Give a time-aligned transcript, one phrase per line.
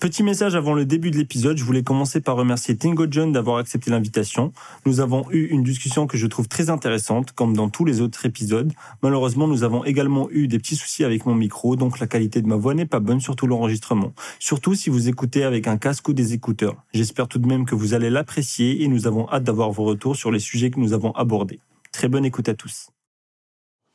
[0.00, 3.56] Petit message avant le début de l'épisode, je voulais commencer par remercier Tingo John d'avoir
[3.56, 4.52] accepté l'invitation.
[4.86, 8.24] Nous avons eu une discussion que je trouve très intéressante, comme dans tous les autres
[8.24, 8.72] épisodes.
[9.02, 12.46] Malheureusement, nous avons également eu des petits soucis avec mon micro, donc la qualité de
[12.46, 14.12] ma voix n'est pas bonne, surtout l'enregistrement.
[14.38, 16.76] Surtout si vous écoutez avec un casque ou des écouteurs.
[16.94, 20.14] J'espère tout de même que vous allez l'apprécier et nous avons hâte d'avoir vos retours
[20.14, 21.58] sur les sujets que nous avons abordés.
[21.90, 22.90] Très bonne écoute à tous.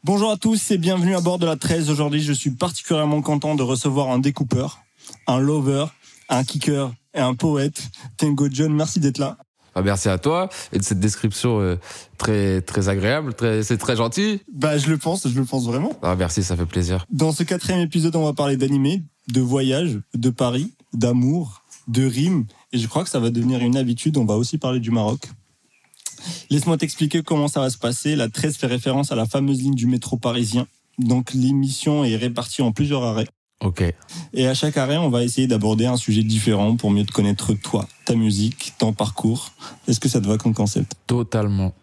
[0.04, 1.90] Bonjour à tous et bienvenue à bord de la 13.
[1.90, 4.82] Aujourd'hui, je suis particulièrement content de recevoir un découpeur,
[5.28, 5.86] un lover,
[6.30, 7.84] un kicker et un poète.
[8.18, 9.38] Tango John, merci d'être là.
[9.76, 11.80] Ah, merci à toi et de cette description euh,
[12.18, 14.42] très très agréable, très c'est très gentil.
[14.54, 15.98] Bah je le pense, je le pense vraiment.
[16.04, 17.06] Ah merci, ça fait plaisir.
[17.10, 22.46] Dans ce quatrième épisode, on va parler d'animé, de voyage, de Paris, d'amour, de rimes
[22.72, 24.18] et je crois que ça va devenir une habitude.
[24.18, 25.28] On va aussi parler du Maroc.
[26.50, 28.16] Laisse-moi t'expliquer comment ça va se passer.
[28.16, 30.68] La 13 fait référence à la fameuse ligne du métro parisien.
[31.00, 33.28] Donc l'émission est répartie en plusieurs arrêts.
[33.64, 33.84] Ok.
[34.34, 37.54] Et à chaque arrêt, on va essayer d'aborder un sujet différent pour mieux te connaître
[37.54, 39.52] toi, ta musique, ton parcours.
[39.88, 40.94] Est-ce que ça te va comme concept?
[41.08, 41.74] Totalement.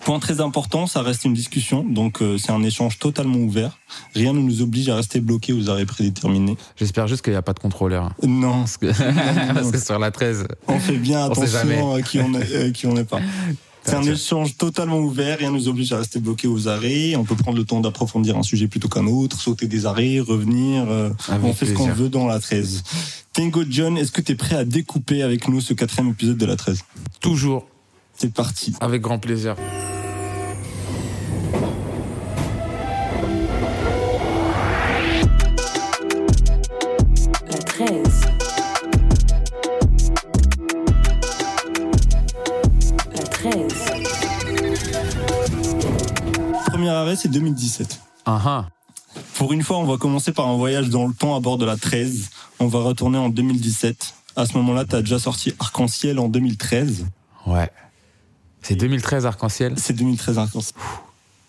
[0.00, 3.78] Point très important, ça reste une discussion, donc euh, c'est un échange totalement ouvert.
[4.14, 6.56] Rien ne nous oblige à rester bloqués aux arrêts prédéterminés.
[6.76, 8.12] J'espère juste qu'il n'y a pas de contrôleur.
[8.22, 8.60] Non.
[8.60, 8.86] Parce que,
[9.54, 12.70] parce que sur la 13, On fait bien On attention à qui on est, euh,
[12.70, 13.20] qui on n'est pas.
[13.86, 17.16] C'est un échange totalement ouvert, rien ne nous oblige à rester bloqués aux arrêts.
[17.16, 20.86] On peut prendre le temps d'approfondir un sujet plutôt qu'un autre, sauter des arrêts, revenir.
[20.88, 22.82] euh, Avec on fait ce qu'on veut dans la 13.
[23.34, 26.46] Tango John, est-ce que tu es prêt à découper avec nous ce quatrième épisode de
[26.46, 26.80] la 13
[27.20, 27.66] toujours
[28.16, 28.72] C'est parti.
[28.80, 29.54] avec grand plaisir.
[46.84, 47.98] Premier arrêt, c'est 2017.
[48.26, 48.68] Ah ah.
[49.36, 51.64] Pour une fois, on va commencer par un voyage dans le temps à bord de
[51.64, 52.28] la 13.
[52.60, 54.12] On va retourner en 2017.
[54.36, 57.06] À ce moment-là, tu as déjà sorti Arc-en-Ciel en 2013.
[57.46, 57.70] Ouais.
[58.60, 59.72] C'est 2013 arc-en-ciel.
[59.78, 60.74] C'est 2013 Arc-en-Ciel.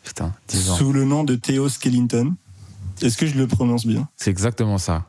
[0.05, 0.77] Putain, 10 ans.
[0.77, 2.33] Sous le nom de Theo Skellington.
[3.01, 4.07] Est-ce que je le prononce bien?
[4.15, 5.03] C'est exactement ça.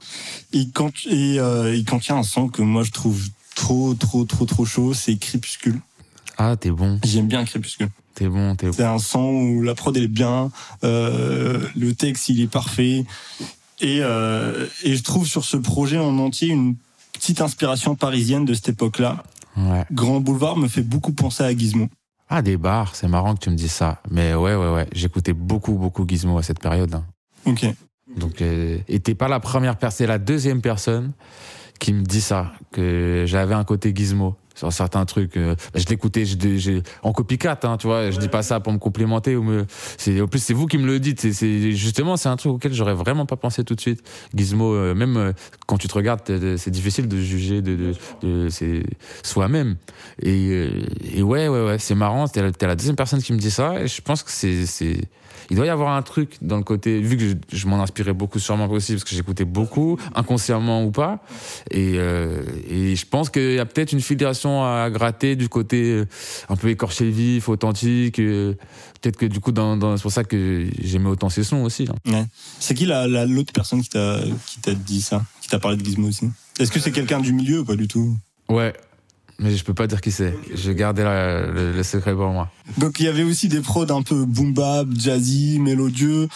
[0.53, 3.22] il, cont- et, euh, il contient un son que moi je trouve
[3.54, 4.92] trop, trop, trop, trop chaud.
[4.92, 5.78] C'est Crépuscule.
[6.38, 7.88] Ah, t'es bon, J'aime bien Crépuscule.
[8.14, 8.72] t'es bon, t'es bon.
[8.72, 10.50] C'est un son où la prod elle est bien,
[10.84, 13.04] euh, le texte il est parfait.
[13.80, 16.76] Et, euh, et je trouve sur ce projet en entier une
[17.12, 19.22] petite inspiration parisienne de cette époque-là.
[19.56, 19.84] Ouais.
[19.92, 21.88] Grand Boulevard me fait beaucoup penser à Gizmo.
[22.28, 24.03] Ah, des bars, c'est marrant que tu me dises ça.
[24.10, 24.86] Mais ouais, ouais, ouais.
[24.92, 26.94] J'écoutais beaucoup, beaucoup Gizmo à cette période.
[26.94, 27.04] hein.
[27.44, 27.64] Ok.
[28.16, 31.12] Donc, euh, et t'es pas la première personne, c'est la deuxième personne
[31.78, 35.37] qui me dit ça, que j'avais un côté gizmo sur certains trucs.
[35.37, 38.11] euh, bah, je l'écoutais j'ai- en copycat, hein, tu vois.
[38.11, 39.67] Je dis pas ça pour me complimenter ou me.
[39.99, 41.21] C'est en plus c'est vous qui me le dites.
[41.33, 44.03] C'est- justement c'est un truc auquel j'aurais vraiment pas pensé tout de suite.
[44.34, 45.33] Gizmo, euh, même euh,
[45.66, 46.22] quand tu te regardes,
[46.56, 48.83] c'est difficile de juger de, de, c'est
[49.22, 49.77] soi-même.
[50.22, 50.69] Et,
[51.15, 52.27] et ouais, ouais, ouais, c'est marrant.
[52.27, 53.81] T'es la, t'es la deuxième personne qui me dit ça.
[53.83, 54.65] Et je pense que c'est
[55.50, 58.12] il doit y avoir un truc dans le côté, vu que je, je m'en inspirais
[58.12, 61.20] beaucoup sûrement aussi, parce que j'écoutais beaucoup, inconsciemment ou pas.
[61.70, 65.82] Et, euh, et je pense qu'il y a peut-être une filiation à gratter du côté
[65.92, 66.06] euh,
[66.48, 68.19] un peu écorché vif, authentique.
[68.19, 68.54] euh,
[69.02, 71.86] Peut-être que du coup, dans, dans- c'est pour ça que j'aimais autant ces sons aussi.
[71.88, 72.10] hein.
[72.12, 72.24] Ouais.
[72.58, 75.76] C'est qui la, la- l'autre personne qui t'a, qui t'a dit ça Qui t'a parlé
[75.76, 76.28] de Gizmo aussi?
[76.58, 78.16] Est-ce que c'est quelqu'un du milieu ou pas du tout?
[78.48, 78.72] Ouais.
[79.38, 80.34] Mais je peux pas dire qui c'est.
[80.54, 82.50] Je gardais la- le, le secret pour moi.
[82.78, 86.28] Donc il y avait aussi des prods un peu boom bap, jazzy, mélodieux.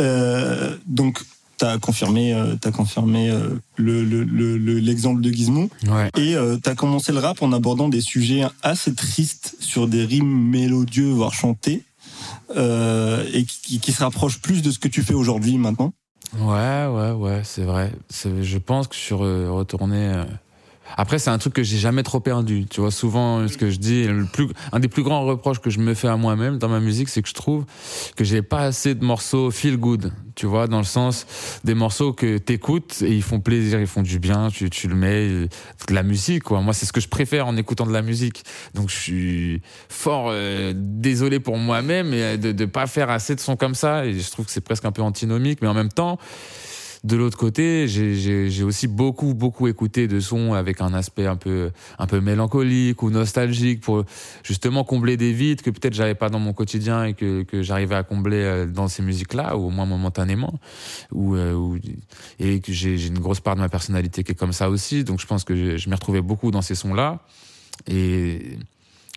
[0.00, 1.22] Euh, donc
[1.58, 6.10] t'as confirmé, euh, t'as confirmé euh, le, le- le- le- l'exemple de Gizmo Ouais.
[6.18, 10.50] et euh, t'as commencé le rap en abordant des sujets assez tristes sur des rimes
[10.50, 11.84] mélodieux voire chantées
[12.54, 15.92] et qui, qui se rapprochent plus de ce que tu fais aujourd'hui maintenant.
[16.38, 17.92] Ouais, ouais, ouais, c'est vrai.
[18.24, 20.22] Je pense que je suis re- retourné.
[20.92, 22.66] Euh, Après, c'est un truc que j'ai jamais trop perdu.
[22.66, 25.70] Tu vois, souvent, ce que je dis, le plus, un des plus grands reproches que
[25.70, 27.64] je me fais à moi-même dans ma musique, c'est que je trouve
[28.16, 30.12] que j'ai pas assez de morceaux feel good.
[30.34, 31.26] Tu vois, dans le sens
[31.62, 34.94] des morceaux que t'écoutes et ils font plaisir, ils font du bien, tu, tu le
[34.94, 35.48] mets, euh,
[35.88, 36.60] de la musique, quoi.
[36.60, 38.44] Moi, c'est ce que je préfère en écoutant de la musique.
[38.74, 43.40] Donc, je suis fort euh, désolé pour moi-même et de, de pas faire assez de
[43.40, 44.06] sons comme ça.
[44.06, 46.18] Et je trouve que c'est presque un peu antinomique, mais en même temps,
[47.04, 51.70] de l'autre côté, j'ai- aussi beaucoup, beaucoup écouté de sons avec un aspect un peu,
[51.98, 54.04] un peu mélancolique ou nostalgique pour
[54.44, 57.96] justement combler des vides que peut-être j'avais pas dans mon quotidien et que, que j'arrivais
[57.96, 60.60] à combler euh, dans ces musiques-là, ou au moins momentanément.
[61.10, 61.78] Ou, euh, ou-
[62.38, 65.02] et que j'ai une grosse part de ma personnalité qui est comme ça aussi.
[65.02, 67.18] Donc je pense que je, je m'y retrouvais beaucoup dans ces sons-là.
[67.88, 68.58] Et,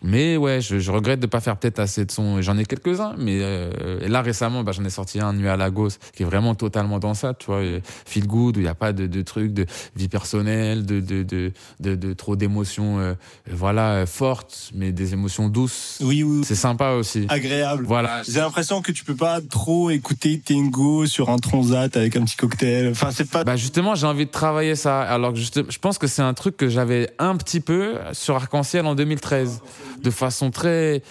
[0.04, 2.42] Mais ouais, je, je regrette de pas faire peut-être assez de sons.
[2.42, 5.92] J'en ai quelques-uns, mais euh, là récemment, bah, j'en ai sorti un Nuit à Lagos
[6.14, 8.76] qui est vraiment totalement dans ça, tu vois, euh, feel good où il n'y a
[8.76, 9.66] pas de, de trucs de
[9.96, 13.14] vie personnelle, de de de de, de trop d'émotions, euh,
[13.50, 16.00] voilà, euh, fortes, mais des émotions douces.
[16.02, 17.26] Oui, oui, C'est sympa aussi.
[17.30, 17.86] agréable.
[17.88, 18.22] Voilà.
[18.28, 22.36] J'ai l'impression que tu peux pas trop écouter Tango sur un transat avec un petit
[22.36, 22.90] cocktail.
[22.90, 23.44] Enfin, c'est pas.
[23.46, 25.02] Bah justement, j'ai envie de travailler ça.
[25.02, 28.86] Alors que je pense que c'est un truc que j'avais un petit peu sur Arc-en-Ciel
[28.86, 29.62] en 2013,
[30.02, 31.02] de façon très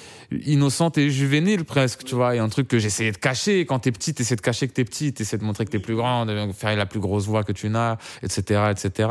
[0.47, 2.35] innocente et juvénile presque, tu vois.
[2.37, 3.67] Et un truc que j'essayais de cacher.
[3.67, 5.97] Quand t'es petit, t'essaies de cacher que t'es petit, t'essaies de montrer que t'es plus
[5.97, 9.09] grand, de faire la plus grosse voix que tu n'as, etc., etc.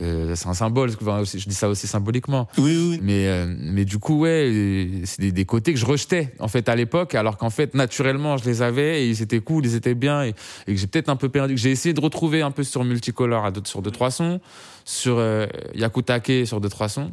[0.00, 0.90] Euh, c'est un symbole.
[0.90, 2.48] Je dis ça aussi symboliquement.
[2.58, 2.98] Oui, oui.
[3.02, 6.68] Mais, euh, mais du coup, ouais, c'est des, des côtés que je rejetais, en fait,
[6.68, 9.94] à l'époque, alors qu'en fait, naturellement, je les avais et ils étaient cool, ils étaient
[9.94, 10.34] bien et,
[10.66, 11.56] et que j'ai peut-être un peu perdu.
[11.56, 14.40] J'ai essayé de retrouver un peu sur Multicolor à deux, sur deux, trois sons,
[14.84, 17.12] sur euh, Yakutake sur deux, trois sons.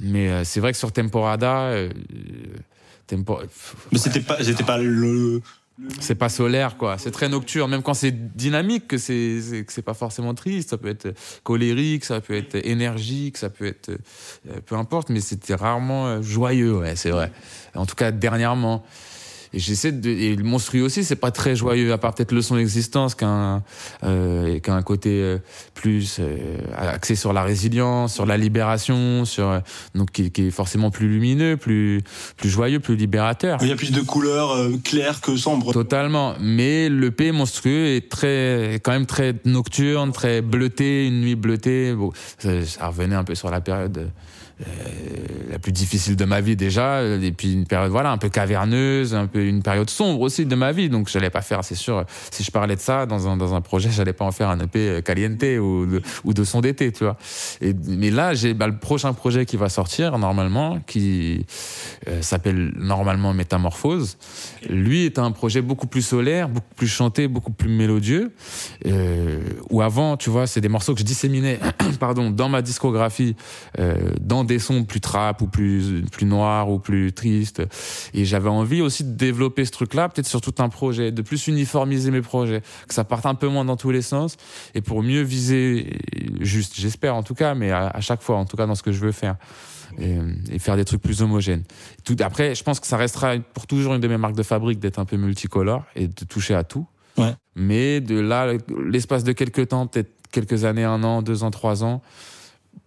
[0.00, 1.88] Mais euh, c'est vrai que sur Temporada, euh,
[3.06, 3.40] Tempo-
[3.92, 5.40] Mais c'était pas, c'était pas le.
[6.00, 6.98] c'est pas solaire quoi.
[6.98, 7.70] C'est très nocturne.
[7.70, 10.70] Même quand c'est dynamique que c'est que c'est pas forcément triste.
[10.70, 15.10] Ça peut être colérique ça peut être énergique ça peut être euh, peu importe.
[15.10, 17.30] Mais c'était rarement joyeux ouais c'est vrai.
[17.74, 18.84] En tout cas dernièrement
[19.54, 22.42] et j'essaie de et le monstrueux aussi c'est pas très joyeux à part peut-être le
[22.42, 23.62] son existence qu'un
[24.02, 25.38] euh, qu'un côté euh,
[25.74, 29.60] plus euh, axé sur la résilience sur la libération sur euh,
[29.94, 32.02] donc qui, qui est forcément plus lumineux plus
[32.36, 35.72] plus joyeux plus libérateur Il y a plus de couleurs euh, claires que sombres.
[35.72, 36.34] Totalement.
[36.40, 41.34] Mais le P monstrueux est très, est quand même très nocturne, très bleuté, une nuit
[41.34, 41.94] bleutée.
[41.94, 44.06] Bon, ça, ça revenait un peu sur la période euh,
[45.50, 49.14] la plus difficile de ma vie déjà, et puis une période voilà un peu caverneuse,
[49.14, 50.88] un peu une période sombre aussi de ma vie.
[50.88, 53.60] Donc j'allais pas faire, c'est sûr, si je parlais de ça dans un dans un
[53.60, 57.04] projet, j'allais pas en faire un EP caliente ou de, ou de son d'été, tu
[57.04, 57.16] vois.
[57.86, 61.46] Mais là, j'ai bah, le prochain projet qui va sortir normalement, qui
[62.08, 64.16] euh, s'appelle normalement Métamorphose.
[64.68, 68.32] Lui est un projet beaucoup plus solaire, beaucoup plus chanté, beaucoup plus mélodieux.
[68.86, 69.40] Euh,
[69.70, 71.58] où avant, tu vois, c'est des morceaux que je disséminais,
[72.00, 73.36] pardon, dans ma discographie,
[73.78, 77.62] euh, dans des sons plus trap ou plus plus noirs ou plus tristes.
[78.12, 81.46] Et j'avais envie aussi de développer ce truc-là, peut-être sur tout un projet, de plus
[81.46, 84.36] uniformiser mes projets, que ça parte un peu moins dans tous les sens,
[84.74, 85.98] et pour mieux viser,
[86.40, 88.82] juste, j'espère en tout cas, mais à, à chaque fois, en tout cas dans ce
[88.82, 89.36] que je veux faire.
[89.96, 90.16] Et,
[90.50, 91.62] et faire des trucs plus homogènes.
[92.04, 94.80] Tout, après, je pense que ça restera pour toujours une de mes marques de fabrique
[94.80, 96.84] d'être un peu multicolore et de toucher à tout.
[97.16, 97.32] Ouais.
[97.54, 98.54] Mais de là,
[98.90, 102.02] l'espace de quelques temps, peut-être quelques années, un an, deux ans, trois ans,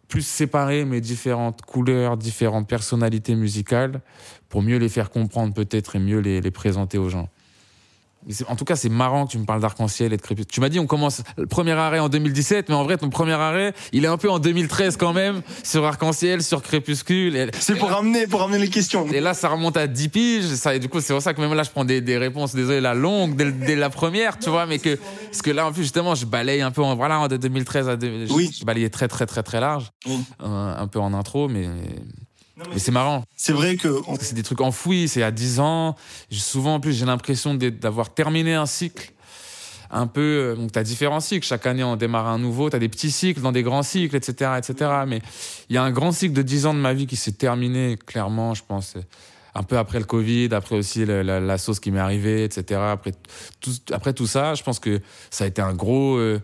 [0.08, 4.02] plus séparés, mais différentes couleurs, différentes personnalités musicales,
[4.50, 7.30] pour mieux les faire comprendre peut-être et mieux les, les présenter aux gens.
[8.48, 10.52] En tout cas, c'est marrant que tu me parles d'arc-en-ciel et de crépuscule.
[10.52, 13.34] Tu m'as dit on commence le premier arrêt en 2017, mais en vrai ton premier
[13.34, 17.50] arrêt, il est un peu en 2013 quand même sur arc-en-ciel, sur crépuscule.
[17.60, 19.08] C'est pour ramener, pour ramener les questions.
[19.08, 20.46] et là, ça remonte à 10 piges.
[20.46, 22.54] Ça, et du coup, c'est pour ça que même là, je prends des, des réponses,
[22.56, 24.96] désolé, la longue, dès, dès la première, tu vois, mais que,
[25.26, 27.96] parce que là, en plus, justement, je balaye un peu en, voilà, de 2013 à,
[27.96, 28.52] deux- je- Oui.
[28.60, 29.92] je balayais très, très, très, très large.
[30.06, 30.20] Oui.
[30.44, 31.68] Euh, un peu en intro, mais,
[32.72, 33.24] mais c'est marrant.
[33.36, 35.96] C'est vrai que on- c'est des trucs enfouis, c'est à 10 ans.
[36.32, 39.14] Souvent, en plus, j'ai l'impression d'avoir terminé un cycle.
[39.90, 41.46] Un peu, euh, donc t'as différents cycles.
[41.46, 42.70] Chaque année, on démarre un nouveau.
[42.70, 44.92] T'as des petits cycles dans des grands cycles, etc., etc.
[45.08, 45.22] Mais
[45.70, 47.98] il y a un grand cycle de 10 ans de ma vie qui s'est terminé,
[48.06, 48.96] clairement, je pense.
[49.56, 52.80] Un peu après le Covid, après aussi le- la, la sauce qui m'est arrivée, etc.
[52.92, 53.14] Après
[53.62, 55.00] tout, après tout ça, je pense que
[55.32, 56.40] ça a été un gros euh,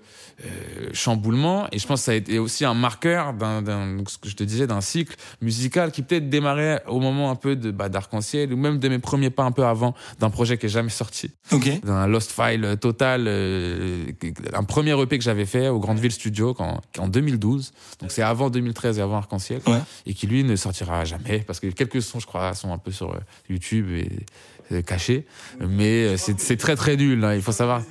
[0.93, 1.67] chamboulement.
[1.71, 3.63] Et je pense que ça a été aussi un marqueur d'un,
[4.07, 7.55] ce que je te disais, d'un cycle musical qui peut-être démarrait au moment un peu
[7.55, 10.65] de bah, d'arc-en-ciel ou même de mes premiers pas un peu avant d'un projet qui
[10.65, 11.81] est jamais sorti ok.
[11.83, 14.05] d'un Lost File total, euh,
[14.53, 17.71] un premier EP que j'avais fait au Grandville Studio quand, en 2012.
[18.01, 19.61] Donc c'est avant 2013 et avant Arc-en-Ciel.
[19.67, 19.79] Ouais.
[20.05, 22.91] Et qui lui ne sortira jamais parce que quelques sons, je crois, sont un peu
[22.91, 23.19] sur euh,
[23.49, 24.09] YouTube et
[24.71, 25.25] euh, cachés.
[25.59, 27.23] Mais euh, c'est c'est très très nul.
[27.23, 27.35] hein.
[27.35, 27.81] Il faut savoir.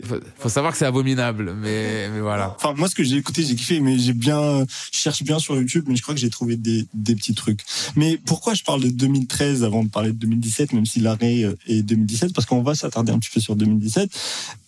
[0.00, 2.54] Il faut, faut savoir que c'est abominable, mais, mais voilà.
[2.56, 5.56] Enfin, moi, ce que j'ai écouté, j'ai kiffé, mais j'ai bien, je cherche bien sur
[5.56, 7.60] YouTube, mais je crois que j'ai trouvé des, des petits trucs.
[7.96, 11.56] Mais pourquoi je parle de 2013 avant de parler de 2017, même si l'arrêt euh,
[11.66, 14.10] est 2017, parce qu'on va s'attarder un petit peu sur 2017.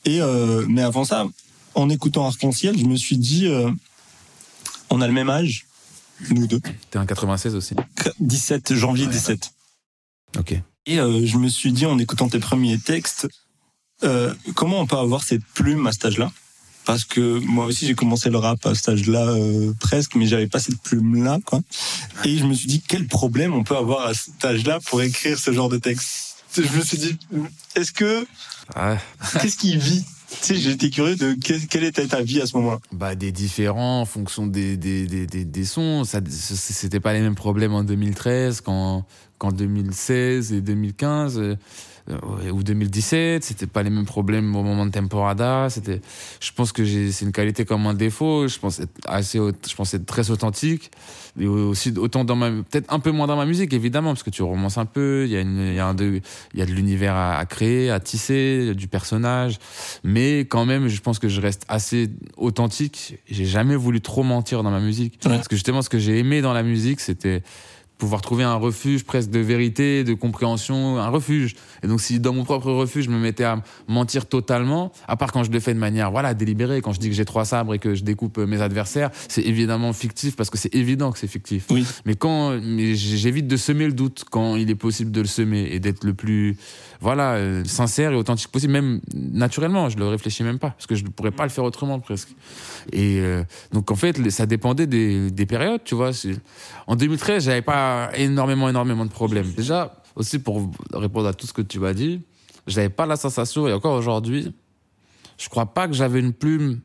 [0.07, 1.27] Et, euh, mais avant ça,
[1.75, 3.71] en écoutant Arc-en-Ciel, je me suis dit, euh,
[4.91, 5.67] on a le même âge,
[6.31, 6.61] nous deux.
[6.91, 7.75] T'es un 96 aussi.
[8.21, 9.53] 17, janvier 17.
[10.39, 10.61] Ok.
[10.87, 13.29] Et euh, je me suis dit, en écoutant tes premiers textes,
[14.05, 16.31] euh, comment on peut avoir cette plume à cet âge-là?
[16.87, 20.47] Parce que moi aussi, j'ai commencé le rap à cet âge-là euh, presque, mais j'avais
[20.49, 21.61] pas cette plume-là, quoi.
[22.25, 25.39] Et je me suis dit, quel problème on peut avoir à cet âge-là pour écrire
[25.39, 26.37] ce genre de texte?
[26.57, 27.17] Je me suis dit,
[27.77, 28.27] est-ce que
[28.77, 28.97] Ouais.
[29.41, 30.05] qu'est-ce qui vit?
[30.41, 32.79] Sais, j'étais curieux de quelle, quelle était ta vie à ce moment-là?
[32.93, 36.05] Bah, des différents en fonction des, des, des, des, des sons.
[36.05, 39.05] Ça, c'était pas les mêmes problèmes en 2013 qu'en,
[39.39, 41.57] qu'en 2016 et 2015.
[42.11, 45.69] Euh, ou 2017, c'était pas les mêmes problèmes au moment de Temporada.
[45.71, 46.01] C'était,
[46.41, 48.49] je pense que c'est une qualité comme un défaut.
[48.49, 50.91] Je pense être assez, je pense être très authentique.
[51.39, 54.31] Et aussi autant dans ma, peut-être un peu moins dans ma musique évidemment parce que
[54.31, 55.25] tu romances un peu.
[55.27, 56.21] Il y a une, il y a un de,
[56.55, 59.59] il y a de l'univers à, à créer, à tisser, du personnage.
[60.03, 63.19] Mais quand même, je pense que je reste assez authentique.
[63.31, 65.37] J'ai jamais voulu trop mentir dans ma musique Ouais.
[65.37, 67.43] parce que justement, ce que j'ai aimé dans la musique, c'était
[68.01, 71.55] pouvoir trouver un refuge presque de vérité, de compréhension, un refuge.
[71.85, 75.31] Et donc si dans mon propre refuge, je me mettais à mentir totalement, à part
[75.31, 77.75] quand je le fais de manière voilà délibérée, quand je dis que j'ai trois sabres
[77.75, 81.19] et que je découpe euh, mes adversaires, c'est évidemment fictif parce que c'est évident que
[81.19, 81.67] c'est fictif.
[81.71, 81.87] Oui.
[82.07, 85.69] Mais quand mais j'évite de semer le doute quand il est possible de le semer
[85.71, 86.57] et d'être le plus
[87.01, 90.95] voilà euh, sincère et authentique possible, même naturellement, je le réfléchis même pas parce que
[90.95, 92.31] je ne pourrais pas le faire autrement presque.
[92.93, 96.11] Et euh, donc en fait, ça dépendait des, des périodes, tu vois.
[96.87, 99.51] En 2013, j'avais pas énormément, énormément de problèmes.
[99.53, 102.21] Déjà, aussi pour répondre à tout ce que tu m'as dit,
[102.67, 104.53] j'avais pas la sensation, et encore aujourd'hui,
[105.39, 106.81] je crois pas que j'avais une plume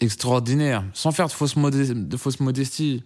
[0.00, 3.02] extraordinaire, sans faire de fausse, modestie, de fausse modestie.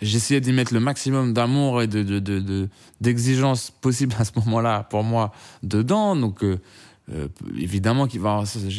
[0.00, 2.68] J'essayais d'y mettre le maximum d'amour et de, de, de, de-
[3.00, 5.32] d'exigence possible à ce moment-là, pour moi,
[5.62, 6.16] dedans.
[6.16, 6.58] Donc, euh,
[7.12, 8.20] euh, évidemment, qu'il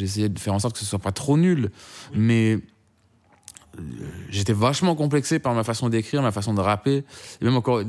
[0.04, 1.72] essayé de faire en sorte que ce soit pas trop nul,
[2.14, 2.60] mais
[4.30, 7.04] j'étais vachement complexé par ma façon d'écrire, ma façon de rapper,
[7.42, 7.82] et même encore.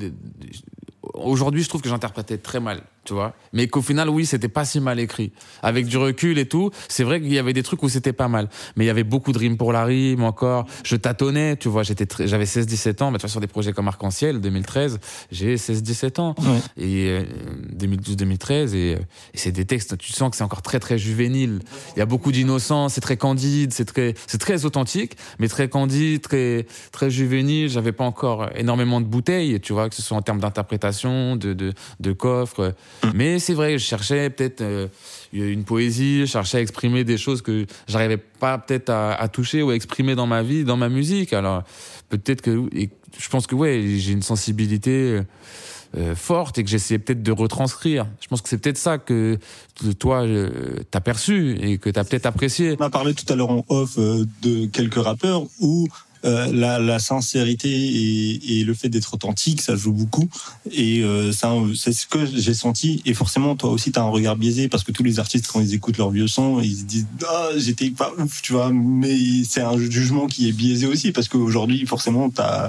[1.15, 3.35] Aujourd'hui, je trouve que j'interprétais très mal, tu vois.
[3.53, 5.33] Mais qu'au final, oui, c'était pas si mal écrit.
[5.63, 8.29] Avec du recul et tout, c'est vrai qu'il y avait des trucs où c'était pas
[8.29, 8.49] mal.
[8.77, 10.67] Mais il y avait beaucoup de rimes pour la rime encore.
[10.85, 11.83] Je tâtonnais, tu vois.
[11.83, 13.11] J'étais j'avais 16-17 ans.
[13.11, 14.99] Mais tu vois, sur des projets comme Arc-en-Ciel, 2013,
[15.31, 16.35] j'ai 16-17 ans.
[16.39, 16.85] Ouais.
[16.85, 17.25] Et euh,
[17.79, 18.99] 2012-2013, et, euh,
[19.35, 21.61] et c'est des textes, tu sens que c'est encore très très juvénile.
[21.97, 25.69] Il y a beaucoup d'innocence, c'est très candide, c'est très, c'est très authentique, mais très
[25.69, 27.69] candide, très, très juvénile.
[27.69, 31.53] J'avais pas encore énormément de bouteilles, tu vois, que ce soit en termes d'interprétation, de,
[31.53, 32.75] de, de coffre.
[33.15, 34.89] Mais c'est vrai, je cherchais peut-être euh,
[35.33, 39.63] une poésie, je cherchais à exprimer des choses que j'arrivais pas peut-être à, à toucher
[39.63, 41.33] ou à exprimer dans ma vie, dans ma musique.
[41.33, 41.65] Alors
[42.09, 45.21] peut-être que, et je pense que ouais, j'ai une sensibilité
[45.97, 48.07] euh, forte et que j'essayais peut-être de retranscrire.
[48.21, 49.39] Je pense que c'est peut-être ça que
[49.99, 52.77] toi euh, t'as perçu et que t'as peut-être apprécié.
[52.81, 55.87] On a parlé tout à l'heure en off de quelques rappeurs où
[56.25, 60.29] euh, la, sincérité et, le fait d'être authentique, ça joue beaucoup.
[60.71, 63.03] Et euh, c'est ce que j'ai senti.
[63.05, 65.61] Et forcément, toi aussi, tu as un regard biaisé parce que tous les artistes, quand
[65.61, 68.71] ils écoutent leurs vieux sons, ils se disent ah, j'étais pas ouf, tu vois.
[68.73, 72.69] Mais c'est un jugement qui est biaisé aussi parce qu'aujourd'hui, forcément, t'as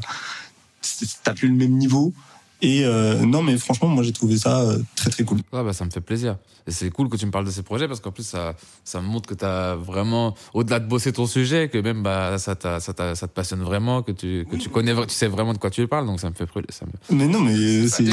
[1.24, 2.14] t'as plus le même niveau.
[2.62, 5.40] Et euh, non, mais franchement, moi, j'ai trouvé ça euh, très très cool.
[5.52, 6.38] Ouais, bah, ça me fait plaisir.
[6.68, 9.00] Et c'est cool que tu me parles de ces projets parce qu'en plus, ça, ça
[9.00, 12.56] me montre que tu as vraiment, au-delà de bosser ton sujet, que même bah, ça,
[12.60, 15.70] ça, ça te passionne vraiment, que tu, que tu connais, tu sais vraiment de quoi
[15.70, 16.08] tu parles.
[16.08, 16.46] Donc ça me fait.
[16.70, 17.16] Ça me...
[17.16, 18.06] Mais non, mais euh, C'est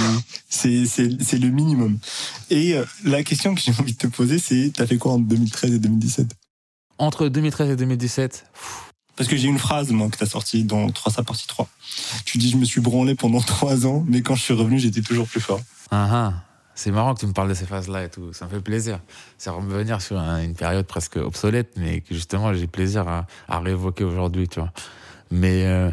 [0.48, 1.98] c'est c'est c'est le minimum.
[2.50, 5.18] Et euh, la question que j'ai envie de te poser, c'est t'as fait quoi en
[5.18, 6.26] 2013 et 2017
[6.98, 8.44] Entre 2013 et 2017,
[9.22, 11.68] Parce que j'ai une phrase moi que t'as sortie dans 3 sa partie 3.
[12.24, 15.00] Tu dis je me suis branlé pendant 3 ans, mais quand je suis revenu, j'étais
[15.00, 15.60] toujours plus fort.
[15.92, 16.32] ah, ah,
[16.74, 18.32] c'est marrant que tu me parles de ces phases-là et tout.
[18.32, 18.98] Ça me fait plaisir.
[19.38, 23.60] C'est revenir sur un- une période presque obsolète, mais que justement j'ai plaisir à, à
[23.60, 24.72] réévoquer aujourd'hui, tu vois.
[25.30, 25.88] Mais euh,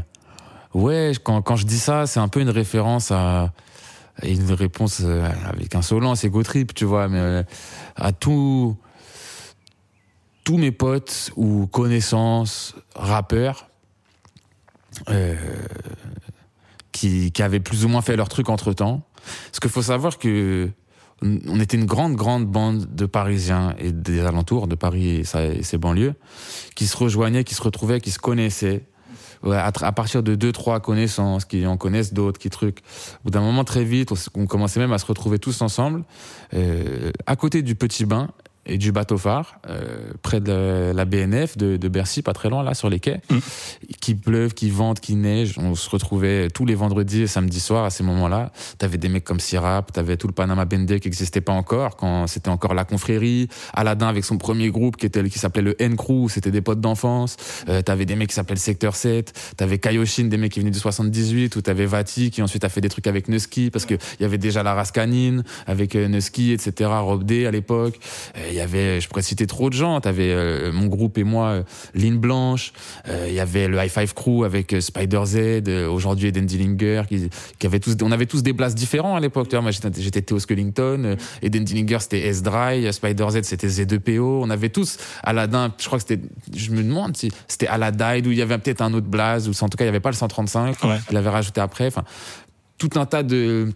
[0.74, 3.52] ouais, quand, quand je dis ça, c'est un peu une référence à
[4.24, 7.44] une réponse euh, avec insolence et trip, tu vois, mais euh,
[7.96, 8.76] à tout
[10.44, 13.70] tous mes potes ou connaissances rappeurs
[15.10, 15.36] euh,
[16.92, 19.02] qui, qui avaient plus ou moins fait leur truc entre temps.
[19.48, 20.70] Parce qu'il faut savoir que
[21.22, 25.78] on était une grande, grande bande de Parisiens et des alentours de Paris et, ses
[25.78, 26.14] banlieues
[26.76, 28.86] qui se rejoignaient, qui se retrouvaient, qui se connaissaient.
[29.46, 32.80] À, partir de deux, trois connaissances, qui en connaissent d'autres, qui trucs.
[32.80, 36.04] Au bout d'un moment, très vite, on, on commençait même à se retrouver tous ensemble,
[36.54, 38.30] euh, à côté du Petit Bain
[38.70, 42.64] et du bateau phare, euh, près de la BNF de, de Bercy, pas très loin,
[42.64, 43.22] là, sur les quais.
[43.30, 43.38] Mm.
[44.00, 45.56] Qui pleuve, qui vente, qui neige.
[45.58, 48.52] On se retrouvait tous les vendredis et samedis soirs à ces moments-là.
[48.78, 52.28] T'avais des mecs comme Sirap, t'avais tout le Panama Bendé qui existait pas encore, quand
[52.28, 53.48] c'était encore la confrérie.
[53.74, 57.38] Aladdin avec son premier groupe qui était qui s'appelait le N-Crew, c'était des potes d'enfance.
[57.68, 59.34] Euh, t'avais des mecs qui s'appelaient le Secteur 7.
[59.58, 62.82] T'avais Kaioshin, des mecs qui venaient du 78, ou t'avais Vati qui ensuite a fait
[62.82, 66.08] des trucs avec Nusky, parce que il y avait déjà la race canine, avec euh,
[66.08, 68.00] Nusky, etc., Rob D à l'époque.
[68.38, 70.00] Euh, y avait, je pourrais citer trop de gens.
[70.02, 71.64] T'avais euh, mon groupe et moi, euh,
[71.96, 72.72] Ligne Blanche.
[73.08, 75.36] euh, Il y avait le High Five Crew avec euh, Spider Z.
[75.68, 79.20] euh, Aujourd'hui Eden Dillinger, qui, qui avait tous, on avait tous des blasts différents à
[79.20, 79.48] l'époque.
[79.50, 83.28] Tu vois, moi j'étais j'étais Theo Skellington, euh, Eden Dillinger c'était S Dry, euh, Spider
[83.30, 84.22] Z c'était Z2PO.
[84.44, 85.74] On avait tous Aladdin.
[85.80, 86.22] Je crois que c'était,
[86.56, 89.52] je me demande si c'était Aladdin où il y avait peut-être un autre blaze ou
[89.64, 90.84] en tout cas il y avait pas le 135.
[90.84, 90.98] Ouais.
[91.10, 91.88] Il l'avait rajouté après.
[91.88, 92.04] Enfin,
[92.78, 93.70] tout un tas de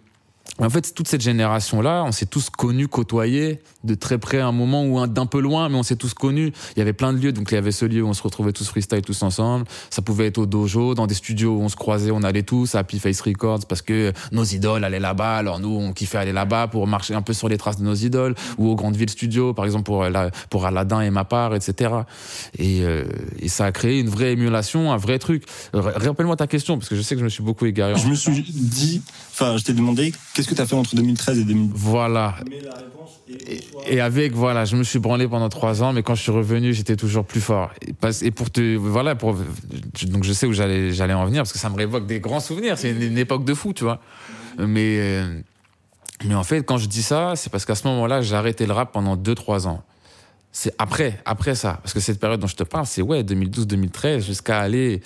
[0.60, 4.52] en fait, toute cette génération-là, on s'est tous connus, côtoyés de très près à un
[4.52, 6.54] moment ou un- d'un peu loin, mais on s'est tous connus.
[6.76, 8.22] Il y avait plein de lieux, donc il y avait ce lieu où on se
[8.22, 9.66] retrouvait tous freestyle tous ensemble.
[9.90, 12.76] Ça pouvait être au dojo, dans des studios où on se croisait, on allait tous
[12.76, 15.38] à Happy Face Records parce que nos idoles allaient là-bas.
[15.38, 17.96] Alors nous, on kiffait aller là-bas pour marcher un peu sur les traces de nos
[17.96, 21.56] idoles ou au Grande Ville Studio, par exemple pour la, pour Aladdin et ma part,
[21.56, 21.92] etc.
[22.60, 23.06] Et, euh,
[23.40, 25.46] et ça a créé une vraie émulation, un vrai truc.
[25.74, 27.96] Rappelle-moi ta question parce que je sais que je me suis beaucoup égaré.
[27.98, 31.40] Je me suis dit, enfin, je t'ai demandé qu'est-ce que tu as fait entre 2013
[31.40, 31.72] et 2012.
[31.74, 32.36] Voilà.
[32.50, 36.04] Mais la réponse est Et avec, voilà, je me suis branlé pendant trois ans, mais
[36.04, 37.72] quand je suis revenu, j'étais toujours plus fort.
[38.22, 39.36] Et, pour te, voilà, pour,
[40.08, 42.40] donc je sais où j'allais, j'allais en venir, parce que ça me révoque des grands
[42.40, 42.78] souvenirs.
[42.78, 44.00] C'est une, une époque de fou, tu vois.
[44.58, 45.40] Mais, euh,
[46.26, 48.74] mais en fait, quand je dis ça, c'est parce qu'à ce moment-là, j'ai arrêté le
[48.74, 49.84] rap pendant deux, trois ans.
[50.56, 51.80] C'est après, après ça.
[51.82, 55.02] Parce que cette période dont je te parle, c'est ouais, 2012-2013 jusqu'à aller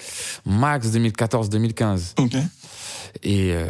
[0.46, 2.16] max 2014-2015.
[2.18, 2.36] Ok.
[3.24, 3.68] Et, euh,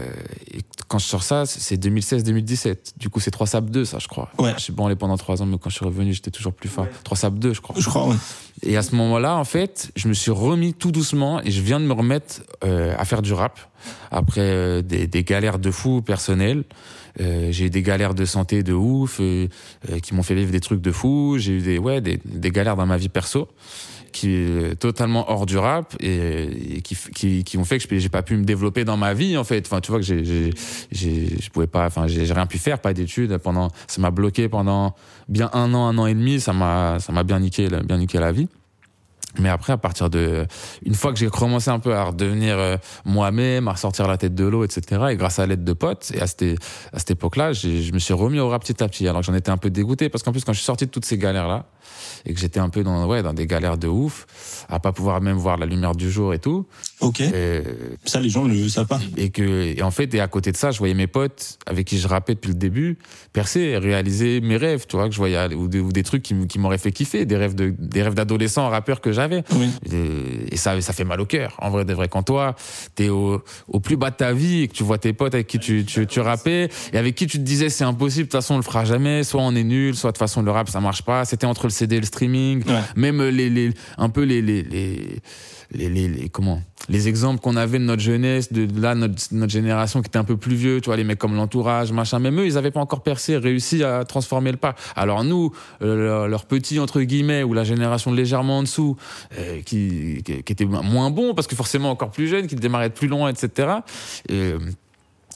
[0.52, 2.94] et quand je sors ça, c'est 2016-2017.
[2.98, 4.30] Du coup, c'est 3 SAP 2, ça, je crois.
[4.38, 4.54] Ouais.
[4.58, 6.88] Je suis branlé pendant 3 ans, mais quand je suis revenu, j'étais toujours plus fort.
[7.04, 7.76] 3 SAP 2, je crois.
[7.78, 8.16] Je crois, ouais.
[8.64, 11.80] Et à ce moment-là, en fait, je me suis remis tout doucement et je viens
[11.80, 13.60] de me remettre euh, à faire du rap
[14.10, 16.64] après euh, des, des galères de fou personnelles.
[17.20, 19.48] Euh, j'ai eu des galères de santé de ouf euh,
[19.90, 21.36] euh, qui m'ont fait vivre des trucs de fou.
[21.38, 23.48] J'ai eu des ouais des, des galères dans ma vie perso
[24.18, 28.24] qui est totalement hors du rap et, qui, qui, qui ont fait que j'ai pas
[28.24, 29.66] pu me développer dans ma vie en fait.
[29.68, 30.24] Enfin, tu vois que j'ai
[30.92, 31.86] je pouvais pas.
[31.86, 33.70] Enfin, j'ai rien pu faire, pas d'études pendant.
[33.88, 34.96] Ça m'a bloqué pendant
[35.30, 36.40] bien un an, un an et demi.
[36.40, 38.48] Ça m'a ça m'a bien niqué bien niqué la vie.
[39.40, 40.46] Mais après, à partir de,
[40.86, 44.36] une fois que j'ai commencé un peu à redevenir euh, moi-même, à ressortir la tête
[44.36, 46.44] de l'eau, etc., et grâce à l'aide de potes, et à cette,
[46.94, 49.08] à cette époque-là, je me suis remis au rap petit à petit.
[49.08, 51.06] Alors j'en étais un peu dégoûté, parce qu'en plus, quand je suis sorti de toutes
[51.06, 51.66] ces galères-là,
[52.26, 55.22] et que j'étais un peu dans, ouais, dans des galères de ouf, à pas pouvoir
[55.22, 56.66] même voir la lumière du jour et tout,
[57.00, 57.22] Ok.
[58.06, 59.00] Ça, les gens ne le savent pas.
[59.18, 61.86] et que et en fait et à côté de ça je voyais mes potes avec
[61.86, 62.98] qui je rappais depuis le début
[63.34, 66.36] percer réaliser mes rêves tu vois que je voyais ou des, ou des trucs qui,
[66.48, 69.70] qui m'auraient fait kiffer des rêves de des rêves d'adolescent rappeur que j'avais Oui.
[69.92, 71.56] et, et ça ça fait mal au cœur.
[71.60, 72.56] En vrai de vrai quand toi
[72.96, 75.48] t'es au, au plus bas de ta vie et que tu vois tes potes avec
[75.48, 78.42] qui tu tu, tu rappais et avec qui tu te disais c'est impossible de toute
[78.42, 79.24] façon on le fera jamais.
[79.24, 81.26] Soit on est nul soit de toute façon le rap ça marche pas.
[81.26, 82.64] C'était entre le CD et le streaming.
[82.68, 82.82] Ouais.
[82.96, 85.20] même les, les un peu les les, les
[85.72, 89.52] les, les, les- comment les exemples qu'on avait de notre jeunesse de là notre, notre
[89.52, 92.20] génération qui était un peu plus vieux tu vois les mecs comme l'entourage machin.
[92.20, 94.74] Même eux ils avaient pas encore percé réussi à transformer le pas.
[94.96, 95.52] Alors nous
[95.82, 98.96] euh, leur, leur petit entre guillemets ou la génération légèrement en dessous
[99.38, 102.90] euh, qui, qui qui était moins bon parce que forcément encore plus jeune qui démarrait
[102.90, 103.68] de plus loin etc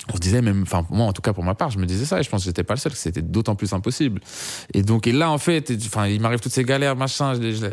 [0.09, 2.05] on se disait même, enfin moi en tout cas pour ma part, je me disais
[2.05, 4.19] ça et je pense que j'étais pas le seul, que c'était d'autant plus impossible.
[4.73, 7.51] Et donc et là en fait, et- enfin il m'arrive toutes ces galères machin, je
[7.51, 7.65] je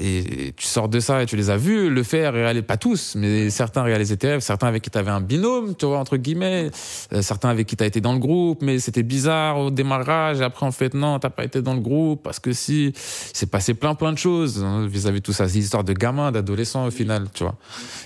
[0.00, 2.78] et, et tu sors de ça et tu les as vus le faire, réaliser, pas
[2.78, 6.16] tous, mais certains réalisaient tes rêves, certains avec qui t'avais un binôme, tu vois entre
[6.16, 6.70] guillemets,
[7.12, 10.40] euh, certains avec qui t'as été dans le groupe, mais c'était bizarre au démarrage.
[10.40, 13.50] Et après en fait non, t'as pas été dans le groupe parce que si, c'est
[13.50, 16.86] passé plein plein de choses hein, vis-à-vis de tout ça, des histoires de gamins, d'adolescents
[16.86, 17.56] au final, tu vois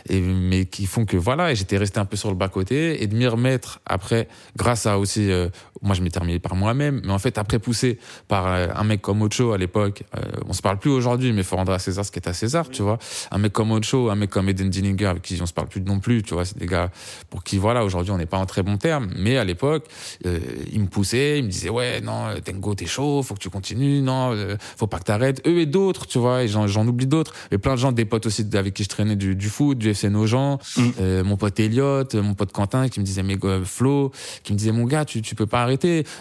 [0.08, 3.02] et mais qui font que voilà et j'étais resté un peu sur le bas côté
[3.02, 5.48] et de m'y remettre après grâce à aussi euh,
[5.82, 9.00] moi je m'étais remis par moi-même mais en fait après poussé par euh, un mec
[9.00, 12.04] comme Ocho à l'époque euh, on se parle plus aujourd'hui mais faut rendre à César
[12.04, 12.98] ce qui est à César tu vois.
[13.30, 15.80] Un mec comme Ocho un mec comme Eden Dillinger avec qui on se parle plus
[15.82, 16.90] non plus tu vois c'est des gars
[17.30, 19.10] pour qui voilà aujourd'hui on n'est pas en très bon terme.
[19.16, 19.86] Mais à l'époque
[20.26, 20.38] euh,
[20.72, 23.50] il me poussait il me disait ouais non euh, Tengo t'es chaud faut que tu
[23.50, 25.46] continues non euh, faut pas que t'arrêtes.
[25.46, 27.34] Eux et d'autres tu vois et j'en oublie d'autres.
[27.50, 29.90] Mais plein de gens des potes aussi avec qui je traînais du, du foot du
[29.90, 31.22] FC Nogent Mm.
[31.24, 34.12] mon pote Elliot mon pote Quentin qui me disait mais Flo
[34.42, 35.62] qui me disait mon gars tu tu peux pas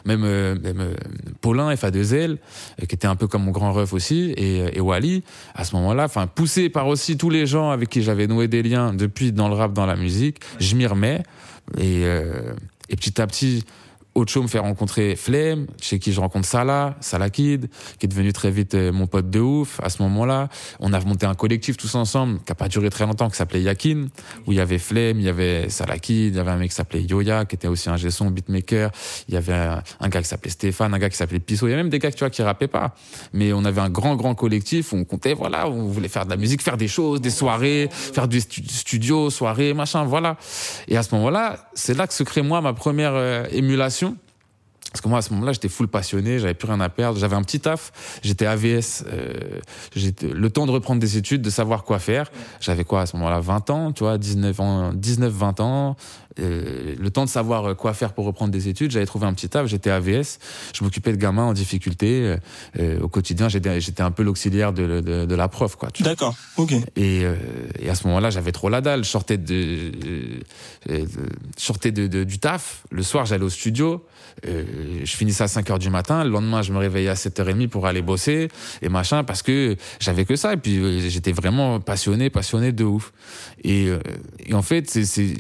[0.06, 0.94] même euh, euh,
[1.42, 5.24] Paulin FA2L euh, qui était un peu comme mon grand ref aussi et, Wally
[5.56, 8.64] à ce moment-là enfin poussé par aussi tous les gens avec qui j'avais noué des
[8.64, 11.24] liens depuis dans le rap dans la musique je m'y remets.
[11.78, 12.04] Et
[12.90, 13.66] et petit à petit
[14.18, 18.34] Ocho me fait rencontrer Flemme, chez qui je rencontre Salah, Salah Kid, qui est devenu
[18.34, 19.80] très vite euh, mon pote de ouf.
[19.84, 20.50] À ce moment-là,
[20.80, 23.62] on a monté un collectif tous ensemble, qui a pas duré très longtemps, qui s'appelait
[23.62, 24.08] Yakin,
[24.48, 26.72] où il y avait Flemme, il y avait Salah Kid, il y avait un mec
[26.72, 28.90] qui s'appelait Yoya, qui était aussi un gesson, beatmaker,
[29.28, 31.74] il y avait un, gars qui s'appelait Stéphane, un gars qui s'appelait Pisso, il y
[31.74, 32.96] avait même des gars tu vois, qui rappaient pas.
[33.34, 36.32] Mais on avait un grand, grand collectif où on comptait, voilà, on voulait faire de
[36.32, 40.38] la musique, faire des choses, des soirées, faire du stu- studio, soirées, machin, voilà.
[40.88, 44.07] Et à ce moment-là, c'est là que se crée moi ma première euh, émulation
[44.92, 47.20] Parce que moi, à ce moment-là, j'étais full passionné, j'avais plus rien à perdre.
[47.20, 47.92] J'avais un petit taf,
[48.24, 49.34] j'étais AVS, euh,
[49.96, 52.32] j'étais le temps de reprendre des études, de savoir quoi faire.
[52.62, 55.96] J'avais quoi à ce moment-là 20 ans, tu vois, 19 ans, 19, 20 ans.
[56.40, 58.92] Euh, le temps de savoir euh, quoi faire pour reprendre des études.
[58.92, 60.38] J'avais trouvé un petit taf, j'étais AVS,
[60.74, 62.22] je m'occupais de gamins en difficulté.
[62.22, 62.38] Euh,
[62.80, 65.90] euh, au quotidien, j'étais un peu l'auxiliaire de, de, de la prof, quoi.
[66.00, 66.74] D'accord, ok.
[66.96, 67.36] Et, euh,
[67.80, 69.04] et à ce moment-là, j'avais trop la dalle.
[69.04, 69.92] Je sortais de,
[71.58, 72.84] sortais de, de- du taf.
[72.92, 74.06] Le soir, j'allais au studio.
[74.46, 74.64] Euh,
[75.04, 76.24] je finissais à 5 heures du matin.
[76.24, 78.50] Le lendemain, je me réveillais à 7h30 pour aller bosser
[78.82, 80.54] et machin parce que j'avais que ça.
[80.54, 83.14] Et puis, euh, j'étais vraiment passionné, passionné de ouf.
[83.64, 84.00] Et, euh,
[84.46, 85.34] et en fait, c'est, c'est,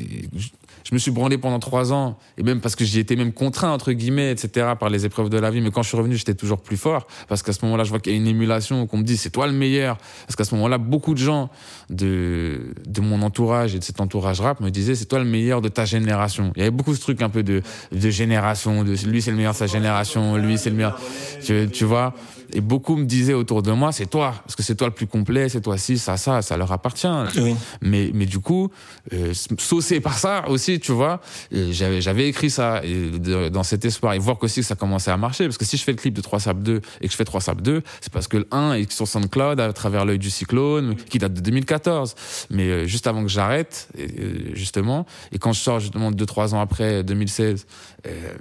[0.87, 3.71] je me suis branlé pendant trois ans, et même parce que j'y étais même contraint,
[3.71, 5.59] entre guillemets, etc., par les épreuves de la vie.
[5.59, 7.99] Mais quand je suis revenu, j'étais toujours plus fort, parce qu'à ce moment-là, je vois
[7.99, 9.97] qu'il y a une émulation, qu'on me dit, c'est toi le meilleur.
[10.25, 11.49] Parce qu'à ce moment-là, beaucoup de gens
[11.89, 15.61] de, de mon entourage et de cet entourage rap me disaient, c'est toi le meilleur
[15.61, 16.53] de ta génération.
[16.55, 19.37] Il y avait beaucoup ce truc un peu de, de génération, de lui c'est le
[19.37, 20.97] meilleur de sa génération, lui c'est le meilleur.
[21.43, 22.13] Tu, tu vois?
[22.53, 25.07] Et beaucoup me disaient autour de moi, c'est toi, parce que c'est toi le plus
[25.07, 27.07] complet, c'est toi ci, ça, ça, ça leur appartient.
[27.37, 27.55] Oui.
[27.81, 28.71] Mais, mais du coup,
[29.13, 31.21] euh, saucé par ça aussi, tu vois,
[31.53, 34.75] euh, j'avais, j'avais écrit ça et de- dans cet espoir et voir qu'aussi que ça
[34.75, 35.45] commençait à marcher.
[35.45, 37.25] Parce que si je fais le clip de 3 Sap 2 et que je fais
[37.25, 40.29] 3 Sap 2, c'est parce que le 1 est sur SoundCloud à travers l'œil du
[40.29, 42.15] cyclone, qui date de 2014.
[42.49, 44.05] Mais euh, juste avant que j'arrête, euh,
[44.53, 47.65] justement, et quand je sors justement 2-3 ans après, 2016,
[48.05, 48.33] euh,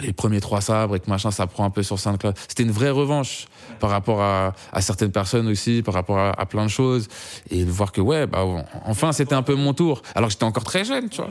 [0.00, 2.34] les premiers trois sabres et que machin, ça prend un peu sur SoundCloud.
[2.48, 3.46] C'était une vraie revanche
[3.80, 7.08] par rapport à, à certaines personnes aussi, par rapport à, plein de choses.
[7.50, 8.44] Et de voir que, ouais, bah,
[8.84, 10.02] enfin, c'était un peu mon tour.
[10.14, 11.30] Alors que j'étais encore très jeune, tu vois.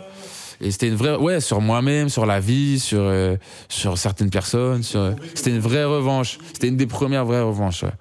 [0.61, 3.35] Et c'était une vraie, ouais, sur moi-même, sur la vie, sur, euh,
[3.67, 4.83] sur certaines personnes.
[4.83, 6.37] Sur, c'était une vraie revanche.
[6.53, 7.93] C'était une des premières vraies revanches, ouais.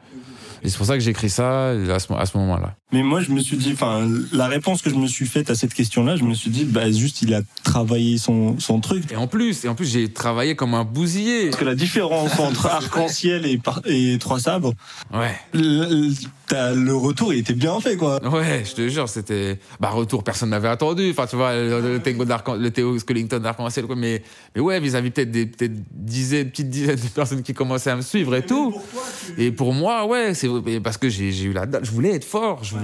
[0.63, 2.75] Et c'est pour ça que j'ai écrit ça à ce, à ce moment-là.
[2.95, 5.57] Mais moi, je me suis dit, enfin, la réponse que je me suis faite à
[5.57, 9.11] cette question-là, je me suis dit, bah, juste, il a travaillé son, son truc.
[9.11, 11.47] Et en plus, et en plus, j'ai travaillé comme un bousillé.
[11.47, 14.75] Parce que la différence entre arc-en-ciel et, et trois sabres,
[15.13, 15.35] Ouais.
[15.53, 18.23] le, retour, il était bien fait, quoi.
[18.29, 21.11] Ouais, je te jure, c'était bah retour, personne n'avait attendu.
[21.11, 23.97] Enfin, tu vois, le, le Tango d'Arc- le Théo Skellington d'Arc-en-Ciel, quoi.
[23.97, 24.23] Mais,
[24.55, 28.03] mais ouais, vis-à-vis peut-être des peut-être dizaines, petites dizaines de personnes qui commençaient à me
[28.03, 28.73] suivre et tout.
[29.37, 30.49] Et pour moi, ouais, c'est
[30.83, 31.85] parce que j'ai j'ai eu la dalle.
[31.85, 32.84] Je voulais être fort, je voulais,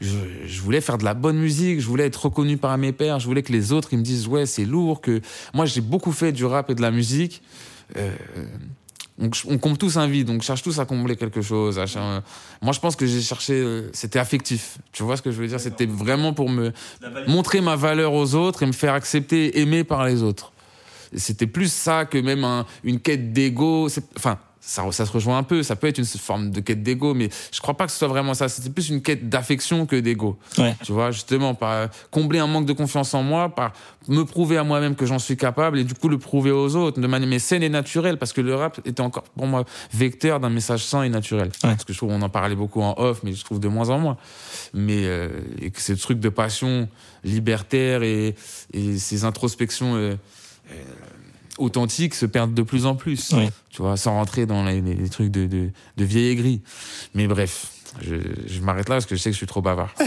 [0.00, 0.10] je,
[0.46, 3.26] je voulais faire de la bonne musique, je voulais être reconnu par mes pairs, je
[3.26, 5.00] voulais que les autres ils me disent ouais, c'est lourd.
[5.00, 5.20] Que
[5.54, 7.42] moi, j'ai beaucoup fait du rap et de la musique.
[7.96, 8.10] Euh,
[9.18, 11.78] on, on comble tous un vide, donc on cherche tous à combler quelque chose.
[11.78, 11.84] à
[12.62, 14.78] Moi, je pense que j'ai cherché, euh, c'était affectif.
[14.92, 15.60] Tu vois ce que je veux dire?
[15.60, 16.72] C'était vraiment pour me
[17.26, 20.52] montrer ma valeur aux autres et me faire accepter, aimer par les autres.
[21.14, 23.88] C'était plus ça que même un- une quête d'ego.
[24.16, 25.62] Enfin, ça, ça se rejoint un peu.
[25.62, 28.08] Ça peut être une forme de quête d'ego, mais je crois pas que ce soit
[28.08, 28.48] vraiment ça.
[28.48, 30.38] C'était plus une quête d'affection que d'ego.
[30.56, 30.76] Ouais.
[30.84, 33.72] Tu vois, justement, par combler un manque de confiance en moi, par
[34.08, 37.00] me prouver à moi-même que j'en suis capable et du coup le prouver aux autres
[37.00, 40.40] de manière mais saine et naturelle, parce que le rap était encore pour moi vecteur
[40.40, 41.50] d'un message sain et naturel.
[41.60, 43.90] Parce que je trouve on en parlait beaucoup en off, mais je trouve de moins
[43.90, 44.16] en moins.
[44.74, 45.28] Mais euh,
[45.60, 46.88] et que ces trucs de passion
[47.24, 48.34] libertaire et,
[48.72, 50.14] et ces introspections euh,
[50.70, 50.74] euh,
[51.58, 53.30] authentiques se perdent de plus en plus.
[53.32, 53.48] Oui.
[53.70, 56.60] Tu vois, sans rentrer dans les, trucs de, de, de vieille aigri.
[57.14, 57.66] Mais bref,
[58.00, 59.94] je, je m'arrête là parce que je sais que je suis trop bavard.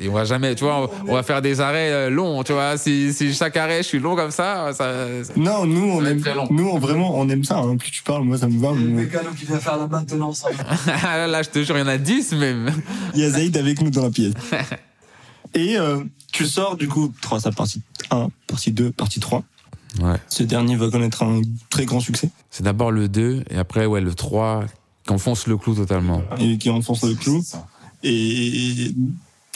[0.00, 2.52] Et on va jamais, tu vois, on, on va faire des arrêts euh, longs, tu
[2.52, 2.76] vois.
[2.76, 6.20] Si, si chaque arrêt, je suis long comme ça, ça, ça- Non, nous, on aime,
[6.20, 6.48] très long.
[6.50, 7.58] nous, on, vraiment, on aime ça.
[7.58, 7.76] hein.
[7.76, 8.72] Plus tu parles, moi, ça me va.
[8.72, 10.44] Le mécano qui vient faire la maintenance.
[11.04, 12.72] là, je te jure, il y en a 10 même.
[13.14, 14.34] Il y a Zaïd avec nous dans la pièce.
[15.54, 19.44] Et euh, tu sors, du coup, 3 ça partie 1, partie 2, partie 3.
[20.00, 20.16] Ouais.
[20.28, 24.00] Ce dernier va connaître un très grand succès C'est d'abord le 2 et après, ouais,
[24.00, 24.64] le 3
[25.06, 26.22] qui enfonce le clou totalement.
[26.38, 27.42] et qui enfonce le clou.
[28.04, 28.94] Et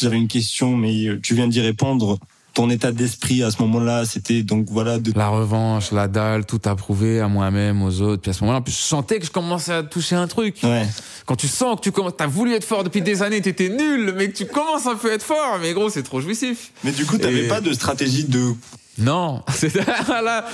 [0.01, 2.19] j'avais une question, mais tu viens d'y répondre.
[2.55, 6.61] Ton état d'esprit à ce moment-là, c'était donc voilà de La revanche, la dalle, tout
[6.65, 8.23] approuvé à moi-même, aux autres.
[8.23, 10.57] Puis à ce moment-là, en plus, je sentais que je commençais à toucher un truc.
[10.63, 10.87] ouais.
[11.27, 14.15] Quand tu sens que tu commences, t'as voulu être fort depuis des années, t'étais nul,
[14.17, 16.73] mais que tu commences un peu à être fort, mais gros, c'est trop jouissif.
[16.83, 18.55] Mais du coup, t'avais Et- pas de stratégie de
[18.99, 19.43] Non,
[20.25, 20.47] là.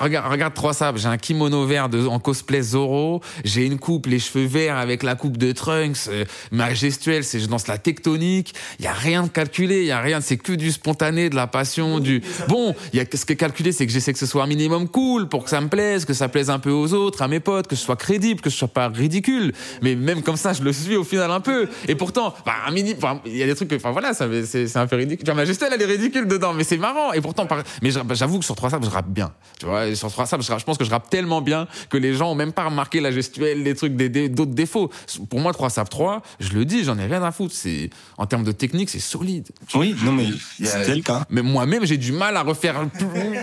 [0.00, 0.98] Regarde, regarde trois sables.
[0.98, 3.20] J'ai un kimono vert de, en cosplay Zoro.
[3.44, 6.08] J'ai une coupe, les cheveux verts avec la coupe de Trunks.
[6.08, 8.54] euh, ma gestuelle, c'est je danse la tectonique.
[8.78, 9.80] Il y a rien de calculé.
[9.80, 10.20] Il y a rien.
[10.20, 12.22] C'est que du spontané, de la passion, du.
[12.48, 14.46] Bon, il y a ce qui est calculé, c'est que j'essaie que ce soit un
[14.48, 17.28] minimum cool pour que ça me plaise, que ça plaise un peu aux autres, à
[17.28, 19.52] mes potes, que ce soit crédible, que ce soit pas ridicule.
[19.82, 21.68] Mais même comme ça, je le suis au final un peu.
[21.86, 22.94] Et pourtant, bah, un mini,
[23.26, 25.26] il y a des trucs enfin voilà, c'est un peu ridicule.
[25.26, 27.12] Genre, ma elle est ridicule dedans, mais c'est marrant.
[27.12, 29.30] Et pourtant, par- Mais je- j'avoue que sur 3 sables, je rappe bien.
[29.60, 31.98] Tu vois, sur 3 sables, je, rappe- je pense que je rappe tellement bien que
[31.98, 34.90] les gens ont même pas remarqué la gestuelle, les trucs, des, des- d'autres défauts.
[35.28, 37.54] Pour moi, 3 sables 3, je le dis, j'en ai rien à foutre.
[37.54, 39.48] C'est, en termes de technique, c'est solide.
[39.74, 40.28] Oui, non, mais
[40.66, 41.26] c'était le cas.
[41.28, 42.86] Mais moi-même, j'ai du mal à refaire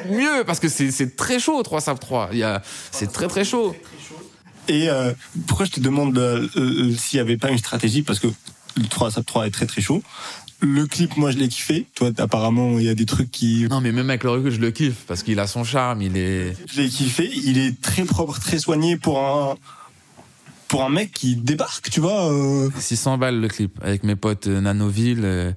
[0.09, 2.29] mieux parce que c'est, c'est très chaud, 3 sables 3.
[2.31, 3.75] Il y a, c'est très très chaud.
[4.67, 5.11] Et euh,
[5.47, 8.01] pourquoi je te demande euh, euh, s'il n'y avait pas une stratégie?
[8.03, 8.27] Parce que
[8.77, 10.01] le 3 Sap 3 est très très chaud.
[10.61, 11.87] Le clip, moi, je l'ai kiffé.
[11.95, 13.67] Toi, apparemment, il y a des trucs qui...
[13.69, 16.15] Non, mais même avec le recul, je le kiffe parce qu'il a son charme, il
[16.17, 16.55] est.
[16.71, 17.29] Je l'ai kiffé.
[17.33, 19.55] Il est très propre, très soigné pour un...
[20.67, 22.31] Pour un mec qui débarque, tu vois.
[22.31, 25.21] euh, 600 balles le clip avec mes potes euh, Nanoville.
[25.23, 25.51] euh,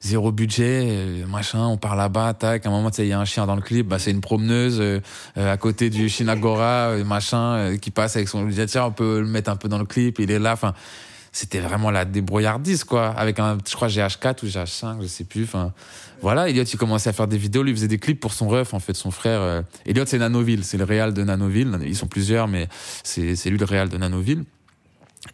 [0.00, 3.12] Zéro budget, euh, machin, on part là-bas, tac, à un moment, tu sais, il y
[3.14, 5.00] a un chien dans le clip, bah, c'est une promeneuse euh,
[5.34, 8.46] à côté du Shinagora, machin, qui passe avec son...
[8.66, 10.74] Tiens, on peut le mettre un peu dans le clip, il est là, enfin,
[11.36, 15.42] c'était vraiment la débrouillardise, quoi, avec un, je crois, GH4 ou GH5, je sais plus,
[15.42, 15.72] enfin,
[16.22, 18.46] voilà, Elliot, il commençait à faire des vidéos, lui, il faisait des clips pour son
[18.48, 19.40] ref, en fait, son frère.
[19.40, 22.68] euh, Elliot, c'est Nanoville, c'est le réal de Nanoville, ils sont plusieurs, mais
[23.02, 24.44] c'est c'est lui le réal de Nanoville.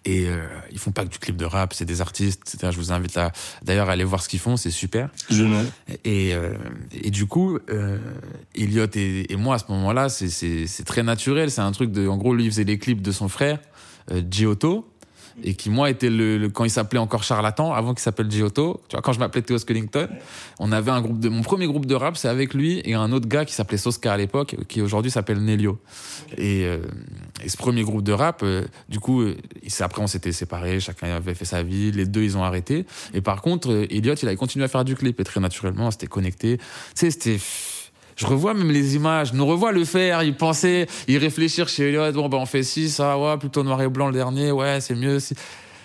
[0.05, 2.69] Et euh, ils font pas que du clip de rap, c'est des artistes, etc.
[2.73, 3.33] Je vous invite à
[3.63, 5.11] d'ailleurs à aller voir ce qu'ils font, c'est super.
[5.29, 5.43] Je.
[6.05, 6.55] Et, euh,
[6.93, 7.99] et du coup, euh,
[8.55, 11.51] Elliot et, et moi à ce moment-là, c'est- c'est c'est très naturel.
[11.51, 13.59] C'est un truc de, en gros, lui il faisait les clips de son frère,
[14.13, 14.89] euh, Giotto,
[15.45, 18.81] et qui moi était le, le- quand il s'appelait encore Charlatan, avant qu'il s'appelle Giotto.
[18.89, 20.09] Tu vois, quand je m'appelais Theo Skellington,
[20.59, 23.13] on avait un groupe de, mon premier groupe de rap, c'est avec lui et un
[23.13, 25.79] autre gars qui s'appelait Soska à l'époque, qui aujourd'hui s'appelle Nelio.
[26.37, 26.79] Et, euh,
[27.45, 29.37] et ce premier groupe de rap, euh, du coup, euh,
[29.81, 32.85] après on s'était séparés, chacun avait fait sa vie, les deux ils ont arrêté.
[33.15, 35.87] Et par contre, euh, Elliot, il avait continué à faire du clip et très naturellement,
[35.87, 36.59] on s'était connecté.
[36.59, 37.39] Tu sais, c'était.
[38.21, 42.13] Je revois même les images, nous revois le faire, y penser, y réfléchir chez Elliot.
[42.13, 44.95] Bon, ben on fait ci, ça, ouais, plutôt noir et blanc le dernier, ouais, c'est
[44.95, 45.19] mieux.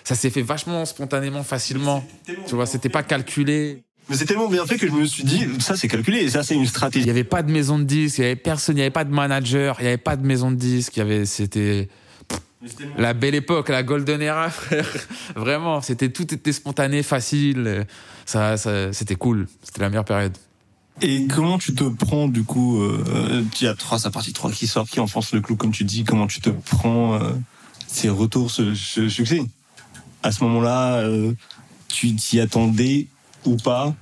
[0.04, 2.04] Ça s'est fait vachement spontanément, facilement.
[2.46, 3.84] Tu vois, c'était pas calculé.
[4.10, 6.42] Mais c'est tellement bien fait que je me suis dit, ça c'est calculé, et ça
[6.42, 7.06] c'est une Il stratégie.
[7.06, 9.04] y avait pas de maison de disques, il y avait personne, il y avait pas
[9.04, 11.88] de manager, il y avait pas de maison de disques, il y avait, c'était
[12.98, 14.86] la belle époque, la golden era, frère.
[15.34, 17.86] Vraiment, c'était tout était spontané, facile.
[18.26, 19.46] Ça, ça c'était cool.
[19.62, 20.36] C'était la meilleure période.
[21.02, 24.50] Et comment tu te prends du coup euh, Il y a 3 sa partie 3
[24.50, 26.04] qui sort, qui enfonce le clou comme tu dis.
[26.04, 27.32] Comment tu te prends euh,
[27.86, 29.44] ces retours, ce, ce succès?
[30.22, 31.34] À ce moment-là, euh,
[31.88, 33.08] tu t'y attendais
[33.44, 33.94] ou pas?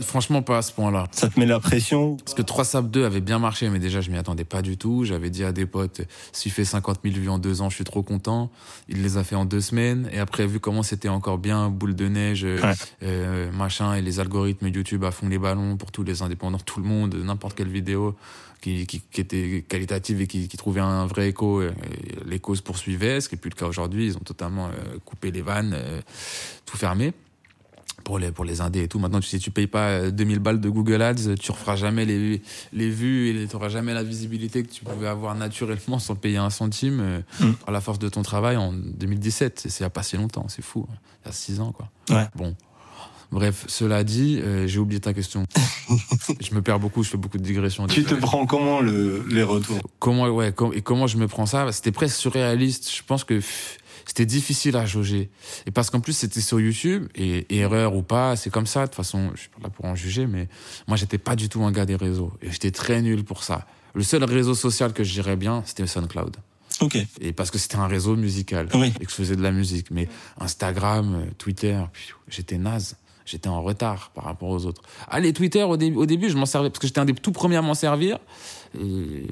[0.00, 1.06] Franchement, pas à ce point-là.
[1.12, 4.00] Ça te met la pression Parce que 3 Sap 2 avait bien marché, mais déjà,
[4.00, 5.04] je m'y attendais pas du tout.
[5.04, 7.84] J'avais dit à des potes, s'il fait 50 000 vues en deux ans, je suis
[7.84, 8.50] trop content.
[8.88, 10.08] Il les a fait en deux semaines.
[10.12, 12.72] Et après, vu comment c'était encore bien, boule de neige, euh, Ouais.
[13.02, 16.80] euh, machin, et les algorithmes YouTube à fond les ballons pour tous les indépendants, tout
[16.80, 18.14] le monde, n'importe quelle vidéo
[18.60, 21.70] qui, qui, qui était qualitative et qui, qui trouvait un vrai écho, euh,
[22.24, 24.06] l'écho se poursuivait, ce qui n'est plus le cas aujourd'hui.
[24.06, 26.00] Ils ont totalement euh, coupé les vannes, euh,
[26.64, 27.12] tout fermé
[28.06, 29.00] pour les pour les indés et tout.
[29.00, 32.04] Maintenant, tu sais, tu payes pas euh, 2000 balles de Google Ads, tu referas jamais
[32.06, 32.40] les
[32.72, 36.36] les vues et tu auras jamais la visibilité que tu pouvais avoir naturellement sans payer
[36.38, 37.52] un centime euh, Mm.
[37.64, 39.64] par la force de ton travail en 2017.
[39.68, 40.86] C'est il y a pas si longtemps, c'est fou.
[40.90, 40.94] hein.
[41.24, 41.90] Il y a 6 ans quoi.
[42.10, 42.26] Ouais.
[42.36, 42.54] Bon.
[43.32, 45.44] Bref, cela dit, euh, j'ai oublié ta question.
[46.40, 47.88] je me perds beaucoup, je fais beaucoup de digressions.
[47.88, 49.80] Tu te prends comment le, les retours?
[49.98, 51.70] Comment, ouais, com- et comment je me prends ça?
[51.72, 52.88] C'était presque surréaliste.
[52.94, 53.78] Je pense que pff,
[54.16, 55.28] c'était difficile à jauger.
[55.66, 58.80] Et parce qu'en plus, c'était sur YouTube, et, et erreur ou pas, c'est comme ça.
[58.80, 60.48] De toute façon, je suis pas là pour en juger, mais
[60.88, 62.32] moi, j'étais pas du tout un gars des réseaux.
[62.40, 63.66] Et j'étais très nul pour ça.
[63.94, 66.34] Le seul réseau social que je gérais bien, c'était SoundCloud.
[66.80, 66.96] Ok.
[67.20, 68.70] Et parce que c'était un réseau musical.
[68.72, 68.90] Oui.
[68.98, 69.90] Et que je faisais de la musique.
[69.90, 70.08] Mais
[70.40, 71.78] Instagram, euh, Twitter,
[72.26, 72.96] j'étais naze.
[73.26, 74.80] J'étais en retard par rapport aux autres.
[75.08, 77.32] Allez, Twitter, au, dé- au début, je m'en servais, parce que j'étais un des tout
[77.32, 78.18] premiers à m'en servir.
[78.78, 79.22] Euh,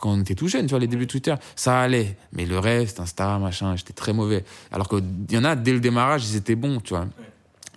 [0.00, 2.16] quand on était tout jeune, tu vois, les débuts de Twitter, ça allait.
[2.32, 4.44] Mais le reste, Insta, machin, j'étais très mauvais.
[4.70, 7.06] Alors qu'il y en a, dès le démarrage, ils étaient bons, tu vois.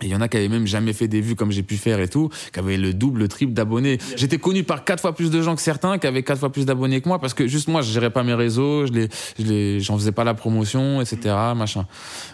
[0.00, 2.00] Il y en a qui avaient même jamais fait des vues comme j'ai pu faire
[2.00, 3.98] et tout, qui avaient le double, le triple d'abonnés.
[4.16, 6.66] J'étais connu par quatre fois plus de gens que certains qui avaient quatre fois plus
[6.66, 9.44] d'abonnés que moi parce que juste moi, je gérais pas mes réseaux, je les, je
[9.44, 11.86] les, j'en faisais pas la promotion, etc., machin.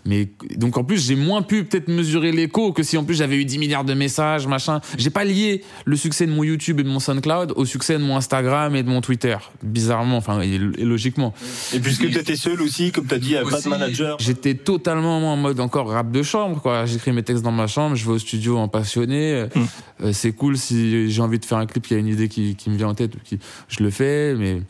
[0.04, 3.36] Mais donc en plus, j'ai moins pu peut-être mesurer l'écho que si en plus j'avais
[3.36, 4.80] eu 10 milliards de messages, machin.
[4.96, 8.02] J'ai pas lié le succès de mon YouTube et de mon SoundCloud au succès de
[8.02, 9.36] mon Instagram et de mon Twitter.
[9.62, 11.34] Bizarrement, enfin, et, logiquement.
[11.74, 14.16] Et puisque tu étais seul aussi, comme tu as dit, il pas de manager?
[14.20, 16.86] J'étais totalement en mode encore rap de chambre, quoi.
[16.86, 19.32] J'écris mes textes dans ma chambre, je vais au studio en passionné.
[19.32, 19.64] Euh, Mm.
[20.04, 22.28] euh, c'est cool si j'ai envie de faire un clip, il y a une idée
[22.28, 24.62] qui, qui me vient en tête, qui, je le fais, mais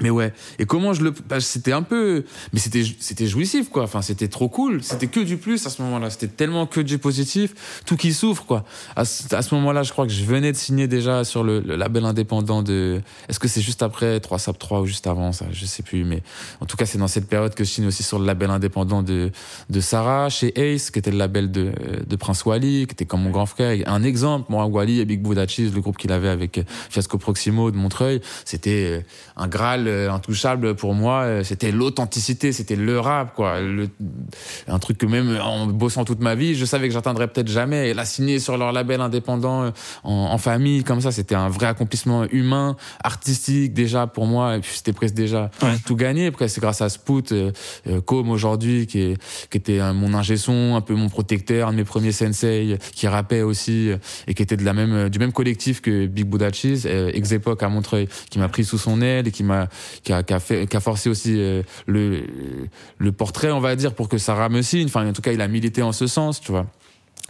[0.00, 0.32] Mais ouais.
[0.58, 2.24] Et comment je le, bah, c'était un peu,
[2.54, 3.82] mais c'était, c'était jouissif, quoi.
[3.82, 4.82] Enfin, c'était trop cool.
[4.82, 6.08] C'était que du plus à ce moment-là.
[6.08, 7.82] C'était tellement que du positif.
[7.84, 8.64] Tout qui souffre, quoi.
[8.96, 11.60] À, ce- à ce moment-là, je crois que je venais de signer déjà sur le,
[11.60, 15.46] label indépendant de, est-ce que c'est juste après 3 Sap 3 ou juste avant ça?
[15.52, 16.22] Je sais plus, mais
[16.60, 19.02] en tout cas, c'est dans cette période que je signe aussi sur le label indépendant
[19.02, 19.30] de,
[19.68, 21.72] de Sarah, chez Ace, qui était le label de,
[22.06, 23.76] de Prince Wally, qui était comme mon grand frère.
[23.86, 27.70] Un exemple, moi, Wally et Big Buddha Cheese, le groupe qu'il avait avec Fiasco Proximo
[27.70, 29.00] de Montreuil, c'était euh,
[29.36, 31.22] un graal euh, intouchable pour moi.
[31.22, 33.60] Euh, C'était l'authenticité, c'était le rap, quoi.
[33.60, 33.88] Le,
[34.68, 37.90] un truc que même en bossant toute ma vie, je savais que j'atteindrais peut-être jamais.
[37.90, 39.70] Et la signer sur leur label indépendant euh,
[40.04, 44.56] en, en famille, comme ça, c'était un vrai accomplissement humain, artistique déjà pour moi.
[44.56, 45.76] Et puis c'était presque déjà Ouais.
[45.86, 46.26] tout gagné.
[46.26, 47.50] Après, c'est grâce à Spout, euh,
[47.86, 49.16] euh, Com aujourd'hui, qui, est,
[49.50, 53.06] qui était mon ingé son, un peu mon protecteur, un de mes premiers sensei, qui
[53.08, 53.90] rappait aussi
[54.26, 57.62] et qui était de la même, du même collectif que Big Buddha Cheese, euh, ex-époque
[57.62, 59.68] à Montreuil, qui m'a pris sous son aile et qui m'a,
[60.02, 62.24] qui a, fait, forcé aussi euh, le,
[62.98, 64.86] le portrait, on va dire, pour que Sarah me signe.
[64.86, 66.66] Enfin, en tout cas, il a milité en ce sens, tu vois.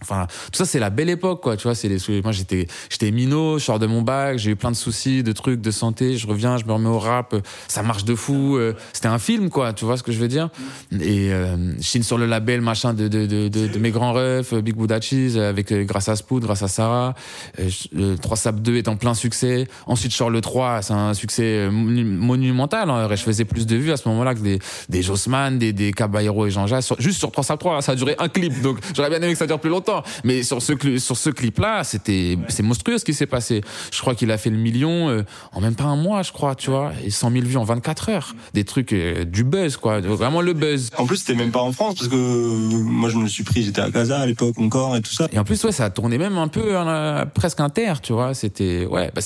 [0.03, 1.57] Enfin, tout ça, c'est la belle époque, quoi.
[1.57, 4.57] Tu vois, c'est les, moi, j'étais, j'étais minot, je sors de mon bac, j'ai eu
[4.57, 6.17] plein de soucis, de trucs, de santé.
[6.17, 7.35] Je reviens, je me remets au rap,
[7.69, 8.57] ça marche de fou.
[8.57, 9.73] euh, C'était un film, quoi.
[9.73, 10.49] Tu vois ce que je veux dire?
[10.93, 14.13] Et euh, je signe sur le label, machin, de, de, de, de, de mes grands
[14.13, 17.15] refs, Big Buddha Cheese, avec euh, grâce à Spood, grâce à Sarah.
[17.59, 19.67] Euh, je- le 3 Sap 2 est en plein succès.
[19.87, 22.91] Ensuite, je sors le 3, c'est un succès euh, monu- monumental.
[22.91, 23.17] En vrai.
[23.17, 24.59] Je faisais plus de vues à ce moment-là que des,
[24.89, 26.85] des Jossman, des, des Caballero et Jean-Jacques.
[26.99, 28.63] Juste sur 3 Sap 3, ça a duré un clip.
[28.63, 29.90] Donc, j'aurais bien aimé que ça dure plus longtemps.
[30.25, 33.63] Mais sur ce, cli- sur ce clip-là, c'était, c'est monstrueux ce qui s'est passé.
[33.93, 35.23] Je crois qu'il a fait le million euh,
[35.53, 36.93] en même pas un mois, je crois, tu vois.
[37.05, 38.35] Et 100 000 vues en 24 heures.
[38.55, 40.01] Des trucs, euh, du buzz, quoi.
[40.01, 40.91] Vraiment le buzz.
[40.97, 43.63] En plus, c'était même pas en France parce que euh, moi, je me suis pris,
[43.63, 45.29] j'étais à Casa à l'époque encore et tout ça.
[45.33, 48.35] Et en plus, ouais, ça a tourné même un peu euh, presque inter, tu vois.
[48.35, 49.21] C'était, ouais, bah,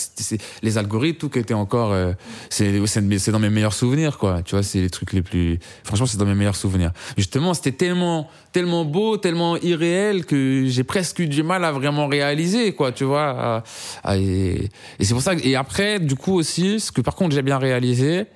[0.63, 2.13] les algorithmes, tout qui était encore, euh,
[2.51, 4.43] c'est dans mes meilleurs souvenirs, quoi.
[4.43, 6.93] Tu vois, c'est les trucs les plus, franchement, c'est dans mes meilleurs souvenirs.
[7.17, 12.07] Justement, c'était tellement, tellement beau, tellement irréel que j'ai presque eu du mal à vraiment
[12.07, 13.65] réaliser, quoi, tu vois.
[14.15, 17.35] et, et c'est pour ça que, et après, du coup aussi, ce que par contre
[17.35, 18.27] j'ai bien réalisé,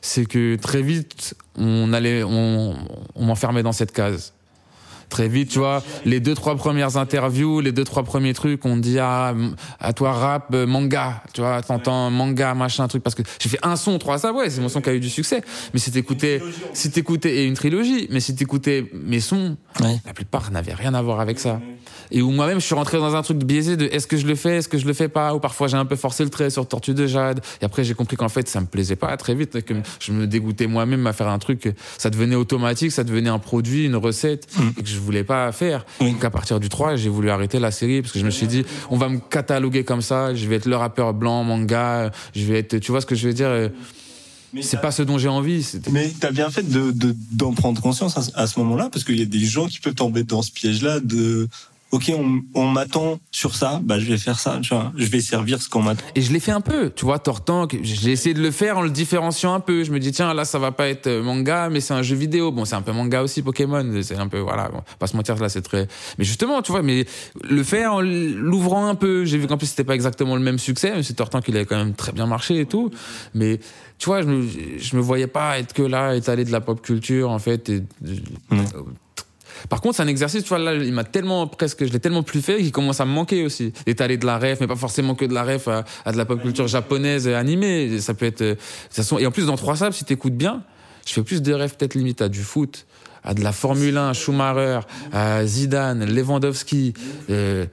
[0.00, 2.76] c'est que très vite, on allait, on,
[3.16, 4.35] on m'enfermait dans cette case
[5.16, 8.76] très vite, tu vois, les deux trois premières interviews, les deux trois premiers trucs, on
[8.76, 9.32] dit ah,
[9.80, 13.58] à toi rap euh, manga, tu vois, t'entends manga machin truc parce que j'ai fait
[13.62, 15.90] un son trois ça ouais, c'est mon son qui a eu du succès, mais si
[15.90, 16.42] t'écoutais
[16.74, 20.00] si t'écoutais et une trilogie, mais si t'écoutais mes sons, Ouais.
[20.06, 21.60] la plupart n'avaient rien à voir avec ça.
[22.10, 24.34] Et où moi-même je suis rentré dans un truc biaisé de est-ce que je le
[24.36, 26.48] fais, est-ce que je le fais pas, ou parfois j'ai un peu forcé le trait
[26.50, 29.34] sur Tortue de Jade, et après j'ai compris qu'en fait ça me plaisait pas très
[29.34, 33.28] vite, que je me dégoûtais moi-même à faire un truc, ça devenait automatique, ça devenait
[33.30, 34.46] un produit, une recette,
[34.78, 35.86] et que je voulais pas faire.
[36.00, 36.12] Oui.
[36.12, 38.46] Donc à partir du 3, j'ai voulu arrêter la série, parce que je me suis
[38.46, 42.44] dit, on va me cataloguer comme ça, je vais être le rappeur blanc, manga, je
[42.44, 43.68] vais être, tu vois ce que je veux dire, euh,
[44.62, 48.16] c'est pas ce dont j'ai envie, Mais t'as bien fait de de- d'en prendre conscience
[48.16, 50.50] à, à ce moment-là, parce qu'il y a des gens qui peuvent tomber dans ce
[50.50, 51.48] piège-là de
[51.92, 55.20] ok, on, on m'attend sur ça, bah je vais faire ça, tu vois, je vais
[55.20, 56.02] servir ce qu'on m'attend.
[56.14, 58.82] Et je l'ai fait un peu, tu vois, Tortank, j'ai essayé de le faire en
[58.82, 59.84] le différenciant un peu.
[59.84, 62.16] Je me dis, tiens, là, ça va pas être euh, manga, mais c'est un jeu
[62.16, 62.50] vidéo.
[62.52, 63.84] Bon, c'est un peu manga aussi, Pokémon.
[64.02, 65.86] C'est un peu, voilà, bon, pas se mentir, là, c'est très...
[66.18, 67.06] Mais justement, tu vois, mais
[67.48, 70.58] le faire en l'ouvrant un peu, j'ai vu qu'en plus, c'était pas exactement le même
[70.58, 72.90] succès, mais c'est Tortank, il avait quand même très bien marché et tout.
[73.34, 73.60] Mais,
[73.98, 74.46] tu vois, je me,
[74.78, 77.68] je me voyais pas être que là, étalé de la pop culture, en fait.
[77.68, 77.82] Et,
[79.68, 82.22] par contre, c'est un exercice, tu vois, là, il m'a tellement, presque, je l'ai tellement
[82.22, 83.72] plus fait qu'il commence à me manquer aussi.
[83.86, 86.24] D'étaler de la ref, mais pas forcément que de la ref à, à de la
[86.24, 88.00] pop culture japonaise euh, animée.
[88.00, 90.36] Ça peut être, euh, de toute façon, et en plus, dans trois sables, si t'écoutes
[90.36, 90.62] bien,
[91.06, 92.86] je fais plus de rêves peut-être limite à du foot,
[93.24, 94.80] à de la Formule 1, Schumacher,
[95.12, 96.94] à Zidane, Lewandowski,
[97.30, 97.66] euh,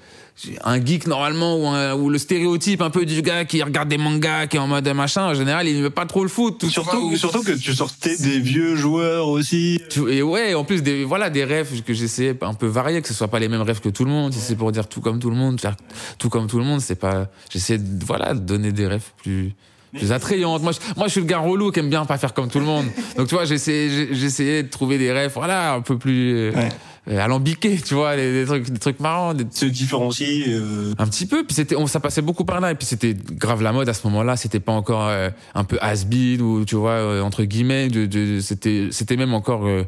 [0.63, 3.98] un geek normalement ou, un- ou le stéréotype un peu du gars qui regarde des
[4.00, 6.58] mangas, qui est en mode machin, en général, il ne veut pas trop le foot.
[6.60, 9.80] tout Surtout, ou- surtout que tu sortais des vieux joueurs aussi.
[10.10, 13.13] Et ouais, en plus des voilà des rêves que j'essayais un peu variés, que ce
[13.13, 14.34] soit pas les mêmes rêves que tout le monde.
[14.34, 15.76] Si c'est pour dire tout comme tout le monde, faire
[16.17, 17.28] tout comme tout le monde, c'est pas.
[17.52, 19.54] J'essaie de, voilà de donner des rêves plus
[19.97, 20.62] plus attrayantes.
[20.63, 22.60] Moi, je, moi, je suis le gars relou qui aime bien pas faire comme tout
[22.60, 22.86] le monde.
[23.17, 26.69] Donc tu vois, j'essayais j'essayais de trouver des rêves voilà un peu plus euh, Ouais.
[27.10, 30.45] euh, alambiqués, tu vois, des, des trucs des trucs marrants, des, Se différencier.
[30.49, 33.13] euh, un petit peu, puis c'était, on, ça passait beaucoup par là, et puis c'était
[33.13, 34.36] grave la mode à ce moment-là.
[34.38, 37.89] C'était pas encore euh, un peu has-been ou tu vois euh, entre guillemets.
[37.89, 39.84] De, de- c'était, c'était même encore, euh,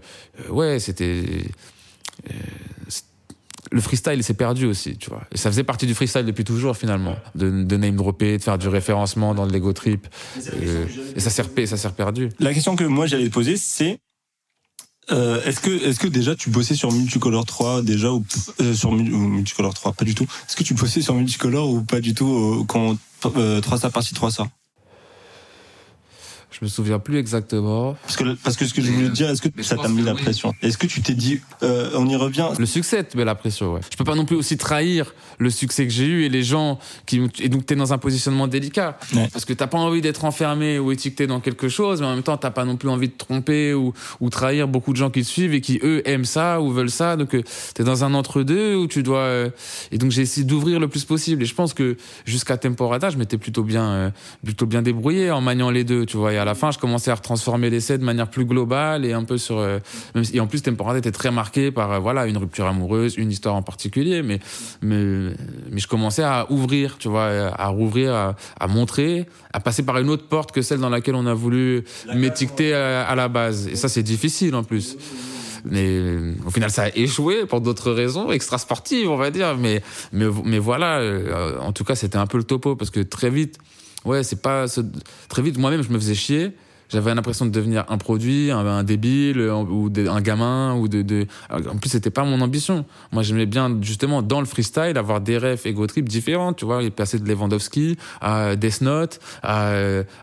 [0.47, 1.23] euh, ouais, c'était.
[3.65, 5.23] Euh, le freestyle s'est perdu aussi, tu vois.
[5.31, 8.57] Et ça faisait partie du freestyle depuis toujours finalement, de, de name dropper, de faire
[8.57, 10.07] du référencement dans le Lego Trip.
[10.37, 12.29] Et, et ça s'est repé- ça s'est perdu.
[12.39, 13.99] La question que moi j'allais te poser, c'est
[15.11, 18.25] euh, est-ce que est-ce que déjà tu bossais sur Multicolor 3 déjà ou
[18.61, 20.23] euh, sur ou Multicolor 3 pas du tout.
[20.47, 22.97] Est-ce que tu bossais sur Multicolor ou pas du tout euh, quand
[23.37, 24.47] euh, 3 ça partie 3 ça?
[26.57, 27.97] Je me souviens plus exactement.
[28.03, 30.05] Parce que, parce que ce que je voulais dire, est-ce que ça t'a mis que
[30.05, 30.21] la oui.
[30.21, 33.35] pression Est-ce que tu t'es dit, euh, on y revient Le succès te met la
[33.35, 33.81] pression, ouais.
[33.91, 36.79] Je peux pas non plus aussi trahir le succès que j'ai eu et les gens
[37.05, 38.97] qui, et donc t'es dans un positionnement délicat.
[39.13, 39.27] Ouais.
[39.33, 42.23] Parce que t'as pas envie d'être enfermé ou étiqueté dans quelque chose, mais en même
[42.23, 45.23] temps t'as pas non plus envie de tromper ou, ou trahir beaucoup de gens qui
[45.23, 47.17] te suivent et qui eux aiment ça ou veulent ça.
[47.17, 49.49] Donc euh, t'es dans un entre-deux où tu dois, euh,
[49.91, 51.43] et donc j'ai essayé d'ouvrir le plus possible.
[51.43, 54.09] Et je pense que jusqu'à Temporada, je m'étais plutôt bien, euh,
[54.43, 56.31] plutôt bien débrouillé en maniant les deux, tu vois.
[56.31, 59.23] Et à la fin, je commençais à transformer l'essai de manière plus globale et un
[59.23, 59.57] peu sur.
[59.57, 59.79] euh,
[60.33, 63.55] et en plus, Temporada était très marqué par euh, voilà une rupture amoureuse, une histoire
[63.55, 64.39] en particulier, mais
[64.81, 65.33] mais
[65.71, 67.25] mais je commençais à ouvrir, tu vois,
[67.57, 71.15] à rouvrir, à, à montrer, à passer par une autre porte que celle dans laquelle
[71.15, 71.83] on a voulu
[72.13, 73.67] m'étiqueter à, à la base.
[73.67, 74.97] Et ça, c'est difficile en plus.
[75.67, 75.99] Mais
[76.45, 79.57] au final, ça a échoué pour d'autres raisons extra sportives, on va dire.
[79.57, 79.81] Mais
[80.13, 80.99] mais mais voilà.
[80.99, 83.57] euh, en tout cas, c'était un peu le topo parce que très vite,
[84.05, 84.65] ouais, c'est pas
[85.29, 85.57] très vite.
[85.57, 86.53] Moi-même, je me faisais chier.
[86.89, 91.27] J'avais l'impression de devenir un produit, un, débile euh, ou un gamin ou de, de.
[91.49, 92.85] En plus, c'était pas mon ambition.
[93.11, 96.53] Moi, j'aimais bien justement dans le freestyle avoir des refs ego trip différents.
[96.53, 99.73] Tu vois, il passait de Lewandowski à Death Note, à,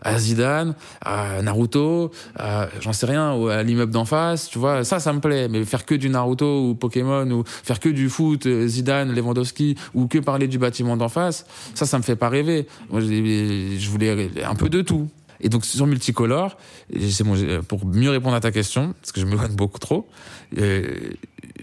[0.01, 4.49] à Zidane, à Naruto, à, j'en sais rien, à l'immeuble d'en face.
[4.49, 5.47] Tu vois, ça, ça me plaît.
[5.49, 9.75] Mais faire que du Naruto ou Pokémon ou faire que du foot, euh, Zidane, Lewandowski
[9.93, 11.45] ou que parler du bâtiment d'en face,
[11.75, 12.67] ça, ça me fait pas rêver.
[12.89, 15.09] Moi, je voulais un peu de tout.
[15.43, 16.57] Et donc sur multicolore,
[16.91, 20.07] c'est j'ai- pour mieux répondre à ta question, parce que je me donne beaucoup trop,
[20.57, 21.11] euh,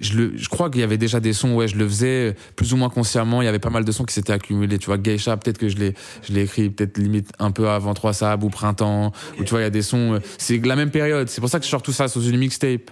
[0.00, 2.88] je, crois qu'il y avait déjà des sons, ouais, je le faisais plus ou moins
[2.90, 3.42] consciemment.
[3.42, 4.78] Il y avait pas mal de sons qui s'étaient accumulés.
[4.78, 7.92] Tu vois, Geisha, peut-être que je l'ai, je l'ai écrit peut-être limite un peu avant
[7.94, 9.12] Trois Sables ou Printemps.
[9.38, 10.14] Ou tu vois, il y a des sons.
[10.14, 11.28] euh, C'est la même période.
[11.28, 12.90] C'est pour ça que je sors tout ça sous une mixtape,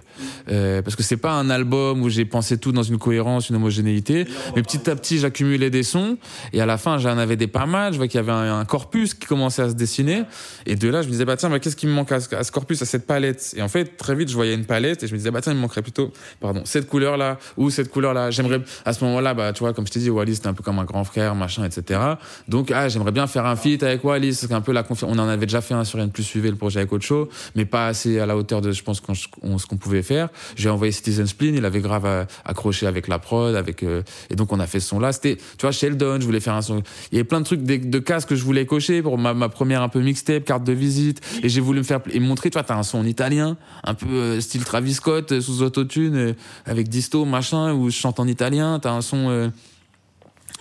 [0.49, 3.55] euh, parce que c'est pas un album où j'ai pensé tout dans une cohérence, une
[3.55, 4.25] homogénéité.
[4.55, 6.17] Mais petit à petit, j'accumulais des sons
[6.53, 7.93] et à la fin, j'en avais des pas mal.
[7.93, 10.23] Je vois qu'il y avait un, corpus qui commençait à se dessiner.
[10.65, 12.51] Et de là, je me disais bah tiens, bah, qu'est-ce qui me manque à ce,
[12.51, 13.53] corpus, à cette palette?
[13.57, 15.53] Et en fait, très vite, je voyais une palette et je me disais bah tiens,
[15.53, 18.31] il me manquerait plutôt, pardon, cette couleur là ou cette couleur là.
[18.31, 20.63] J'aimerais à ce moment-là, bah tu vois, comme je t'ai dit, Wallis c'était un peu
[20.63, 21.99] comme un grand frère, machin, etc.
[22.47, 24.35] Donc ah, j'aimerais bien faire un feat avec Wallis.
[24.35, 26.49] C'est un peu la confi- On en avait déjà fait un sur une plus suivie
[26.49, 29.77] le projet avec Ocho, mais pas assez à la hauteur de, je pense, ce qu'on
[29.77, 30.08] pouvait faire.
[30.55, 34.35] J'ai envoyé Citizen Spleen, il avait grave euh, accroché avec la prod, avec euh, et
[34.35, 35.11] donc on a fait ce son là.
[35.11, 36.81] C'était, tu vois, Sheldon, je voulais faire un son.
[37.11, 39.81] Il y avait plein de trucs, de cases que je voulais cocher pour ma, première
[39.81, 42.63] un peu mixtape, carte de visite, et j'ai voulu me faire et montrer, tu vois,
[42.63, 46.33] t'as un son en italien, un peu euh, style Travis Scott sous autotune, euh,
[46.65, 48.79] avec disto machin, où je chante en italien.
[48.79, 49.51] T'as un son.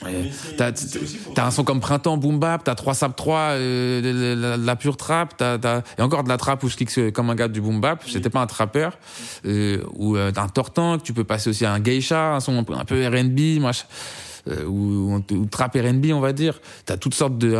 [0.07, 0.25] Euh,
[0.61, 0.73] euh,
[1.35, 4.97] T'as un son comme Printemps, Boom Bap, t'as 3 Sap 3, euh, la, la pure
[4.97, 7.61] trap, t'as, t'as, et encore de la trap où je euh, comme un gars du
[7.61, 8.99] Boom Bap, j'étais pas un trappeur,
[9.45, 12.59] euh, ou euh, un Tortan, que tu peux passer aussi à un Geisha, un son
[12.59, 13.87] un peu, R&B, machin,
[14.49, 17.57] euh, ou, ou, ou trap R&B on va dire, t'as toutes sortes de...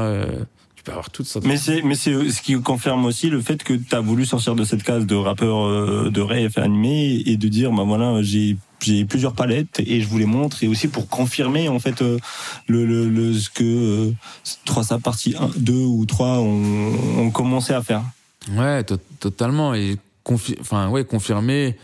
[0.89, 3.63] tu peux avoir toutes sortes Mais c'est, mais c'est ce qui confirme aussi le fait
[3.63, 7.37] que tu as voulu sortir de cette case de rappeur euh, de rap animé et
[7.37, 10.87] de dire, bah voilà, j'ai j'ai plusieurs palettes et je vous les montre et aussi
[10.87, 12.17] pour confirmer en fait euh,
[12.69, 14.13] le, le, le ce que euh,
[14.67, 18.05] 3 ça partie 1, 2 ou 3 ont, ont commencé à faire.
[18.53, 19.75] Ouais, to- totalement.
[19.75, 21.77] Et confi- enfin, ouais, confirmer,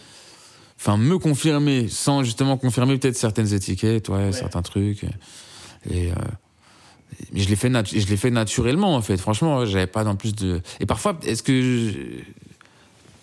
[0.79, 5.05] enfin, me confirmer sans justement confirmer peut-être certaines étiquettes, ouais, certains trucs.
[5.91, 6.15] Et, euh,
[7.33, 9.17] mais je l'ai fait, l'ai fait naturellement, en fait.
[9.17, 10.61] Franchement, j'avais pas non plus de.
[10.81, 11.91] Et parfois, est-ce que.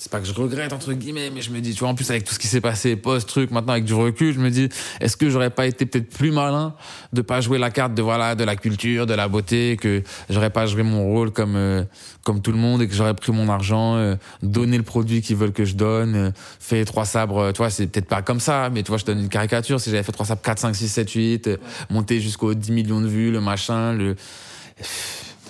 [0.04, 2.10] C'est pas que je regrette, entre guillemets, mais je me dis, tu vois, en plus,
[2.10, 4.68] avec tout ce qui s'est passé, post-truc, maintenant, avec du recul, je me dis,
[5.00, 6.74] est-ce que j'aurais pas été peut-être plus malin
[7.14, 10.50] de pas jouer la carte de, voilà, de la culture, de la beauté, que j'aurais
[10.50, 11.84] pas joué mon rôle comme, euh,
[12.24, 15.36] comme tout le monde et que j'aurais pris mon argent, euh, donné le produit qu'ils
[15.36, 18.40] veulent que je donne, euh, fait trois sabres, euh, tu vois, c'est peut-être pas comme
[18.40, 20.76] ça, mais tu vois, je donne une caricature, si j'avais fait trois sabres 4, 5,
[20.76, 21.58] 6, 7, 8, euh,
[21.92, 24.16] monté jusqu'aux 10 millions de vues, le machin, le,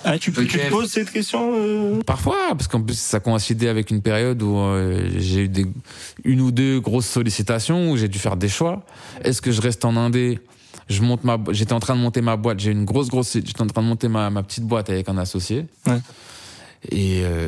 [0.03, 3.91] Ah, tu, tu te poses cette question euh Parfois, parce qu'en plus ça coïncidait avec
[3.91, 5.65] une période où euh, j'ai eu des,
[6.23, 8.83] une ou deux grosses sollicitations où j'ai dû faire des choix.
[9.23, 10.39] Est-ce que je reste en indé?
[10.89, 12.59] Je monte ma, j'étais en train de monter ma boîte.
[12.59, 15.17] J'ai une grosse, grosse, j'étais en train de monter ma, ma petite boîte avec un
[15.17, 15.65] associé.
[15.87, 15.99] Ouais.
[16.89, 17.47] Et, euh,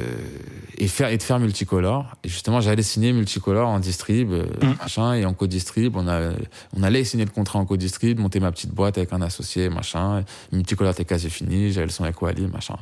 [0.78, 2.06] et faire, et de faire multicolore.
[2.24, 4.76] Et justement, j'allais signer multicolore en distrib, euh, Mm.
[4.80, 5.96] machin, et en co-distrib.
[5.96, 6.34] On a,
[6.78, 10.24] on allait signer le contrat en co-distrib, monter ma petite boîte avec un associé, machin.
[10.52, 11.72] Multicolore était quasi fini.
[11.72, 12.76] J'avais le son avec Wally, machin.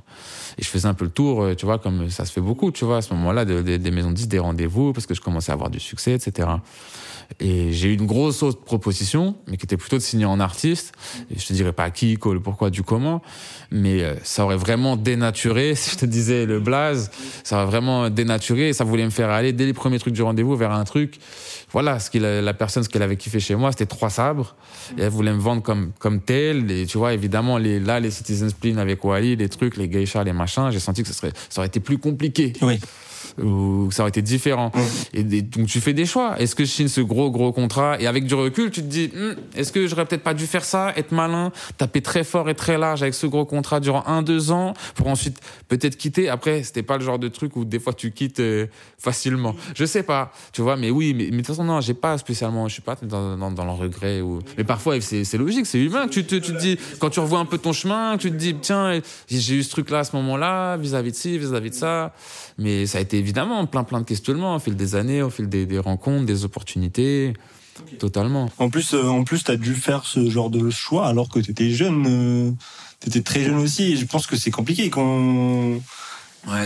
[0.58, 2.70] Et je faisais un peu le tour, euh, tu vois, comme ça se fait beaucoup,
[2.72, 5.14] tu vois, à ce moment-là, de- de- des maisons de disques, des rendez-vous, parce que
[5.14, 6.50] je commençais à avoir du succès, etc.
[7.40, 10.92] Et j'ai eu une grosse autre proposition, mais qui était plutôt de signer en artiste.
[11.34, 13.22] Et je te dirais pas qui, quoi, le pourquoi, du comment,
[13.72, 17.12] mais ça aurait vraiment dénaturé si je te disais sais, le blaze,
[17.44, 18.74] ça va vraiment dénaturer.
[18.74, 21.20] Ça voulait me faire aller dès les premiers trucs du rendez-vous vers un truc.
[21.72, 24.56] Voilà, ce qu'il la personne, ce qu'elle avait kiffé chez moi, c'était trois sabres.
[24.98, 26.70] Et elle voulait me vendre comme, comme tel.
[26.72, 30.24] Et tu vois, évidemment, les, là, les Citizen Spleen avec Wally, les trucs, les geishas,
[30.24, 32.54] les machins, j'ai senti que ça, serait, ça aurait été plus compliqué.
[32.62, 32.80] Oui.
[33.42, 34.72] Ou que ça aurait été différent.
[35.14, 36.40] Et des- donc tu fais des choix.
[36.40, 38.00] Est-ce que je signe ce gros gros contrat?
[38.00, 40.64] Et avec du recul tu te dis Hmm, est-ce que j'aurais peut-être pas dû faire
[40.66, 44.22] ça, être malin, taper très fort et très large avec ce gros contrat durant un
[44.22, 46.30] deux ans pour ensuite peut-être quitter?
[46.30, 48.68] Après c'était pas le genre de truc où des fois tu quittes euh,
[48.98, 49.56] facilement.
[49.76, 50.78] Je sais pas, tu vois.
[50.78, 53.38] Mais oui, mais, mais de toute façon non, j'ai pas spécialement, je suis pas dans,
[53.38, 54.40] dans, dans le regret ou.
[54.58, 56.08] Mais parfois c'est c'est logique, c'est humain.
[56.10, 58.56] Tu te tu te dis quand tu revois un peu ton chemin, tu te dis
[58.62, 62.14] tiens j'ai eu ce truc là à ce moment-là vis-à-vis de ci, vis-à-vis de ça.
[62.58, 65.48] Mais ça a été évidemment plein plein de questionnements au fil des années, au fil
[65.48, 67.34] des, rencontres, des opportunités.
[68.00, 68.50] Totalement.
[68.58, 71.72] En plus, euh, en plus, t'as dû faire ce genre de choix alors que t'étais
[71.72, 72.06] jeune.
[72.08, 72.52] euh,
[73.00, 73.94] t'étais très jeune aussi.
[73.94, 75.80] Et je pense que c'est compliqué quand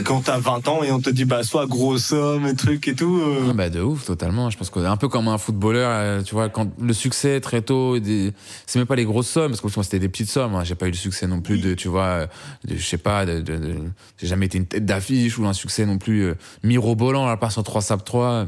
[0.06, 2.96] quand t'as 20 ans et on te dit bah soit grosse somme et trucs et
[2.96, 3.20] tout.
[3.22, 4.50] euh, Ah bah de ouf, totalement.
[4.50, 7.62] Je pense que un peu comme un footballeur, euh, tu vois, quand le succès très
[7.62, 8.34] tôt, des-
[8.66, 10.56] c'est même pas les grosses sommes, parce que c'était des petites sommes.
[10.56, 10.64] hein.
[10.64, 12.28] J'ai pas eu le succès non plus de, tu vois, euh,
[12.66, 13.76] de, je sais pas, de, de- de-
[14.18, 17.52] j'ai jamais été une tête d'affiche ou un succès non plus euh, mirobolant à part
[17.52, 18.48] sur 3 Sap 3.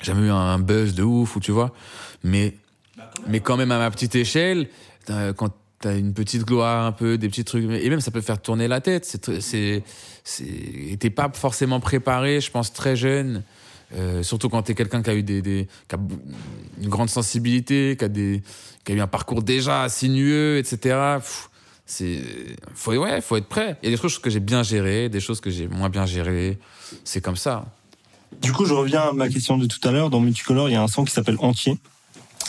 [0.00, 1.72] J'ai jamais eu un, un buzz de ouf, ou tu vois.
[2.22, 2.54] Mais,
[3.26, 4.68] mais quand même à ma petite échelle,
[5.04, 5.50] t'as- quand
[5.80, 8.68] t'as une petite gloire un peu, des petits trucs, et même ça peut faire tourner
[8.68, 9.04] la tête.
[9.40, 9.82] C'est,
[10.24, 13.42] c'est, t'es pas forcément préparé, je pense, très jeune.
[13.94, 15.98] Euh, surtout quand t'es quelqu'un qui a eu des, des qui a
[16.82, 18.42] une grande sensibilité, qui a des,
[18.84, 21.18] qui a eu un parcours déjà sinueux, etc.
[21.18, 21.50] Pff,
[21.86, 22.22] c'est,
[22.74, 23.76] faut, ouais, faut être prêt.
[23.82, 26.06] Il y a des choses que j'ai bien gérées, des choses que j'ai moins bien
[26.06, 26.58] gérées.
[27.04, 27.66] C'est comme ça.
[28.40, 30.10] Du coup, je reviens à ma question de tout à l'heure.
[30.10, 31.78] Dans Multicolore, il y a un son qui s'appelle Entier,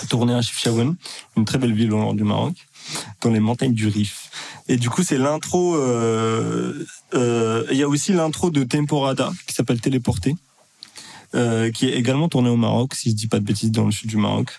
[0.10, 0.96] tourné à Chefchaouen,
[1.38, 2.56] une très belle ville au nord du Maroc,
[3.22, 4.30] dans les montagnes du Rif.
[4.68, 5.76] Et du coup, c'est l'intro.
[5.76, 10.36] euh, euh, Il y a aussi l'intro de Temporada qui s'appelle Téléporté.
[11.34, 13.92] euh, qui est également tourné au Maroc, si je dis pas de bêtises, dans le
[13.92, 14.52] sud du Maroc.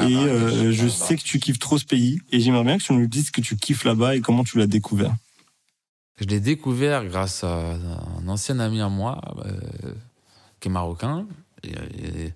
[0.00, 2.92] et euh, je sais que tu kiffes trop ce pays, et j'aimerais bien que tu
[2.94, 5.14] nous dises ce que tu kiffes là-bas et comment tu l'as découvert.
[6.18, 7.74] Je l'ai découvert grâce à
[8.22, 9.92] un ancien ami à moi, euh,
[10.60, 11.26] qui est marocain,
[11.64, 12.32] et, et-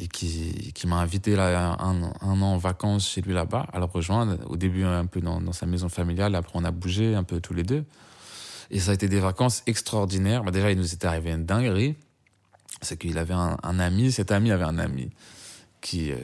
[0.00, 4.38] et qui, m'a invité là, un, an en vacances chez lui là-bas, à le rejoindre.
[4.48, 7.52] Au début, un peu dans, sa maison familiale, après, on a bougé un peu tous
[7.52, 7.84] les deux.
[8.70, 10.42] Et ça a été des vacances extraordinaires.
[10.42, 11.96] Bah, déjà, il nous était arrivé une dinguerie.
[12.80, 15.10] C'est qu'il avait un, ami, cet ami avait un ami
[15.82, 16.12] qui.
[16.12, 16.16] euh,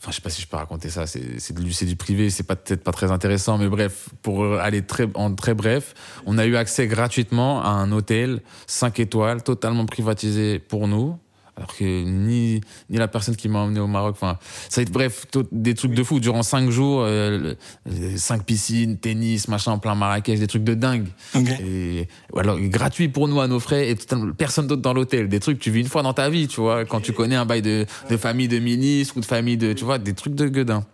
[0.00, 1.06] Enfin, je sais pas si je peux raconter ça.
[1.06, 5.34] C'est du, du privé, c'est peut-être pas très intéressant, mais bref, pour aller très en
[5.34, 5.94] très bref,
[6.26, 11.18] on a eu accès gratuitement à un hôtel 5 étoiles, totalement privatisé pour nous.
[11.56, 14.38] Alors que ni, ni la personne qui m'a emmené au Maroc, enfin,
[14.68, 16.18] ça a été bref, tout- des trucs de fou.
[16.18, 17.54] Durant 5 jours, euh,
[17.86, 21.06] le- cinq piscines, tennis, machin, en plein Marrakech, des trucs de dingue.
[21.34, 21.48] Ok.
[21.60, 23.96] Et ou alors gratuit pour nous à nos frais et
[24.36, 25.28] personne d'autre dans l'hôtel.
[25.28, 27.36] Des trucs que tu vis une fois dans ta vie, tu vois, quand tu connais
[27.36, 30.34] un bail de, de famille de ministres ou de famille de, tu vois, des trucs
[30.34, 30.84] de gueudin.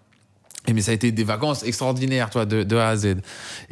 [0.67, 3.17] Et mais ça a été des vacances extraordinaires, toi, de, de A à Z.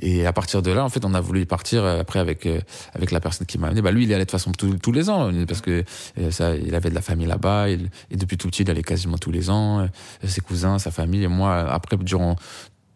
[0.00, 2.60] Et à partir de là, en fait, on a voulu partir euh, après avec euh,
[2.94, 3.82] avec la personne qui m'a amené.
[3.82, 5.84] Bah lui, il y allait de façon tous, les ans parce que
[6.18, 7.68] euh, ça, il avait de la famille là-bas.
[7.68, 7.78] Et,
[8.10, 9.80] depuis tout petit, il allait quasiment tous les ans.
[9.80, 9.86] euh,
[10.26, 11.22] Ses cousins, sa famille.
[11.24, 12.36] Et moi, après, durant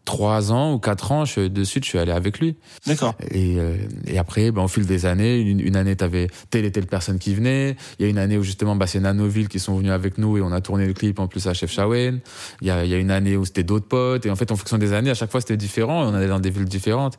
[0.04, 2.56] trois ans ou quatre ans, je, de suite, je suis allé avec lui.
[2.86, 3.14] D'accord.
[3.30, 3.76] Et, euh,
[4.06, 7.18] et après, ben, au fil des années, une, une année, t'avais telle et telle personne
[7.20, 7.76] qui venait.
[7.98, 10.36] Il y a une année où justement, bah, c'est Nanoville qui sont venus avec nous
[10.38, 12.18] et on a tourné le clip en plus à Chefchaouen.
[12.60, 14.26] Il y a, il y a une année où c'était d'autres potes.
[14.26, 16.02] Et en fait, en fonction des années, à chaque fois, c'était différent.
[16.08, 17.16] On allait dans des villes différentes.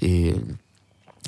[0.00, 0.34] Et,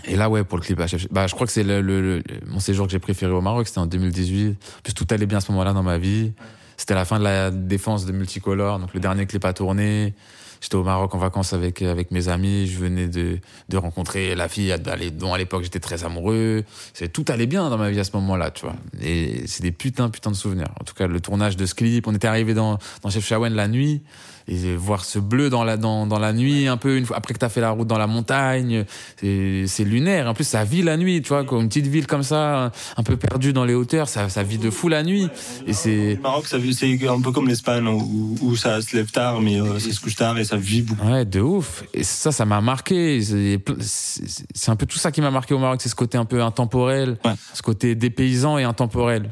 [0.07, 2.19] et là, ouais, pour le clip à Chef, bah, je crois que c'est le, le-
[2.19, 3.69] le- mon séjour que j'ai préféré au Maroc.
[3.69, 4.51] C'était en 2018.
[4.51, 6.33] En plus, tout allait bien à ce moment-là dans ma vie.
[6.77, 8.79] C'était la fin de la défense de Multicolore.
[8.79, 10.15] Donc, le dernier clip à tourner.
[10.61, 12.67] J'étais au Maroc en vacances avec, avec mes amis.
[12.67, 13.39] Je venais de,
[13.69, 14.75] de rencontrer la fille
[15.13, 16.65] dont à l'époque j'étais très amoureux.
[16.95, 18.77] C'est, tout allait bien dans ma vie à ce moment-là, tu vois.
[19.03, 20.69] Et c'est des putains, putains de souvenirs.
[20.81, 22.07] En tout cas, le tournage de ce clip.
[22.07, 24.03] On était arrivé dans, dans Chef Chaouen la nuit.
[24.51, 27.35] Et voir ce bleu dans la, dans, dans la nuit, un peu, une fois, après
[27.35, 28.87] que t'as fait la route dans la montagne.
[29.19, 30.27] C'est, lunaire.
[30.27, 31.45] En plus, ça vit la nuit, tu vois.
[31.45, 34.71] Comme une petite ville comme ça, un peu perdue dans les hauteurs, ça, vit de
[34.71, 35.29] fou la nuit.
[35.67, 39.43] Et c'est, Le Maroc, c'est un peu comme l'Espagne où, où ça se lève tard,
[39.43, 41.07] mais euh, ça se couche tard et ça vit beaucoup.
[41.07, 41.85] Ouais, de ouf.
[41.95, 43.21] Et ça, ça m'a marqué.
[43.23, 46.43] C'est un peu tout ça qui m'a marqué au Maroc, c'est ce côté un peu
[46.43, 47.35] intemporel, Ouais.
[47.55, 49.31] ce côté dépaysant et intemporel.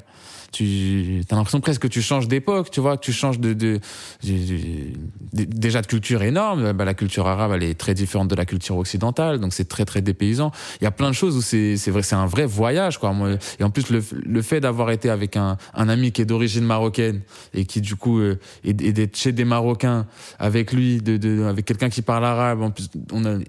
[0.56, 3.80] Tu as l'impression presque que tu changes d'époque, tu vois, que tu changes de,
[4.22, 6.72] déjà de culture énorme.
[6.72, 9.84] Bah, la culture arabe, elle est très différente de la culture occidentale, donc c'est très
[9.84, 10.52] très dépaysant.
[10.80, 13.14] Il y a plein de choses où c'est c'est vrai, c'est un vrai voyage, quoi.
[13.58, 17.20] Et en plus le, fait d'avoir été avec un, ami qui est d'origine marocaine
[17.52, 20.06] et qui du coup euh, est d'être chez des Marocains
[20.38, 21.02] avec lui,
[21.46, 22.88] avec quelqu'un qui parle arabe, en plus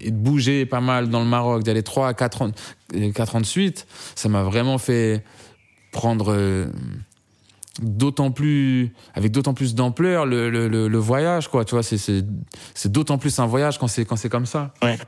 [0.00, 2.50] et de bouger pas mal dans le Maroc, d'aller trois à quatre ans,
[2.94, 5.22] euh, quatre ans de suite, ça m'a vraiment fait
[5.98, 6.66] prendre euh,
[7.82, 13.18] d'autant plus avec d'autant plus d'ampleur le, le, voyage quoi tu vois c'est c'est d'autant
[13.18, 14.98] plus un voyage quand c'est quand c'est comme ça Ouais.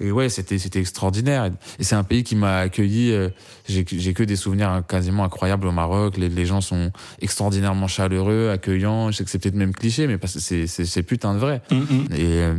[0.00, 3.28] et ouais c'était c'était extraordinaire et c'est un pays qui m'a accueilli euh,
[3.68, 6.90] j'ai j'ai que des souvenirs quasiment incroyables au Maroc les, les gens sont
[7.20, 11.02] extraordinairement chaleureux accueillants je sais que c'est peut-être même cliché mais parce que c'est c'est
[11.04, 12.06] putain de vrai Mm, mm.
[12.12, 12.54] et euh,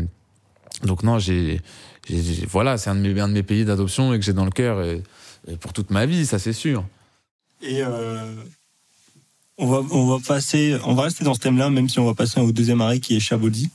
[0.83, 1.59] donc non, j'ai,
[2.47, 4.51] voilà, c'est un de mes, un de mes pays d'adoption et que j'ai dans le
[4.51, 5.01] cœur et-
[5.49, 6.83] et pour toute ma vie, ça c'est sûr.
[7.61, 8.33] Et euh,
[9.57, 12.13] on va on va passer, on va rester dans ce thème-là, même si on va
[12.13, 13.69] passer au deuxième arrêt qui est Chabodi.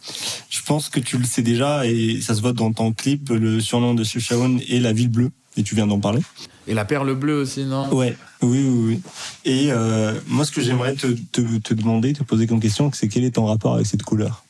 [0.48, 3.30] Je pense que tu le sais déjà et ça se voit dans ton clip.
[3.30, 6.22] Le surnom de Chefchaouen est la ville bleue et tu viens d'en parler.
[6.68, 7.92] Et la perle bleue aussi, non?
[7.92, 9.00] Ouais, oui, oui, oui.
[9.44, 13.08] Et euh, moi, ce que j'aimerais te, te, te demander, te poser comme question, c'est
[13.08, 14.44] quel est ton rapport avec cette couleur?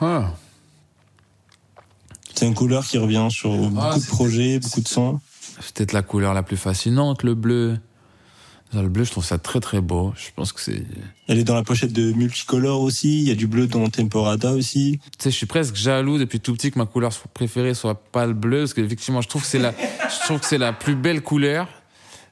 [0.00, 0.32] Ah.
[2.34, 5.18] C'est une couleur qui revient sur beaucoup de projets, beaucoup de sons.
[5.60, 7.80] C'est peut-être la couleur la plus fascinante, le bleu.
[8.74, 10.12] Le bleu, je trouve ça très très beau.
[10.16, 10.82] Je pense que c'est.
[11.26, 13.22] Elle est dans la pochette de Multicolor aussi.
[13.22, 15.00] Il y a du bleu dans Temporada aussi.
[15.18, 18.26] Tu sais, je suis presque jaloux depuis tout petit que ma couleur préférée soit pas
[18.26, 19.72] le bleu, parce qu'effectivement, je trouve que c'est la,
[20.20, 21.66] je trouve que c'est la plus belle couleur,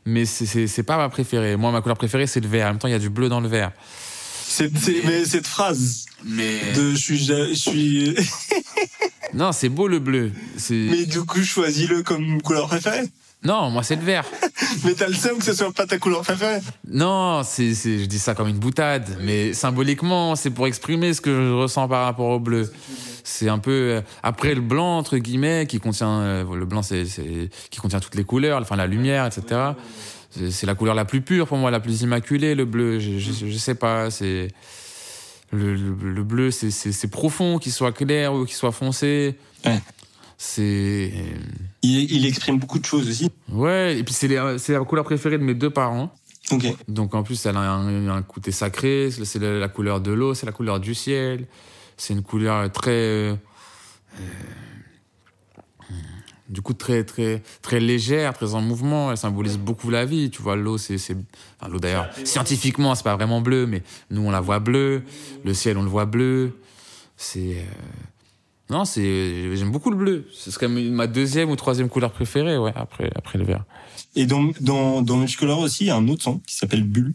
[0.05, 1.57] mais c'est- c'est c'est pas ma préférée.
[1.57, 2.67] Moi, ma couleur préférée, c'est le vert.
[2.67, 3.73] En même temps, il y a du bleu dans le vert.
[4.49, 6.61] C'est, c'est- mais cette phrase Mais.
[6.77, 8.15] de je suis, je suis,
[9.35, 10.33] Non, c'est beau le bleu.
[10.59, 10.75] C'est.
[10.75, 13.09] mais du coup choisis-le comme couleur préférée.
[13.47, 14.25] Non, moi, c'est le vert.
[14.85, 16.59] Mais t'as le seum que ce soit pas ta couleur préférée.
[16.89, 21.21] Non, c'est, c'est, je dis ça comme une boutade, mais symboliquement, c'est pour exprimer ce
[21.21, 22.71] que je ressens par rapport au bleu.
[23.23, 27.05] C'est un peu euh, après le blanc entre guillemets qui contient euh, le blanc, c'est,
[27.07, 29.73] c'est qui contient toutes les couleurs, enfin la lumière, etc.
[30.31, 32.55] C'est, c'est la couleur la plus pure pour moi, la plus immaculée.
[32.55, 34.49] Le bleu, je, je, je sais pas, c'est
[35.53, 39.37] le, le, le bleu, c'est, c'est, c'est profond, qu'il soit clair ou qu'il soit foncé.
[39.65, 39.81] Ouais.
[40.39, 41.13] C'est
[41.83, 43.31] Il, il exprime beaucoup de choses aussi.
[43.51, 46.13] ouais, et puis c'est, la couleur préférée de mes deux parents.
[46.53, 46.67] Ok.
[46.89, 50.35] Donc en plus, elle a un, un côté sacré, c'est la, la couleur de l'eau,
[50.35, 51.47] c'est la couleur du ciel,
[51.97, 52.91] c'est une couleur très...
[52.93, 53.35] euh,
[54.21, 54.25] euh,
[56.49, 60.41] du coup, très, très, très légère, très en mouvement, elle symbolise beaucoup la vie, tu
[60.43, 60.99] vois, l'eau, c'est...
[60.99, 61.17] c'est-
[61.59, 65.03] Enfin, l'eau d'ailleurs, scientifiquement, c'est pas vraiment bleu, mais nous, on la voit bleue,
[65.45, 66.59] le ciel, on le voit bleu,
[67.17, 67.57] c'est...
[67.57, 67.63] euh,
[68.69, 69.57] Non, c'est...
[69.57, 73.11] J'aime beaucoup le bleu, c'est quand même ma deuxième ou troisième couleur préférée, ouais, après,
[73.15, 73.65] après le vert.
[74.17, 77.15] Et dans, dans, dans Multicolor aussi, il y a un autre son qui s'appelle Bulle.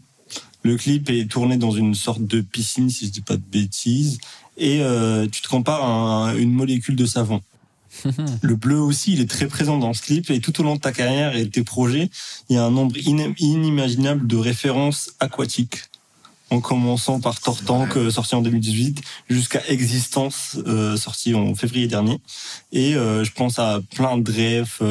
[0.62, 4.18] Le clip est tourné dans une sorte de piscine, si je dis pas de bêtises.
[4.56, 5.88] Et euh, tu te compares à
[6.30, 7.40] un- une molécule de savon.
[8.42, 10.30] Le bleu aussi, il est très présent dans ce clip.
[10.30, 12.08] Et tout au long de ta carrière et de tes projets,
[12.48, 15.82] il y a un nombre inim- inimaginable de références aquatiques.
[16.52, 19.00] En commençant par Tortank, euh, sorti en 2018,
[19.30, 22.18] jusqu'à Existence, euh, sorti en février dernier.
[22.72, 24.82] Et euh, je pense à plein de refs,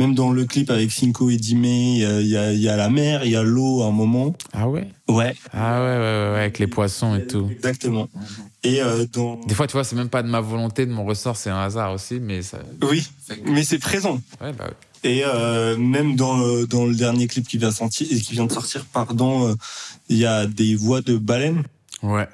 [0.00, 2.60] même dans le clip avec Cinco et Dime, il y a, il y a- il
[2.60, 4.34] y a la mer, il y a l'eau à un moment.
[4.52, 4.88] Ah ouais?
[5.08, 7.48] Ouais, Ah ouais, ouais, ouais, ouais, avec les poissons et tout.
[7.52, 8.08] exactement.
[8.64, 8.80] Et
[9.12, 9.36] dans...
[9.46, 11.60] Des fois, tu vois, c'est même pas de ma volonté, de mon ressort, c'est un
[11.60, 12.58] hasard aussi, mais ça.
[12.82, 13.06] Oui,
[13.44, 14.20] mais c'est présent.
[14.40, 14.74] Ouais, bah, ouais.
[15.04, 18.52] Et euh, même dans le, dans le dernier clip qui vient, sortir, qui vient de
[18.52, 19.54] sortir, pardon, euh,
[20.08, 21.62] il y a des voix de baleines.
[22.02, 22.28] Ouais.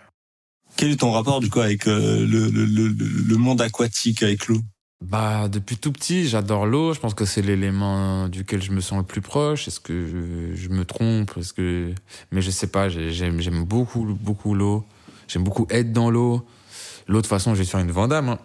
[0.76, 4.46] Quel est ton rapport du coup avec euh, le, le, le, le monde aquatique, avec
[4.46, 4.60] l'eau?
[5.04, 6.94] Bah, depuis tout petit, j'adore l'eau.
[6.94, 9.66] Je pense que c'est l'élément duquel je me sens le plus proche.
[9.68, 11.32] Est-ce que je, je me trompe?
[11.36, 11.92] Est-ce que
[12.30, 12.88] mais je sais pas.
[12.88, 14.84] j'ai- J'aime, j'aime beaucoup, beaucoup l'eau.
[15.28, 16.46] J'aime beaucoup être dans l'eau.
[17.08, 18.28] L'eau, de toute façon, je vais faire une vandame.
[18.28, 18.38] hein.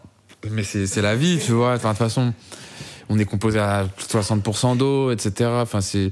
[0.49, 1.75] Mais c'est, c'est la vie, tu vois.
[1.75, 2.33] Enfin, de toute façon,
[3.09, 5.49] on est composé à plus de 60% d'eau, etc.
[5.61, 6.11] Enfin, c'est,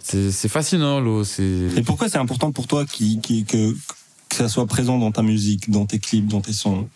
[0.00, 1.24] c'est, fascinant l'eau.
[1.24, 1.42] C'est.
[1.76, 5.22] Et pourquoi c'est important pour toi qui, qui, que, que ça soit présent dans ta
[5.22, 6.88] musique, dans tes clips, dans tes sons?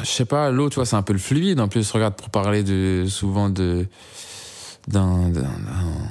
[0.00, 1.58] Je sais pas, l'eau, tu vois, c'est un peu le fluide.
[1.60, 3.86] En plus, regarde, pour parler de, souvent de,
[4.88, 6.08] d'un, d'un, d'un-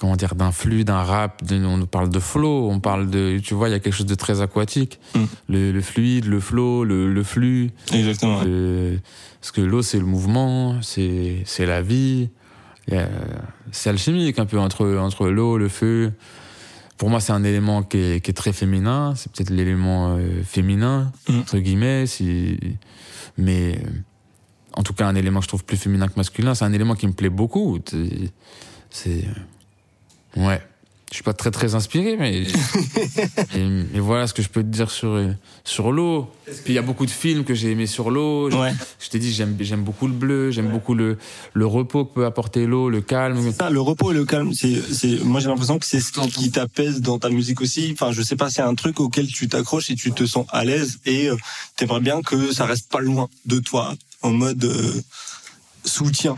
[0.00, 3.38] comment dire, d'un flux, d'un rap, de- on nous parle de flow, on parle de,
[3.38, 4.98] tu vois, il y a quelque chose de très aquatique.
[5.14, 5.24] Mm.
[5.50, 7.70] Le, le fluide, le flow, le, le flux.
[7.92, 8.42] Exactement.
[8.42, 8.98] le-
[9.40, 12.30] parce que l'eau, c'est le mouvement, c'est, c'est la vie.
[13.70, 16.12] C'est alchimique un peu entre, entre l'eau, le feu.
[16.96, 19.14] Pour moi, c'est un élément qui est, qui est très féminin.
[19.16, 21.38] C'est peut-être l'élément euh, féminin, Mm.
[21.40, 22.06] entre guillemets.
[22.06, 22.58] Si...
[23.38, 23.78] Mais
[24.74, 26.94] en tout cas, un élément que je trouve plus féminin que masculin, c'est un élément
[26.94, 27.78] qui me plaît beaucoup.
[28.90, 29.24] C'est.
[30.36, 30.60] Ouais.
[31.10, 32.42] je suis pas très très inspiré, mais
[33.56, 35.20] et, et voilà ce que je peux te dire sur
[35.64, 36.30] sur l'eau.
[36.46, 38.50] Puis il y a beaucoup de films que j'ai aimés sur l'eau.
[38.50, 38.72] Ouais.
[39.00, 41.18] Je t'ai dit j'aime j'aime beaucoup le bleu, j'aime beaucoup le
[41.52, 43.52] le repos que peut apporter l'eau, le calme.
[43.52, 46.28] Ça, le repos et le calme, c'est, c'est, moi j'ai l'impression que c'est ce qui,
[46.28, 47.90] qui t'apaise dans ta musique aussi.
[47.92, 50.64] Enfin, je sais pas, c'est un truc auquel tu t'accroches et tu te sens à
[50.64, 51.36] l'aise et euh,
[51.76, 55.02] t'aimerais bien que ça reste pas loin de toi, en mode euh,
[55.84, 56.36] soutien.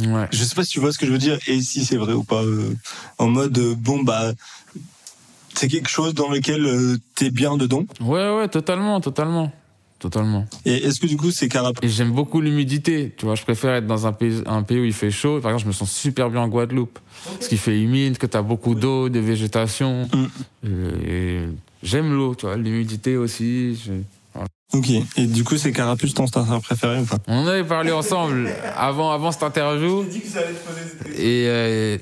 [0.00, 0.26] Ouais.
[0.32, 2.12] Je sais pas si tu vois ce que je veux dire et si c'est vrai
[2.12, 2.42] ou pas.
[2.42, 2.74] euh,
[3.18, 4.32] en mode euh, bon bah
[5.54, 7.84] c'est quelque chose dans lequel euh, t'es bien dedans.
[8.00, 9.50] Ouais ouais, totalement, totalement.
[9.98, 10.46] Totalement.
[10.64, 13.12] Et est-ce que du coup c'est carap Et j'aime beaucoup l'humidité.
[13.16, 15.40] Tu vois, je préfère être dans un pays, un pays où il fait chaud.
[15.40, 17.00] Par exemple, je me sens super bien en Guadeloupe.
[17.24, 20.08] Parce qu'il fait humide, que tu as beaucoup d'eau, de végétation.
[20.62, 20.68] Mm.
[21.04, 21.40] Et
[21.82, 23.74] j'aime l'eau, tu vois, l'humidité aussi.
[23.74, 23.90] Je-
[24.74, 24.90] Ok.
[25.16, 27.16] Et du coup c'est Carapuce ton starter préféré ou pas?
[27.26, 30.04] On en avait parlé ensemble avant, avant cette interview.
[31.16, 31.96] Et euh,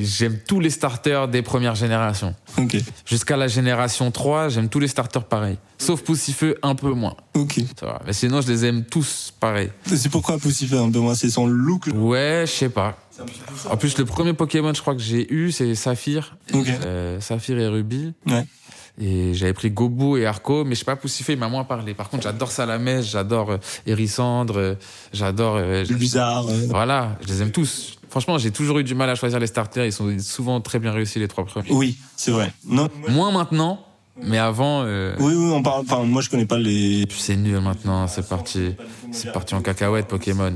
[0.00, 2.34] j'aime tous les starters des premières générations.
[2.58, 2.76] Ok.
[3.04, 5.58] Jusqu'à la génération 3, j'aime tous les starters pareils.
[5.78, 7.14] Sauf Poussifeu, un peu moins.
[7.34, 7.60] Ok.
[7.78, 8.02] Ça va.
[8.04, 9.70] Mais sinon, je les aime tous pareils.
[9.84, 11.88] C'est pourquoi Poussifé un peu moins, c'est son look?
[11.94, 12.98] Ouais, je sais pas.
[13.70, 16.36] En plus, le premier Pokémon, je crois que j'ai eu, c'est Saphir.
[16.52, 16.66] Ok.
[16.68, 18.12] Euh, Saphir et Ruby.
[18.26, 18.44] Ouais.
[18.98, 21.92] Et j'avais pris Gobu et Arco, mais je sais pas, Poussifé, il m'a moins parlé.
[21.92, 24.74] Par contre, j'adore Salamèche, j'adore Hérissandre, euh,
[25.12, 25.56] j'adore...
[25.58, 26.46] euh, C'est bizarre.
[26.48, 26.66] euh.
[26.70, 27.98] voilà, je les aime tous.
[28.08, 29.84] Franchement, j'ai toujours eu du mal à choisir les starters.
[29.84, 31.70] Ils sont souvent très bien réussis, les trois premiers.
[31.70, 32.50] Oui, c'est vrai.
[32.66, 32.88] Non.
[33.08, 33.84] Moins maintenant,
[34.22, 35.82] mais avant, euh, Oui, oui, on parle.
[35.82, 37.04] Enfin, moi, je connais pas les.
[37.10, 38.06] c'est nul maintenant.
[38.06, 38.74] C'est parti,
[39.12, 40.54] c'est parti en cacahuète Pokémon.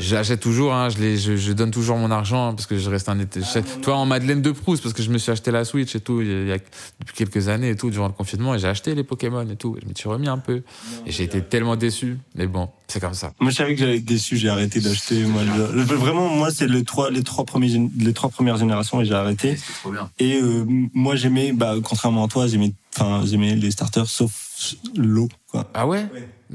[0.00, 2.90] J'achète toujours, hein, je, les, je, je donne toujours mon argent hein, parce que je
[2.90, 3.40] reste un été.
[3.40, 6.00] je- Toi, en Madeleine de Proust, parce que je me suis acheté la Switch et
[6.00, 8.54] tout, il y a, il y a- depuis quelques années et tout, durant le confinement,
[8.54, 9.76] et j'ai acheté les Pokémon et tout.
[9.82, 10.62] Je me suis remis un peu.
[11.06, 12.18] Et j'ai été tellement déçu.
[12.34, 13.32] Mais bon, c'est comme ça.
[13.40, 14.36] Moi, je savais que j'allais être déçu.
[14.36, 15.24] J'ai arrêté d'acheter.
[15.24, 19.00] Moi, le- le- vraiment, moi, c'est les trois, les trois premiers, les trois premières générations
[19.00, 19.56] et j'ai arrêté.
[19.82, 20.10] trop bien.
[20.18, 20.64] Et euh,
[20.94, 25.70] moi, j'aimais, bah, contrairement à toi, j'aimais, enfin, j'aimais les starters sauf l'eau, quoi.
[25.74, 26.06] Ah ouais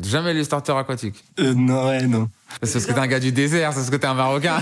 [0.01, 1.21] Jamais les starters aquatiques.
[1.39, 2.29] Euh, non, ouais, non.
[2.63, 4.59] C'est parce que t'es un gars du désert, c'est parce que t'es un Marocain.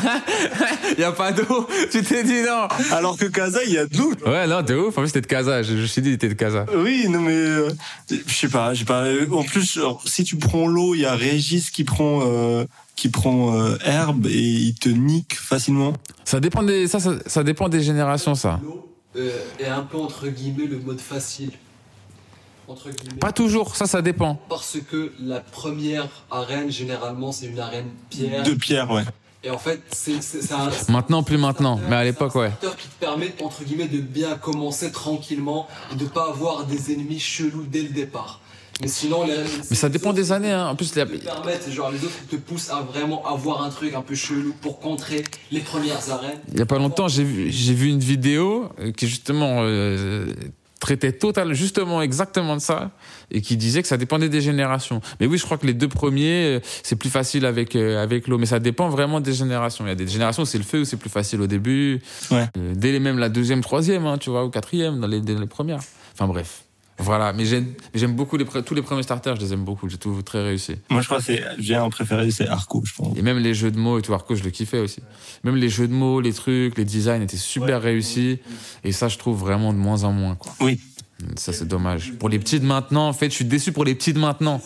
[0.98, 1.68] Il y a pas d'eau.
[1.92, 2.68] Tu t'es dit non.
[2.92, 4.14] Alors que Kaza, il y a de l'eau.
[4.26, 4.98] Ouais, non, t'es ouf.
[4.98, 5.62] En plus, t'es de Casa.
[5.64, 6.66] Je, je me suis dit, t'es de Casa.
[6.76, 7.70] Oui, non, mais euh,
[8.10, 9.04] je sais pas, je sais pas.
[9.04, 12.66] Euh, En plus, genre, si tu prends l'eau, il y a Régis qui prend, euh,
[12.96, 15.94] qui prend euh, herbe et il te nique facilement.
[16.26, 18.60] Ça dépend des, ça, ça, ça dépend des générations, ça.
[18.64, 18.86] L'eau
[19.16, 21.52] euh, est un peu entre guillemets le mode facile.
[22.70, 23.20] Entre guillemets.
[23.20, 24.40] Pas toujours, ça, ça dépend.
[24.48, 28.44] Parce que la première arène, généralement, c'est une arène pierre.
[28.44, 29.04] De pierre, ouais.
[29.44, 30.20] Et en fait, c'est
[30.52, 30.70] un.
[30.92, 31.80] Maintenant, plus maintenant.
[31.90, 32.52] Mais à l'époque, ouais.
[32.62, 36.94] C'est qui te permet, entre guillemets, de bien commencer tranquillement et de pas avoir des
[36.94, 38.42] ennemis chelous dès le départ.
[38.82, 39.36] Mais sinon, les,
[39.70, 40.68] Mais ça dépend des années, hein.
[40.68, 43.94] En plus, les- te permettent, genre les autres te poussent à vraiment avoir un truc
[43.94, 46.40] un peu chelou pour contrer les premières arènes.
[46.54, 50.32] il y a pas longtemps, j'ai vu, j'ai vu une vidéo euh, qui justement euh,
[50.80, 52.92] traitait total, justement exactement de ça
[53.32, 55.02] et qui disait que ça dépendait des générations.
[55.20, 58.28] Mais oui, je crois que les deux premiers, euh, c'est plus facile avec euh, avec
[58.28, 59.86] l'eau, mais ça dépend vraiment des générations.
[59.86, 62.02] Il y a des générations où c'est le feu où c'est plus facile au début,
[62.32, 62.46] Ouais.
[62.58, 65.40] Euh, dès les même la deuxième, troisième, hein, tu vois, ou quatrième dans les, dans
[65.40, 65.82] les premières.
[66.14, 66.64] Enfin bref.
[67.00, 70.22] Voilà, mais j'aime beaucoup les, tous les premiers starters, je les aime beaucoup, j'ai tout
[70.22, 70.76] très réussi.
[70.90, 73.18] Moi, je crois que j'ai un préféré, c'est Arco, je pense.
[73.18, 75.02] Et même les jeux de mots et tout, Arco, je le kiffais aussi.
[75.44, 78.40] Même les jeux de mots, les trucs, les designs étaient super réussis.
[78.84, 80.54] Et ça, je trouve vraiment de moins en moins, quoi.
[80.60, 80.80] Oui.
[81.36, 82.14] Ça, c'est dommage.
[82.14, 84.62] Pour les petits de maintenant, en fait, je suis déçu pour les petits de maintenant.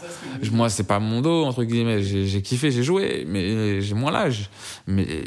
[0.51, 2.03] Moi, c'est pas mon dos, entre guillemets.
[2.03, 4.49] J'ai kiffé, j'ai joué, mais j'ai moins l'âge.
[4.88, 5.23] Mais,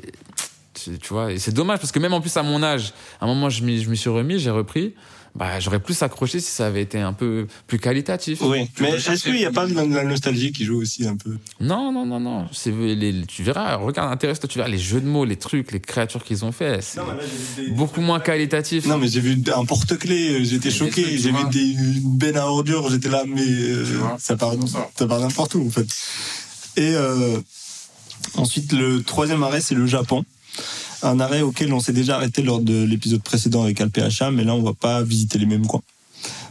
[0.75, 3.25] tu tu vois, et c'est dommage parce que même en plus à mon âge, à
[3.25, 4.95] un moment, je m'y suis remis, j'ai repris.
[5.37, 8.41] Bah, j'aurais plus accroché si ça avait été un peu plus qualitatif.
[8.41, 8.71] Oui.
[8.81, 11.37] Mais est-ce qu'il n'y a pas de la, nostalgie qui joue aussi un peu?
[11.61, 12.47] Non, non, non, non.
[12.67, 16.25] Les, tu verras, regarde, intéresse-toi, tu verras les jeux de mots, les trucs, les créatures
[16.25, 16.81] qu'ils ont fait.
[16.83, 17.01] C'est
[17.75, 18.87] beaucoup moins qualitatif.
[18.87, 21.19] Non, mais j'ai vu un porte-clés, j'étais Des choqué.
[21.19, 23.85] J'ai vu des, une benne à ordures, j'étais là, mais euh,
[24.19, 24.55] ça part,
[24.97, 25.87] ça part n'importe où en fait.
[26.79, 27.39] Et euh,
[28.37, 30.25] ensuite, le troisième arrêt, c'est le Japon.
[31.07, 34.57] Un arrêt auquel on s'est déjà arrêté lors de l'épisode précédent avec AlPHA, mais là,
[34.57, 35.83] on va pas visiter les mêmes coins.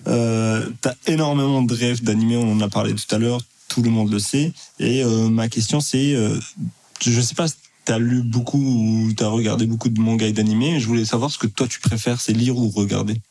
[0.08, 3.90] Euh, T'as énormément de rêves d'animés, on en a parlé tout à l'heure, tout le
[3.90, 4.54] monde le sait.
[4.80, 6.40] Et euh, ma question, c'est, euh,
[7.02, 10.80] je sais pas si t'as lu beaucoup ou t'as regardé beaucoup de mangas et d'animés,
[10.80, 13.22] je voulais savoir ce que toi tu préfères, c'est lire ou regarder.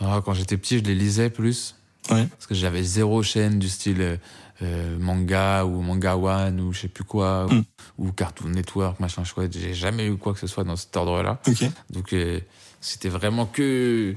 [0.00, 1.76] Ah, quand j'étais petit, je les lisais plus.
[2.10, 2.26] Ouais.
[2.26, 4.18] Parce que j'avais zéro chaîne du style
[4.62, 7.64] euh, manga ou manga one ou je sais plus quoi Mm.
[7.98, 9.56] ou, ou Cartoon Network machin chouette.
[9.58, 11.40] J'ai jamais eu quoi que ce soit dans cet ordre-là.
[11.46, 11.64] Ok.
[11.90, 12.38] Donc euh,
[12.80, 14.14] c'était vraiment que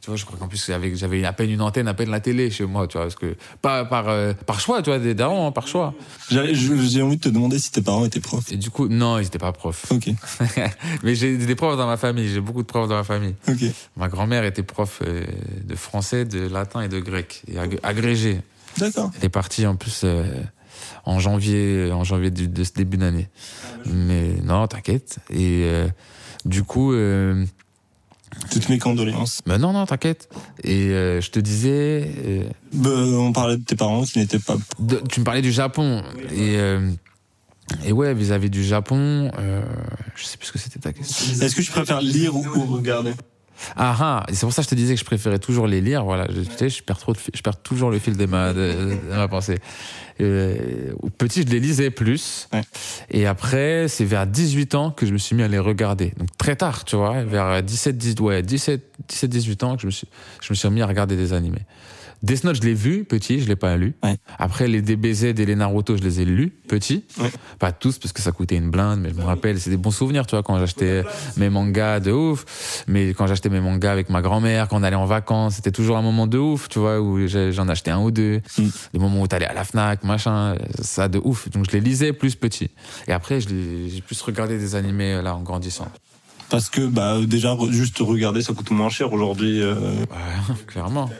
[0.00, 2.50] tu vois, je crois qu'en plus, j'avais à peine une antenne, à peine la télé
[2.52, 5.48] chez moi, tu vois, parce que pas par, euh, par choix, tu vois, des darons,
[5.48, 5.92] hein, par choix.
[6.30, 6.38] J'ai
[7.02, 8.52] envie de te demander si tes parents étaient profs.
[8.52, 9.90] Et du coup, non, ils étaient pas profs.
[9.90, 10.08] Ok,
[11.02, 13.34] Mais j'ai des profs dans ma famille, j'ai beaucoup de profs dans ma famille.
[13.48, 13.64] ok.
[13.96, 18.40] Ma grand-mère était prof de français, de latin et de grec, et ag- agrégée.
[18.78, 19.10] D'accord.
[19.18, 20.24] Elle est partie en plus euh,
[21.04, 23.28] en janvier, en janvier du- de ce début d'année.
[23.86, 25.18] Mais non, t'inquiète.
[25.30, 25.88] Et euh,
[26.44, 27.44] du coup, euh,
[28.50, 29.40] Toutes mes condoléances.
[29.46, 30.28] bah non, non, t'inquiète.
[30.62, 34.56] Et euh, je te disais, euh, Bah, on parlait de tes parents qui n'étaient pas.
[34.78, 36.02] de- tu me parlais du Japon.
[36.32, 36.90] Et, euh,
[37.84, 39.30] et ouais, vis-à-vis du Japon,
[40.14, 41.44] je sais plus ce que c'était ta question.
[41.44, 43.12] Est-ce que tu préfères lire ou, ou regarder?
[43.76, 46.04] Ah ah, c'est pour ça que je te disais que je préférais toujours les lire.
[46.04, 48.52] Voilà, je, tu sais, je perds trop, de je perds toujours le fil de ma,
[48.52, 49.58] de, de ma pensée.
[50.20, 52.48] Euh, petit, je les lisais plus.
[52.52, 52.62] Ouais.
[53.10, 56.12] Et après, c'est vers 18 ans que je me suis mis à les regarder.
[56.16, 59.86] Donc très tard, tu vois, vers 17, 10, ouais, 17, 17, 18 ans que je
[59.86, 60.08] me suis,
[60.42, 61.62] je me suis mis à regarder des animés.
[62.22, 63.94] Death Note, je l'ai vu petit, je l'ai pas lu.
[64.02, 64.16] Ouais.
[64.38, 67.04] Après, les DBZ et les Naruto, je les ai lus petit.
[67.20, 67.30] Ouais.
[67.58, 69.90] Pas tous parce que ça coûtait une blinde, mais je me rappelle, c'est des bons
[69.90, 71.04] souvenirs, tu vois, quand j'achetais
[71.36, 72.84] mes mangas de ouf.
[72.88, 75.96] Mais quand j'achetais mes mangas avec ma grand-mère, quand on allait en vacances, c'était toujours
[75.96, 78.40] un moment de ouf, tu vois, où j'en achetais un ou deux.
[78.58, 78.68] Mm.
[78.94, 81.48] Les moments où t'allais à la Fnac, machin, ça de ouf.
[81.50, 82.70] Donc je les lisais plus petit.
[83.06, 85.88] Et après, j'ai plus regardé des animés euh, là en grandissant.
[86.50, 89.60] Parce que bah déjà juste regarder ça coûte moins cher aujourd'hui.
[89.60, 89.74] euh.
[89.74, 91.10] Ouais, clairement.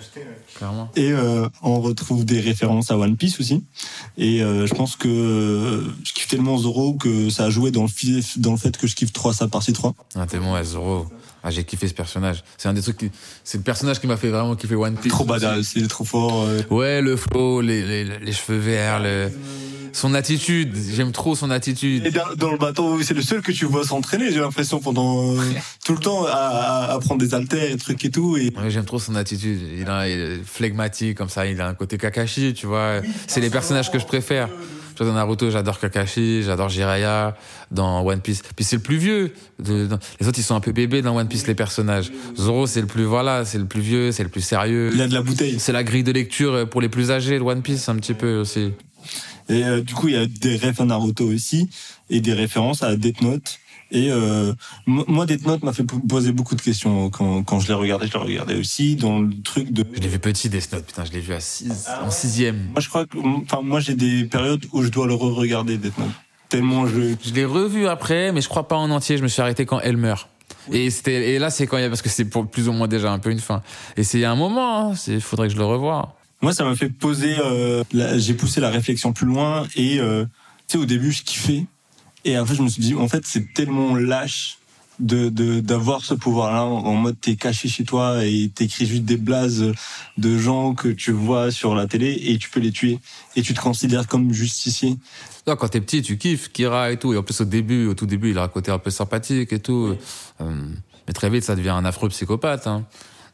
[0.55, 0.91] Clairement.
[0.97, 3.63] Et euh, on retrouve des références à One Piece aussi.
[4.17, 7.85] Et euh, je pense que euh, je kiffe tellement Zoro que ça a joué dans
[7.85, 9.95] le, dans le fait que je kiffe 3 sa partie 3.
[10.17, 11.07] Ah, t'es bon, ouais, Zoro.
[11.45, 12.43] Ah, j'ai kiffé ce personnage.
[12.57, 13.11] C'est un des trucs qui,
[13.45, 15.13] c'est le personnage qui m'a fait vraiment kiffer One Piece.
[15.13, 16.47] Trop badass, il est trop fort.
[16.71, 19.31] Ouais, le flow, les, les, les cheveux verts, le,
[19.93, 20.75] son attitude.
[20.95, 22.13] J'aime trop son Et attitude.
[22.13, 25.41] dans, dans le bateau, c'est le seul que tu vois s'entraîner, j'ai l'impression, pendant euh,
[25.85, 28.37] tout le temps à, à, à prendre des haltères et trucs et tout.
[28.37, 29.61] Et Ouais, j'aime trop son attitude.
[29.79, 31.47] Il, a, il est flegmatique, comme ça.
[31.47, 33.01] Il a un côté Kakashi, tu vois.
[33.29, 34.49] C'est les personnages que je préfère.
[34.99, 37.37] Tu vois, dans Naruto, j'adore Kakashi, j'adore Jiraiya.
[37.71, 38.43] Dans One Piece.
[38.57, 39.33] Puis c'est le plus vieux.
[39.63, 42.11] De- dans- les autres, ils sont un peu bébés dans One Piece, les personnages.
[42.37, 44.91] Zoro, c'est le plus, voilà, c'est le plus vieux, c'est le plus sérieux.
[44.93, 45.61] il a de la bouteille.
[45.61, 48.39] C'est la grille de lecture pour les plus âgés de One Piece, un petit peu
[48.39, 48.73] aussi.
[49.49, 51.71] Et euh, du coup, il y a des refs à Naruto aussi
[52.11, 53.61] et des références à Death Note.
[53.91, 54.53] Et euh,
[54.87, 57.75] mo- moi, Death Note m'a fait po- poser beaucoup de questions quand, quand je l'ai
[57.75, 58.07] regardé.
[58.07, 59.85] Je l'ai regardé aussi dans le truc de.
[59.95, 62.57] Je l'ai vu petit, Death Note, putain, je l'ai vu à 6, en sixième.
[62.73, 65.97] Moi, je crois que, enfin, moi, j'ai des périodes où je dois le re-regarder Death
[65.99, 66.09] Note.
[66.51, 67.15] Tellement je.
[67.25, 69.17] Je l'ai revu après, mais je crois pas en entier.
[69.19, 70.29] Je me suis arrêté quand elle meurt.
[70.73, 72.73] Et c'était et là c'est quand il y a parce que c'est pour plus ou
[72.73, 73.63] moins déjà un peu une fin.
[73.97, 76.15] Et c'est il y a un moment, il faudrait que je le revoie.
[76.43, 77.37] Moi, ça m'a fait poser.
[77.39, 77.83] euh,
[78.17, 80.25] j'ai poussé la réflexion plus loin et euh,
[80.69, 81.67] tu sais, au début, je kiffais.
[82.29, 84.59] Et après, je me suis dit, en fait, c'est tellement lâche
[85.01, 89.05] de de- d'avoir ce pouvoir-là en, en mode t'es caché chez toi et t'écris juste
[89.05, 89.73] des blazes
[90.17, 92.99] de gens que tu vois sur la télé et tu peux les tuer
[93.37, 94.97] et tu te considères comme justicier.
[95.47, 97.15] Non, quand t'es petit, tu kiffes Kira et tout.
[97.15, 99.53] Et en plus au début, au tout début, il a un côté un peu sympathique
[99.53, 99.97] et tout.
[100.41, 100.67] Euh,
[101.07, 102.67] mais très vite, ça devient un affreux psychopathe.
[102.67, 102.85] Hein.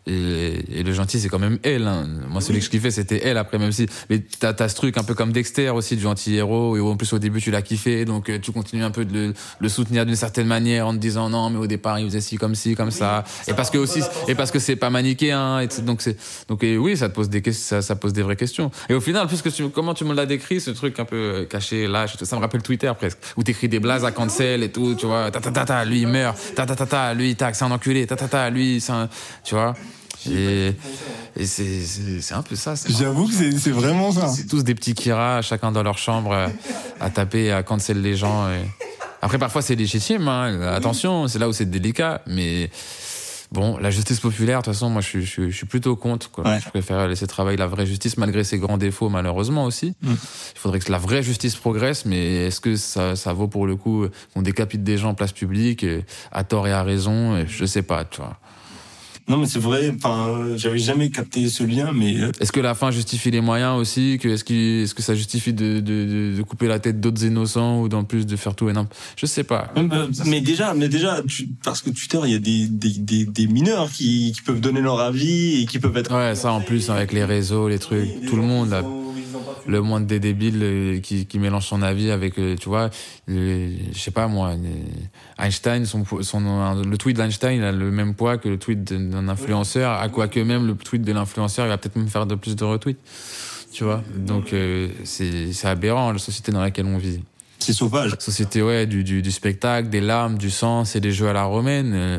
[0.06, 1.86] Et, et le gentil, c'est quand même elle.
[1.86, 2.06] Hein.
[2.28, 3.86] Moi, celui que je kiffais, c'était elle après, même si.
[4.10, 6.76] Mais t'as as ce truc un peu comme Dexter aussi, du gentil-héros.
[6.76, 8.04] Et en plus, au début, tu l'as kiffé.
[8.04, 10.98] Donc, euh, tu continues un peu de le, le soutenir d'une certaine manière en te
[10.98, 13.24] disant non, mais au départ, il faisait ci, comme ci, comme ça.
[13.48, 15.60] Et parce que aussi, et parce que c'est pas manichéen.
[15.60, 18.22] Et donc, c'est, donc, et oui, ça te pose des questions, ça, ça pose des
[18.22, 18.70] vraies questions.
[18.88, 21.44] Et au final, puisque tu, comment tu me l'as décrit, ce truc un peu euh,
[21.46, 23.18] caché, lâche, ça me rappelle Twitter presque.
[23.36, 25.30] Où t'écris des blazes à cancel et tout, tu vois.
[25.30, 26.36] Ta ta ta ta, lui, il meurt.
[26.54, 28.06] Ta ta ta ta, lui, tac, c'est un enculé.
[28.06, 29.08] Ta ta ta, lui, c'est un,
[29.42, 29.74] tu vois.
[30.30, 30.74] Et,
[31.36, 32.74] et c'est, c'est, c'est un peu ça.
[32.88, 34.28] J'avoue que c'est c'est vraiment ça.
[34.28, 36.48] C'est tous des petits Kira, chacun dans leur chambre, euh,
[37.00, 38.48] à taper, à cancel les gens.
[38.50, 38.64] et-
[39.22, 40.28] Après, parfois, c'est légitime.
[40.28, 40.60] Hein.
[40.74, 42.20] Attention, c'est là où c'est délicat.
[42.26, 42.70] Mais
[43.52, 45.96] bon, la justice populaire, de toute façon, moi, je, suis- je, suis- je suis plutôt
[45.96, 46.30] contre.
[46.30, 46.44] Quoi.
[46.44, 46.60] Ouais.
[46.62, 49.94] Je préfère laisser travailler la vraie justice, malgré ses grands défauts, malheureusement aussi.
[50.02, 50.10] Mm.
[50.12, 53.76] Il faudrait que la vraie justice progresse, mais est-ce que ça, ça vaut pour le
[53.76, 55.86] coup qu'on décapite des gens en place publique,
[56.32, 58.36] à tort et à raison et Je sais pas, tu vois.
[59.26, 59.90] Non, mais c'est vrai.
[59.96, 63.78] Enfin, j'avais jamais capté ce lien, mais euh, Est-ce que la fin justifie les moyens
[63.78, 67.00] aussi que, Est-ce qu'il- est-ce que ça justifie de, de, de, de couper la tête
[67.00, 68.94] d'autres innocents ou d'en plus de faire tout et n'importe?
[69.16, 69.72] Je sais pas.
[69.78, 73.24] Euh, mais déjà, mais déjà, tu- parce que Twitter, il y a des, des, des,
[73.24, 76.14] des mineurs qui, qui peuvent donner leur avis et qui peuvent être.
[76.14, 78.82] Ouais, ça en plus avec les réseaux, les trucs, tout le monde, là,
[79.66, 82.90] le monde des débiles euh, qui, qui mélange son avis avec, tu vois,
[83.26, 84.52] je sais pas moi,
[85.38, 88.84] Einstein, son, son, le tweet d'Einstein a le même poids que le tweet
[89.14, 92.26] d'un influenceur, à quoi que même le tweet de l'influenceur, il va peut-être même faire
[92.26, 92.98] de plus de retweets,
[93.72, 94.02] tu vois?
[94.16, 97.20] Donc euh, c'est aberrant la société dans laquelle on vit.
[97.58, 98.14] C'est sauvage.
[98.18, 101.44] Société ouais du, du, du spectacle, des larmes, du sang, c'est des jeux à la
[101.44, 101.92] romaine.
[101.94, 102.18] euh,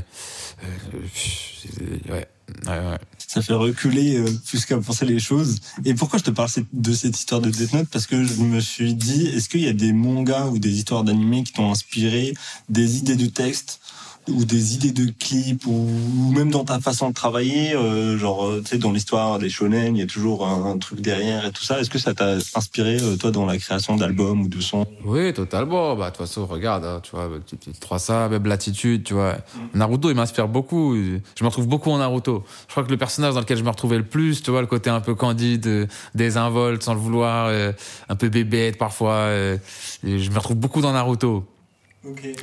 [0.63, 1.67] euh, pff,
[2.09, 2.27] ouais,
[2.65, 2.97] ouais, ouais.
[3.27, 5.59] ça fait reculer euh, plus qu'à penser les choses.
[5.83, 7.87] Et pourquoi je te parle de cette histoire de Death Note?
[7.91, 11.03] Parce que je me suis dit, est-ce qu'il y a des mangas ou des histoires
[11.03, 12.33] d'animés qui t'ont inspiré
[12.69, 13.81] des idées de texte
[14.29, 15.87] ou des idées de clips ou,
[16.19, 19.49] ou même dans ta façon de travailler, euh, genre euh, tu sais dans l'histoire des
[19.49, 21.79] shonen, il y a toujours un, un truc derrière et tout ça.
[21.79, 24.85] Est-ce que ça t'a inspiré euh, toi dans la création d'albums ou de sons?
[25.03, 25.95] Oui, totalement.
[25.95, 29.35] Bah, de toute façon, regarde, hein, tu vois, petit 3 même l'attitude, tu vois.
[29.73, 30.95] Naruto, il m'inspire beaucoup.
[30.95, 32.43] Je me retrouve beaucoup en Naruto.
[32.67, 34.67] Je crois que le personnage dans lequel je me retrouvais le plus, tu vois, le
[34.67, 37.71] côté un peu candide, euh, désinvolte, sans le vouloir, euh,
[38.09, 39.13] un peu bébête parfois.
[39.13, 39.57] euh,
[40.05, 41.45] et je me retrouve beaucoup dans Naruto.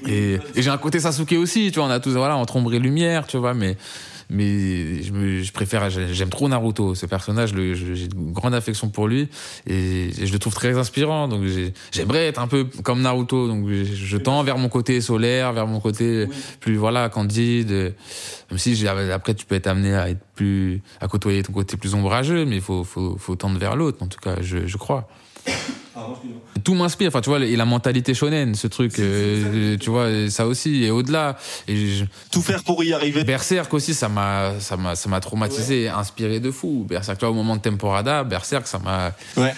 [0.08, 2.74] Et, et j'ai un côté Sasuke aussi, tu vois, on a tous, voilà, entre ombre
[2.74, 3.76] et lumière, tu vois, mais,
[4.30, 9.06] mais je, me, je préfère, j'aime trop Naruto, ce personnage, j'ai une grande affection pour
[9.08, 9.28] lui,
[9.66, 13.46] et, et je le trouve très inspirant, donc j'ai- j'aimerais être un peu comme Naruto,
[13.46, 16.26] donc je, je tends vers mon côté solaire, vers mon côté
[16.60, 17.70] plus, voilà, candide,
[18.50, 21.94] même si après tu peux être amené à être plus, à côtoyer ton côté plus
[21.94, 25.08] ombrageux, mais il faut, faut, faut tendre vers l'autre, en tout cas, je, je crois.
[26.64, 30.30] Tout m'inspire, enfin tu vois, et la mentalité shonen, ce truc, euh, tu vois, et
[30.30, 31.36] ça aussi, et au-delà.
[31.66, 33.24] Et je- Tout faire pour y arriver.
[33.24, 36.86] Berserk aussi, ça m'a, ça m'a, ça m'a traumatisé, inspiré de fou.
[36.88, 39.52] Berserk, tu vois, au moment de Temporada, Berserk, ça m'a, Ouais.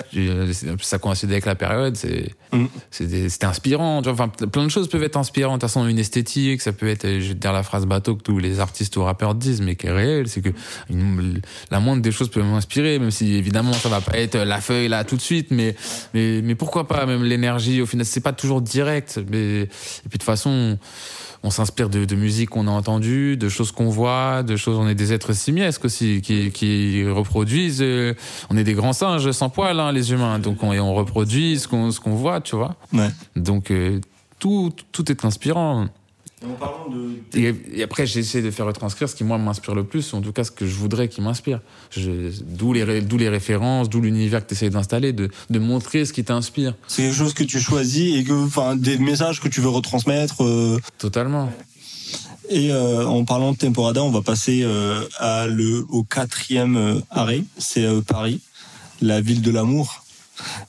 [0.81, 2.67] ça coïncidait avec la période, c'est, Mm.
[2.91, 4.01] c'était, c'était inspirant.
[4.01, 5.61] Tu vois, enfin, plein de choses peuvent être inspirantes.
[5.61, 8.15] De toute façon, une esthétique, ça peut être, je vais te dire la phrase bateau
[8.15, 10.51] que tous les artistes ou rappeurs disent, mais qui est réelle, c'est que
[10.89, 11.41] une-
[11.71, 14.89] la moindre des choses peut m'inspirer, même si évidemment ça va pas être la feuille
[14.89, 15.75] là tout de suite, mais,
[16.15, 20.05] mais, mais pourquoi pas, même l'énergie, au final, c'est pas toujours direct, mais, et puis
[20.05, 20.79] de toute façon,
[21.43, 24.79] on s'inspire de, de musique qu'on a entendue, de choses qu'on voit, de choses.
[24.79, 27.83] On est des êtres simiesques aussi qui, qui reproduisent.
[27.83, 28.15] euh,
[28.49, 30.39] on est des grands singes sans poils, hein, les humains.
[30.39, 32.77] Donc on, et on reproduit ce qu'on voit, tu vois.
[32.95, 33.11] Ouais.
[33.37, 34.01] Donc euh,
[34.39, 35.89] tout tout est inspirant.
[36.45, 39.85] En parlant de Et, et après j'essaie de faire retranscrire ce qui moi m'inspire le
[39.85, 41.61] plus, en tout cas ce que je voudrais qu'il m'inspire.
[41.97, 46.05] D'où les ré- d'où les références, d'où l'univers que tu essaies d'installer, de, de montrer
[46.05, 46.75] ce qui t'inspire.
[46.87, 50.43] C'est quelque chose que tu choisis et que, enfin, des messages que tu veux retransmettre.
[50.45, 51.51] euh, Totalement.
[52.51, 57.01] et euh, en parlant de Temporada, on va passer euh, à le, au quatrième euh,
[57.11, 57.43] arrêt.
[57.59, 58.41] C'est euh, Paris,
[59.01, 60.03] la ville de l'amour.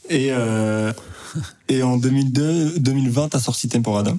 [0.09, 0.93] Et, euh,
[1.69, 4.13] et en 2002, 2020, t'as sorti Temporada.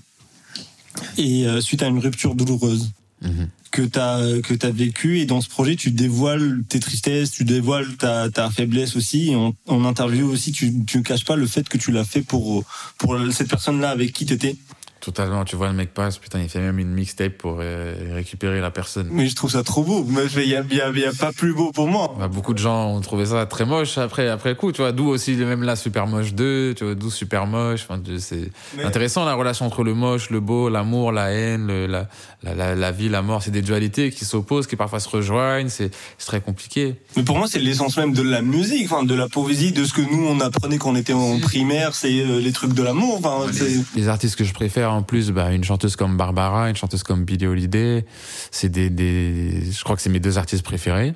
[1.19, 2.91] Et euh, suite à une rupture douloureuse
[3.23, 3.49] Mhm.
[3.71, 5.21] que t'as que t'as vécu.
[5.21, 9.31] Et dans ce projet tu dévoiles tes tristesses tu dévoiles ta, ta faiblesse aussi.
[9.31, 12.21] Et en, en interview aussi tu tu caches pas le fait que tu l'as fait
[12.21, 12.65] pour
[12.99, 14.57] pour cette personne là avec qui t'étais
[15.07, 18.61] Totalement, tu vois, le mec passe, putain, il fait même une mixtape pour euh, récupérer
[18.61, 19.07] la personne.
[19.13, 21.31] mais je trouve ça trop beau mais il y a, y a, y a pas
[21.31, 24.57] plus beau pour moi Bah, beaucoup de gens ont trouvé ça très moche après, après
[24.57, 27.87] coup, tu vois, d'où aussi même là Super Moche 2, tu vois, d'où Super Moche,
[27.89, 31.87] enfin, c'est Mais- intéressant la relation entre le moche, le beau, l'amour, la haine, le-
[31.87, 32.09] la,
[32.43, 35.69] la, la, la vie, la mort, c'est des dualités qui s'opposent, qui parfois se rejoignent,
[35.69, 36.97] c'est très compliqué.
[37.17, 39.93] mais pour moi c'est l'essence même de la musique enfin de la poésie de ce
[39.93, 43.21] que nous on apprenait quand on était en primaire c'est euh, les trucs de l'amour
[43.23, 46.77] enfin c'est Les artistes que je préfère en plus, bah, une chanteuse comme Barbara, une
[46.77, 48.05] chanteuse comme Billie Holiday,
[48.51, 51.15] c'est des, des, je crois que c'est mes deux artistes préférés.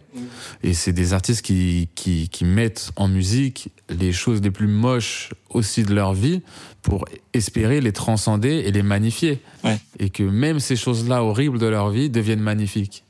[0.63, 5.31] Et c'est des artistes qui, qui, qui mettent en musique les choses les plus moches
[5.49, 6.43] aussi de leur vie
[6.83, 9.41] pour espérer les transcender et les magnifier.
[9.65, 9.79] Ouais.
[9.99, 13.05] Et que même ces choses-là horribles de leur vie deviennent magnifiques.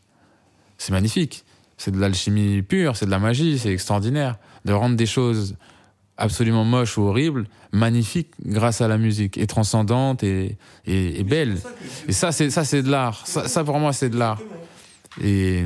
[0.78, 1.44] C'est magnifique.
[1.76, 4.36] C'est de l'alchimie pure, c'est de la magie, c'est extraordinaire.
[4.64, 5.56] De rendre des choses
[6.20, 10.56] absolument moches ou horribles, magnifiques grâce à la musique, et transcendantes et,
[10.86, 11.58] et, et belles.
[12.08, 13.26] Et ça, c'est ça, c'est de l'art.
[13.26, 14.40] Ça, ça, pour moi, c'est de l'art.
[15.22, 15.64] Et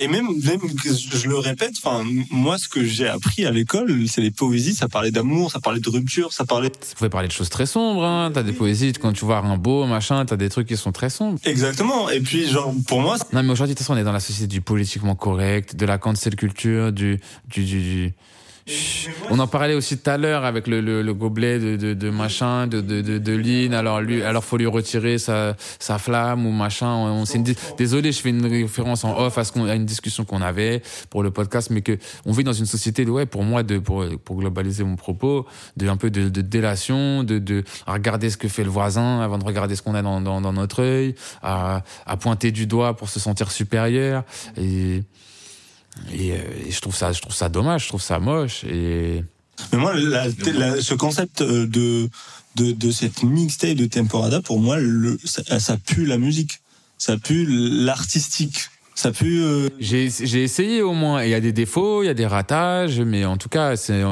[0.00, 3.92] Et même, même que je le répète, enfin, moi, ce que j'ai appris à l'école,
[4.06, 4.74] c'est les poésies.
[4.74, 6.70] Ça parlait d'amour, ça parlait de rupture, ça parlait.
[6.80, 8.04] ça pouvait parler de choses très sombres.
[8.04, 8.30] Hein.
[8.32, 10.24] T'as des poésies quand tu vois Rimbaud, machin.
[10.24, 11.38] T'as des trucs qui sont très sombres.
[11.44, 12.08] Exactement.
[12.10, 14.20] Et puis, genre, pour moi, Non, mais aujourd'hui, de toute façon, on est dans la
[14.20, 17.18] société du politiquement correct, de la cancel culture, du,
[17.48, 18.14] du, du, du-.
[19.30, 22.10] On en parlait aussi tout à l'heure avec le, le, le gobelet de, de, de
[22.10, 23.74] machin, de, de, de, de.
[23.74, 26.88] Alors lui, alors faut lui retirer sa, sa flamme ou machin.
[26.88, 27.24] On,
[27.76, 31.22] désolé, je fais une référence en off à, ce à une discussion qu'on avait pour
[31.22, 34.04] le podcast, mais que on vit dans une société de ouais, pour moi, de pour,
[34.24, 35.46] pour globaliser mon propos,
[35.76, 39.38] de un peu de, de délation, de, de regarder ce que fait le voisin avant
[39.38, 42.96] de regarder ce qu'on a dans, dans, dans notre œil, à, à pointer du doigt
[42.96, 44.24] pour se sentir supérieur
[44.56, 45.02] et
[46.12, 46.36] et, euh,
[46.66, 49.24] et je trouve ça je trouve ça dommage je trouve ça moche et
[49.72, 52.08] mais moi, ce concept euh, de,
[52.56, 54.76] de, de cette mixtape de Temporada, pour moi,
[55.24, 56.60] ça pue la musique.
[56.96, 58.70] Ça pue l'artistique.
[58.98, 59.38] Ça a pu.
[59.42, 60.06] euh, J'ai
[60.42, 61.22] essayé au moins.
[61.22, 64.02] Il y a des défauts, il y a des ratages, mais en tout cas, c'est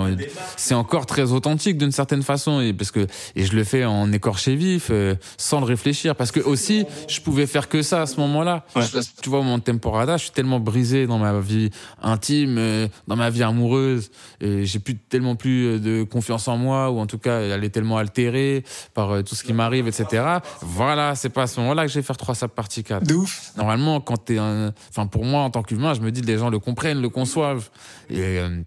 [0.57, 2.61] c'est encore très authentique d'une certaine façon.
[2.61, 6.31] Et parce que et je le fais en écorché vif, euh, sans le réfléchir, parce
[6.31, 8.65] que aussi, je pouvais faire que ça à ce moment-là.
[8.77, 8.85] Ouais.
[9.23, 11.71] Tu vois, mon temporada, je suis tellement brisé dans ma vie
[12.01, 14.13] intime, euh, dans ma vie amoureuse.
[14.41, 17.71] J'ai plus tellement plus euh, de confiance en moi, ou en tout cas, elle est
[17.71, 18.63] tellement altérée
[18.95, 20.23] par euh, tout ce qui m'arrive, etc.
[20.63, 23.05] Voilà, c'est pas à ce moment-là que je vais faire 3 sap partie 4.
[23.05, 23.51] de ouf.
[23.57, 26.51] Normalement, quand t'es un, enfin pour moi en tant qu'humain, je me dis les gens
[26.51, 27.71] le comprennent, le conçoivent.
[28.11, 28.63] Euh,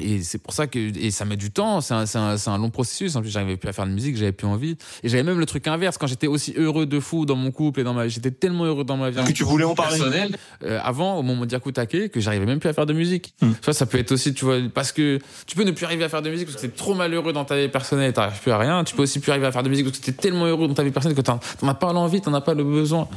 [0.00, 1.80] et c'est pour ça que et ça met du temps.
[1.80, 3.16] C'est un, c'est un, c'est un long processus.
[3.16, 4.76] En plus, j'arrivais plus à faire de musique, j'avais plus envie.
[5.02, 7.80] Et j'avais même le truc inverse quand j'étais aussi heureux de fou dans mon couple
[7.80, 9.98] et dans ma, j'étais tellement heureux dans ma vie Que tu voulais en parler.
[9.98, 13.34] personnelle euh, avant au moment d'Yakutake que j'arrivais même plus à faire de musique.
[13.40, 13.52] Hmm.
[13.52, 16.04] Tu vois, ça peut être aussi, tu vois, parce que tu peux ne plus arriver
[16.04, 18.40] à faire de musique parce que t'es trop malheureux dans ta vie personnelle et t'arrives
[18.40, 18.84] plus à rien.
[18.84, 20.74] Tu peux aussi plus arriver à faire de musique parce que t'es tellement heureux dans
[20.74, 23.08] ta vie personnelle que t'en t'en as pas l'envie, t'en as pas le besoin.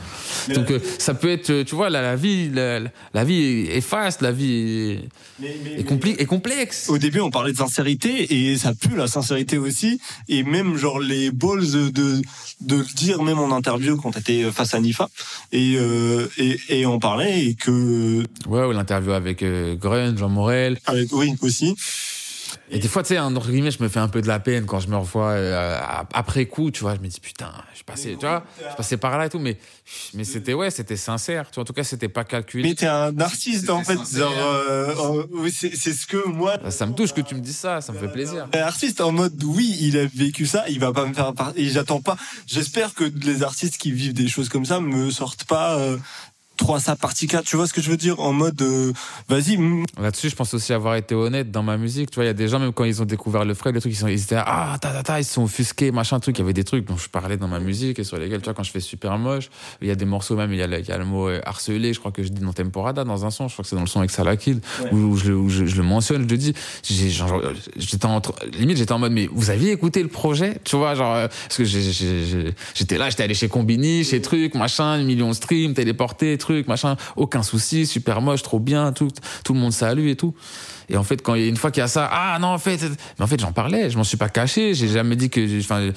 [0.54, 2.80] Donc euh, ça peut être, euh, tu vois, la, la vie, la,
[3.14, 5.00] la vie est faste, la vie
[5.42, 6.69] est, est, compli- est complexe.
[6.88, 10.00] Au début, on parlait de sincérité et ça pue la sincérité aussi.
[10.28, 12.22] Et même genre les balls de
[12.62, 15.10] de le dire même en interview quand t'étais face à Nifa
[15.52, 20.30] et euh, et, et on parlait et que Ouais, ou l'interview avec euh, Grun, Jean
[20.30, 20.80] Morel.
[20.86, 21.76] avec oui aussi.
[22.72, 24.66] Et des fois, tu sais, entre guillemets, je me fais un peu de la peine
[24.66, 25.80] quand je me revois euh,
[26.14, 26.96] après coup, tu vois.
[26.96, 29.30] Je me dis, putain, je suis passé, tu vois, je suis passé par là et
[29.30, 29.58] tout, mais,
[30.14, 31.50] mais c'était, ouais, c'était sincère.
[31.52, 32.70] Tu vois, en tout cas, c'était pas calculé.
[32.70, 33.98] Mais t'es un artiste en fait.
[34.18, 34.94] Genre, euh,
[35.34, 37.82] euh, c'est c'est ce que moi Bah, Ça me touche que tu me dises ça,
[37.82, 38.48] ça me fait plaisir.
[38.54, 41.54] Un artiste en mode oui, il a vécu ça, il va pas me faire part-
[41.56, 42.18] et j'attends pas.
[42.48, 45.98] J'espère que les artistes qui vivent des choses comme ça me sortent pas euh,
[46.60, 48.20] 3 ça partie 4, tu vois ce que je veux dire?
[48.20, 48.92] En mode euh,
[49.30, 52.12] vas-y mm, Là-dessus, je pense aussi avoir été honnête dans ma musique.
[52.12, 53.82] Tu vois, il y a des gens, même quand ils ont découvert le Fred, les
[53.82, 56.38] trucs, ils, sont, ils étaient ah, ta, ta, ta, ils se sont offusqués, machin, truc.
[56.38, 58.46] Il y avait des trucs dont je parlais dans ma musique et sur lesquels, tu
[58.46, 59.50] vois, quand je fais super moche,
[59.82, 61.30] il y a des morceaux même, il y a le, il y a le mot
[61.30, 63.70] euh, harcelé, je crois que je dis dans Temporada, dans un son, je crois que
[63.70, 64.60] c'est dans le son avec Salakid,
[64.92, 66.54] où, où je, le- où je, je le mentionne, je le dis.
[67.10, 67.42] Genre,
[67.78, 68.22] J'étais en,
[68.58, 70.58] limite, j'étais en mode, mais vous aviez écouté le projet?
[70.66, 75.02] Tu vois, genre, euh, parce que j'étais là, j'étais allé chez Combini, chez truc, machin,
[75.04, 79.10] millions de streams, téléporté, truc, machin, aucun souci, super moche, trop bien, tout,
[79.44, 80.34] tout le monde salue et tout.
[80.90, 82.48] Et en fait, quand il y a une fois qu'il y a ça, ah non,
[82.48, 82.82] en fait,
[83.18, 85.90] mais en fait, j'en parlais, je m'en suis pas caché, j'ai jamais dit que, enfin,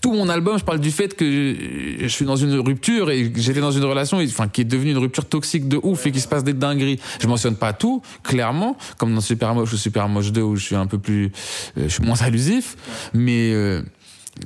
[0.00, 1.56] tout mon album, je parle du fait que
[2.00, 4.98] je suis dans une rupture et j'étais dans une relation, enfin, qui est devenue une
[4.98, 7.00] rupture toxique de ouf et qui se passe des dingueries.
[7.20, 10.64] Je mentionne pas tout, clairement, comme dans Super Moche ou Super Moche 2 où je
[10.64, 11.32] suis un peu plus,
[11.76, 12.76] euh, je suis moins allusif,
[13.12, 13.82] mais, euh,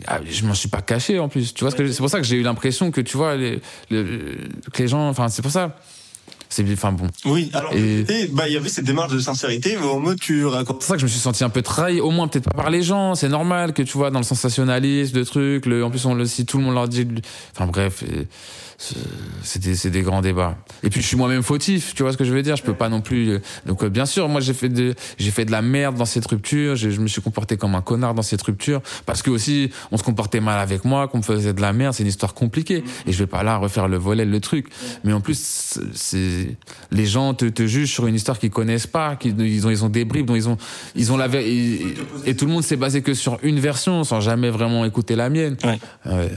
[0.07, 1.55] ah, je m'en suis pas caché en plus.
[1.55, 3.61] Tu vois c'est pour ça que j'ai eu l'impression que tu vois les,
[3.91, 5.77] le- que les gens, enfin c'est pour ça.
[6.51, 7.07] C'est enfin bon.
[7.27, 7.51] oui.
[7.53, 10.47] Alors Et- bah il y avait cette démarche de sincérité mais en mode tu C'est
[10.49, 12.57] racontes pour ça que je me suis senti un peu trahi, au moins peut-être pas
[12.63, 15.91] par les gens, c'est normal que tu vois dans le sensationnalisme de trucs, le, en
[15.91, 17.07] plus on le si tout le monde leur dit,
[17.55, 18.03] enfin bref,
[18.79, 18.97] c'est-
[19.43, 20.57] c'est des, c'est des grands débats.
[20.85, 22.75] Et puis je suis moi-même fautif, tu vois ce que je veux dire, je peux
[22.75, 23.31] pas non plus.
[23.31, 26.05] euh, Donc euh, bien sûr, moi j'ai fait de, j'ai fait de la merde dans
[26.05, 29.31] cette rupture, j'ai- je me suis comporté comme un connard dans cette rupture parce que
[29.31, 32.09] aussi on se comportait mal avec moi, qu'on me faisait de la merde, c'est une
[32.09, 34.69] histoire compliquée et je vais pas là refaire le volet le truc.
[35.05, 36.38] Mais en plus c'est- c'est
[36.91, 39.85] les gens te, te jugent sur une histoire qu'ils connaissent pas, qu'ils ils ont ils
[39.85, 40.57] ont des bribes dont ils ont
[40.95, 41.81] ils ont la et,
[42.25, 45.31] et tout le monde s'est basé que sur une version sans jamais vraiment écouter la
[45.31, 45.57] mienne.
[45.65, 45.79] Ouais.
[46.07, 46.29] Euh,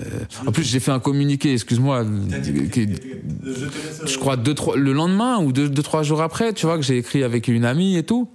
[0.45, 2.05] en plus j'ai fait un communiqué, excuse-moi,
[4.05, 6.83] je crois deux trois le lendemain ou deux, deux trois jours après, tu vois que
[6.83, 8.29] j'ai écrit avec une amie et tout.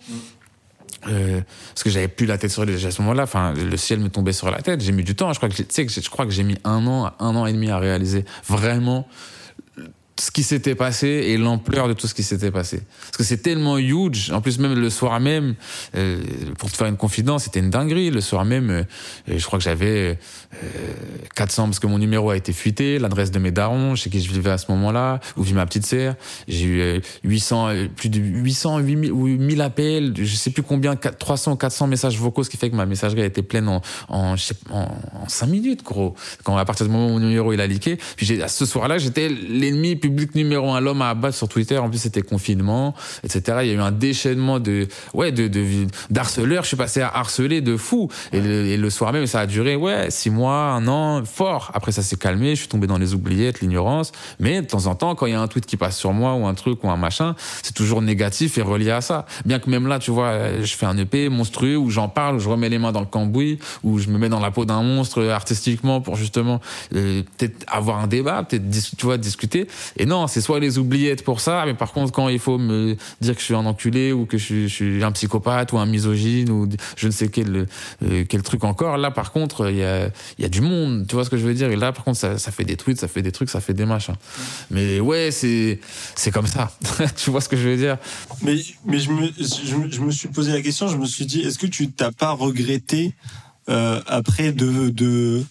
[1.08, 4.00] Euh, parce que j'avais plus la tête sur les à ce moment-là, enfin le ciel
[4.00, 4.80] me tombait sur la tête.
[4.80, 5.32] J'ai mis du temps.
[5.32, 7.52] Je crois que tu sais je crois que j'ai mis un an, un an et
[7.52, 9.06] demi à réaliser vraiment
[10.18, 12.80] ce qui s'était passé et l'ampleur de tout ce qui s'était passé.
[13.00, 14.30] Parce que c'est tellement huge.
[14.30, 15.54] En plus, même le soir même,
[15.94, 16.22] euh,
[16.58, 18.10] pour te faire une confidence, c'était une dinguerie.
[18.10, 18.82] Le soir même, euh,
[19.28, 20.18] je crois que j'avais
[20.62, 20.92] euh,
[21.34, 24.32] 400 parce que mon numéro a été fuité, l'adresse de mes darons, chez qui je
[24.32, 26.14] vivais à ce moment-là, où vit ma petite sœur.
[26.48, 30.62] J'ai eu euh, 800, euh, plus de 800, 8000 ou 1000 appels, je sais plus
[30.62, 33.68] combien, 4- 300, 400 messages vocaux, ce qui fait que ma messagerie a été pleine
[33.68, 36.14] en, en, je sais en, en 5 minutes, gros.
[36.42, 39.28] Quand à partir du moment où mon numéro il a leaké, puis ce soir-là, j'étais
[39.28, 41.78] l'ennemi public numéro un, l'homme à abattre sur Twitter.
[41.78, 42.94] En plus, c'était confinement,
[43.24, 43.58] etc.
[43.62, 45.50] Il y a eu un déchaînement de, ouais, de,
[46.10, 46.62] d'harceleurs.
[46.62, 48.08] Je suis passé à harceler de fou.
[48.32, 51.70] Et le, et le soir même, ça a duré, ouais, six mois, un an, fort.
[51.74, 52.50] Après, ça s'est calmé.
[52.50, 54.12] Je suis tombé dans les oubliettes, l'ignorance.
[54.40, 56.34] Mais de temps en temps, quand il y a un tweet qui passe sur moi
[56.34, 59.26] ou un truc ou un machin, c'est toujours négatif et relié à ça.
[59.44, 62.38] Bien que même là, tu vois, je fais un EP monstrueux où j'en parle, où
[62.38, 64.82] je remets les mains dans le cambouis, où je me mets dans la peau d'un
[64.82, 66.60] monstre artistiquement pour justement
[66.94, 68.64] euh, peut-être avoir un débat, peut-être
[68.96, 69.66] tu vois discuter.
[69.98, 72.96] Et non, c'est soit les oubliettes pour ça, mais par contre, quand il faut me
[73.20, 76.50] dire que je suis un enculé ou que je suis, un psychopathe ou un misogyne
[76.50, 77.66] ou je ne sais quel,
[78.04, 81.06] euh, quel truc encore, là, par contre, il y a, y a du monde.
[81.08, 81.70] Tu vois ce que je veux dire?
[81.70, 83.86] Et là, par contre, ça, fait des tweets, ça fait des trucs, ça fait des
[83.86, 84.14] machins.
[84.70, 85.80] Mais ouais, c'est,
[86.14, 86.70] c'est comme ça.
[87.16, 87.96] tu vois ce que je veux dire?
[88.42, 91.26] Mais, mais je, me, je, me- je me suis posé la question, je me suis
[91.26, 93.14] dit, est-ce que tu t'as pas regretté
[93.68, 95.42] euh, après de, de...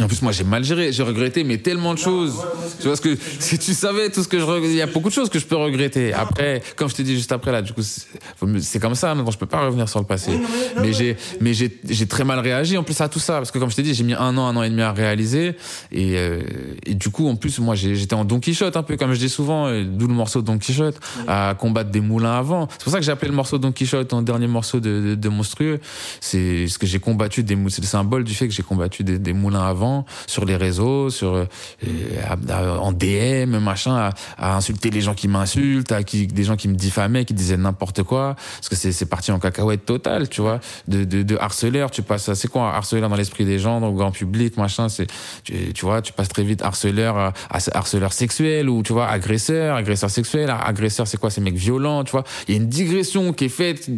[0.00, 0.92] Et en plus, moi, j'ai mal géré.
[0.92, 2.34] J'ai regretté, mais tellement de choses.
[2.80, 4.86] tu vois ce que, si tu savais tout ce que je regrette, il y a
[4.86, 6.14] beaucoup de choses que je peux regretter.
[6.14, 9.14] Après, comme je t'ai dit juste après, là, du coup, c'est comme ça.
[9.14, 10.32] Maintenant, je peux pas revenir sur le passé.
[10.80, 13.34] mais j'ai, mais j'ai, j'ai très mal réagi en plus à tout ça.
[13.34, 14.92] Parce que comme je t'ai dit, j'ai mis un an, un an et demi à
[14.92, 15.54] réaliser.
[15.92, 16.40] Et, euh,
[16.86, 19.28] et du coup, en plus, moi, j'étais en Don Quichotte un peu, comme je dis
[19.28, 20.98] souvent, euh, d'où le morceau Don Quichotte,
[21.28, 22.68] à combattre des moulins avant.
[22.72, 25.14] C'est pour ça que j'ai appelé le morceau Don Quichotte en dernier morceau de, de,
[25.14, 25.78] de Monstrueux.
[26.20, 29.04] C'est ce que j'ai combattu des mou- c'est le symbole du fait que j'ai combattu
[29.04, 29.89] des, des moulins avant
[30.26, 31.46] sur les réseaux, sur euh,
[32.80, 37.34] en DM, machin, à, insulter les gens qui m'insultent, des gens qui me diffamaient, qui
[37.34, 42.02] disaient n'importe quoi, parce que c'est parti en cacahuète totale, tu vois, de, harceleur, tu
[42.02, 45.06] passes, c'est quoi harceleur dans l'esprit des gens, dans le grand public, machin, c'est
[45.44, 49.76] tu, vois, tu passes très vite harceleur à, à harceleur sexuel ou tu vois agresseur,
[49.76, 53.32] agresseur sexuel, agresseur c'est quoi, c'est mec violent, tu vois, il y a une digression
[53.32, 53.90] qui est faite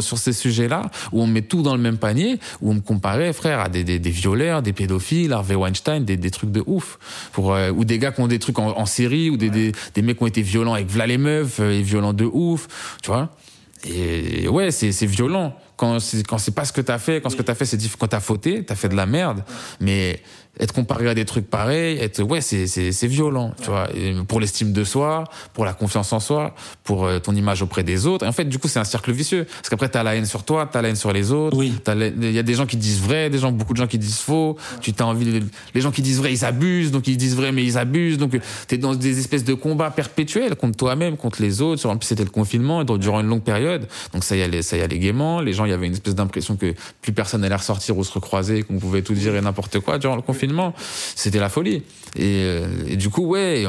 [0.00, 3.32] sur ces sujets-là où on met tout dans le même panier, où on me comparait
[3.32, 6.98] frère à des violeurs, des pédophiles, Harvey Weinstein, des, des trucs de ouf,
[7.32, 9.72] pour euh, ou des gars qui ont des trucs en, en série ou des, des,
[9.94, 12.68] des mecs qui ont été violents avec v'là les meufs euh, et violents de ouf,
[13.02, 13.30] tu vois.
[13.88, 15.54] Et ouais, c'est c'est violent.
[15.76, 17.78] Quand c'est quand c'est pas ce que t'as fait, quand ce que t'as fait c'est
[17.78, 19.42] diff- quand t'as fauté, t'as fait de la merde,
[19.80, 20.20] mais
[20.60, 23.88] être comparé à des trucs pareils, être ouais, c'est c'est c'est violent, tu vois.
[23.94, 25.24] Et pour l'estime de soi,
[25.54, 26.54] pour la confiance en soi,
[26.84, 28.24] pour euh, ton image auprès des autres.
[28.24, 30.44] Et en fait, du coup, c'est un cercle vicieux parce qu'après t'as la haine sur
[30.44, 31.56] toi, t'as la haine sur les autres.
[31.56, 31.72] Oui.
[31.82, 33.86] T'as la- Il y a des gens qui disent vrai, des gens, beaucoup de gens
[33.86, 34.56] qui disent faux.
[34.80, 37.52] Tu t'as envie, de- les gens qui disent vrai, ils abusent, donc ils disent vrai,
[37.52, 38.18] mais ils abusent.
[38.18, 41.86] Donc t'es dans des espèces de combats perpétuels contre toi-même, contre les autres.
[41.88, 43.86] En plus, c'était le confinement donc, durant une longue période.
[44.12, 45.40] Donc ça y allait, ça y allait gaiement.
[45.40, 48.12] Les gens, il y avait une espèce d'impression que plus personne allait ressortir ou se
[48.12, 50.49] recroiser, qu'on pouvait tout dire et n'importe quoi durant le confinement.
[51.14, 51.82] C'était la folie.
[52.16, 53.64] Et, euh, et du coup, ouais,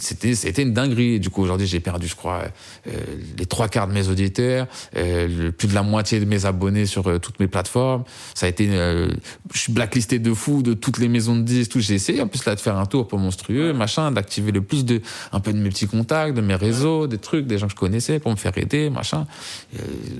[0.00, 1.20] c'était, c'était une dinguerie.
[1.20, 2.44] Du coup, aujourd'hui, j'ai perdu, je crois,
[2.86, 2.90] euh,
[3.38, 4.66] les trois quarts de mes auditeurs,
[4.96, 8.04] euh, le- plus de la moitié de mes abonnés sur euh, toutes mes plateformes.
[8.34, 9.08] Ça a été, je
[9.58, 11.80] suis blacklisté de fou de toutes les maisons de disques, tout.
[11.80, 14.84] J'ai essayé en plus là de faire un tour pour monstrueux, machin, d'activer le plus
[14.84, 15.00] de,
[15.32, 17.76] un peu de mes petits contacts, de mes réseaux, des trucs, des gens que je
[17.78, 19.26] connaissais pour me faire aider, machin.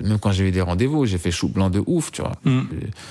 [0.03, 2.33] Même quand j'ai eu des rendez-vous, j'ai fait chou blanc de ouf, tu vois.
[2.43, 2.61] Mm.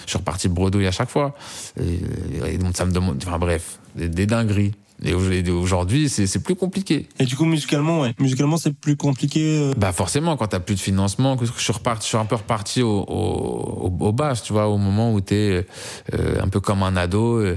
[0.04, 1.34] Je suis reparti bredouille à chaque fois.
[1.80, 4.72] Et, et donc ça me demande, enfin bref, des, dingueries.
[5.04, 7.06] Et au- et aujourd'hui, c'est c'est plus compliqué.
[7.18, 8.14] Et du coup, musicalement, ouais.
[8.18, 9.58] Musicalement, c'est plus compliqué.
[9.58, 9.72] euh.
[9.76, 12.36] Bah forcément, quand t'as plus de financement, que je suis reparti, je suis un peu
[12.36, 15.66] reparti au, au, bas, tu vois, au moment où t'es
[16.14, 17.56] euh, un peu comme un ado, euh,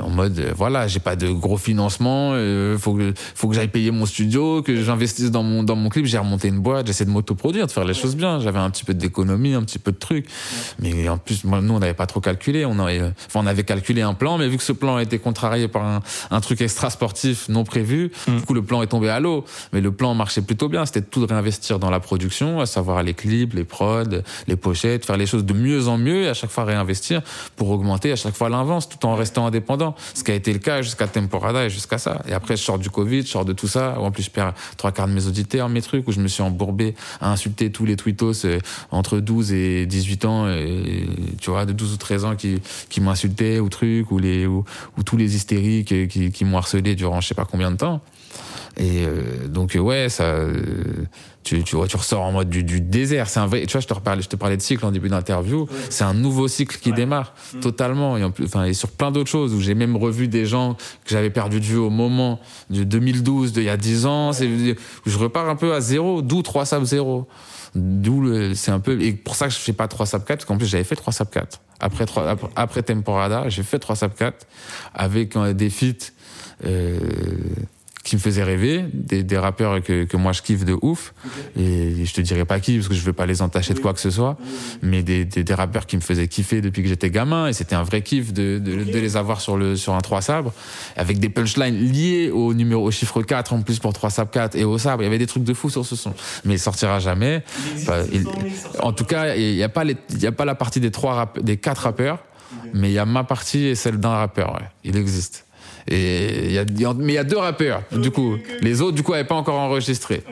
[0.00, 3.90] en mode, voilà, j'ai pas de gros financement, euh, faut que faut que j'aille payer
[3.90, 7.10] mon studio, que j'investisse dans mon dans mon clip, j'ai remonté une boîte, j'essaie de
[7.10, 8.40] m'autoproduire, de faire les choses bien.
[8.40, 10.26] J'avais un petit peu d'économie, un petit peu de trucs,
[10.78, 12.64] mais en plus, moi, nous, on n'avait pas trop calculé.
[12.64, 15.18] On avait, enfin, on avait calculé un plan, mais vu que ce plan a été
[15.18, 16.00] contrarié par un,
[16.30, 19.44] un truc extra sportif non prévu, du coup, le plan est tombé à l'eau.
[19.72, 20.86] Mais le plan marchait plutôt bien.
[20.86, 25.04] C'était de tout réinvestir dans la production, à savoir les clips, les prods, les pochettes,
[25.04, 27.22] faire les choses de mieux en mieux et à chaque fois réinvestir
[27.56, 29.94] pour augmenter à chaque fois l'avance tout en restant indépendant.
[30.14, 32.22] Ce qui a été le cas jusqu'à Temporada et jusqu'à ça.
[32.28, 33.96] Et après, je sors du Covid, je sors de tout ça.
[33.98, 36.28] où En plus, je perds trois quarts de mes auditeurs, mes trucs, où je me
[36.28, 38.58] suis embourbé à insulter tous les tweetos euh,
[38.90, 41.08] entre 12 et 18 ans, et,
[41.40, 44.64] tu vois, de 12 ou 13 ans qui, qui m'insultaient ou trucs, ou les, ou,
[44.98, 47.76] ou tous les hystériques euh, qui, qui m'ont harcelé durant je sais pas combien de
[47.76, 48.00] temps.
[48.76, 50.62] Et euh, donc euh, ouais, ça, euh,
[51.42, 53.28] tu, tu vois, tu ressors en mode du, du désert.
[53.28, 53.66] C'est un vrai.
[53.66, 55.68] Tu vois, je te reparlais, je te parlais de cycle en début d'interview.
[55.90, 58.16] C'est un nouveau cycle qui démarre totalement.
[58.16, 60.74] Et en plus, enfin, et sur plein d'autres choses où j'ai même revu des gens
[60.74, 62.40] que j'avais perdu de vue au moment
[62.70, 64.32] de 2012, d'il y a 10 ans.
[64.32, 64.48] C'est,
[65.04, 67.26] je repars un peu à zéro, d'où 3 sap 0.
[67.74, 70.44] D'où c'est un peu, et pour ça que je fais pas 3 sap 4, parce
[70.44, 71.60] qu'en plus j'avais fait 3 sap 4.
[71.80, 74.46] Après, 3, après, Temporada, j'ai fait 3 sap 4
[74.94, 76.12] avec euh, des feats,
[76.64, 76.98] euh,
[78.02, 81.12] qui me faisaient rêver, des, des rappeurs que, que moi je kiffe de ouf.
[81.58, 83.92] Et je te dirais pas qui, parce que je veux pas les entacher de quoi
[83.92, 84.38] que ce soit,
[84.80, 87.48] mais des, des, des rappeurs qui me faisaient kiffer depuis que j'étais gamin.
[87.48, 90.22] Et c'était un vrai kiff de, de, de les avoir sur, le, sur un 3
[90.22, 90.52] sabres,
[90.96, 94.56] avec des punchlines liées au numéro, au chiffre 4 en plus pour 3 sabres 4
[94.56, 95.02] et au sabre.
[95.02, 96.14] Il y avait des trucs de fou sur ce son.
[96.46, 97.44] Mais il sortira jamais.
[97.76, 98.24] Enfin, il-
[98.82, 100.90] en tout cas, il n'y a, pas les- il y a pas la partie des,
[100.90, 102.24] trois des quatre rappeurs,
[102.72, 104.54] mais il y a ma partie et celle d'un rappeur.
[104.54, 104.66] Ouais.
[104.84, 105.44] Il existe.
[105.88, 108.36] Et y a, y a- mais il y a deux rappeurs, du coup.
[108.62, 110.22] Les autres, du coup, n'avaient pas encore enregistré.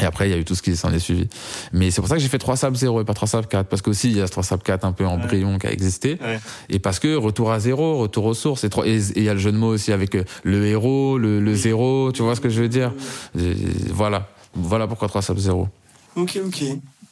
[0.00, 1.26] Et après, il y a eu tout ce qui s'en est suivi.
[1.72, 3.66] Mais c'est pour ça que j'ai fait 3 Sap 0 et pas 3 Sap 4.
[3.68, 6.18] Parce qu'aussi, il y a ce 3 Sap 4 un peu embryon qui a existé.
[6.22, 6.38] Ouais.
[6.68, 8.62] Et parce que retour à zéro, retour aux sources.
[8.62, 10.64] Et trois- et et il y a le jeu de mots aussi avec euh, le
[10.66, 12.12] héros, le, le zéro.
[12.12, 12.92] Tu vois ce que je veux dire?
[13.36, 13.54] Et
[13.90, 14.28] Voilà.
[14.54, 15.68] Voilà pourquoi 3 Sap 0.
[16.14, 16.62] Ok, ok.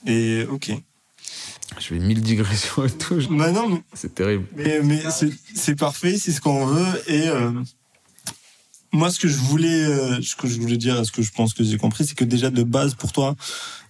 [0.07, 0.71] Et ok.
[1.79, 3.21] Je fais 1000 digressions et tout.
[3.21, 4.45] je- Bah non, mais C'est terrible.
[4.57, 5.03] Mais, mais
[5.55, 7.03] c'est- parfait, c'est ce qu'on veut.
[7.09, 7.51] Et euh,
[8.93, 11.53] moi, ce que je voulais, euh, ce que je voulais dire, ce que je pense
[11.53, 13.35] que j'ai compris, c'est que déjà de base pour toi,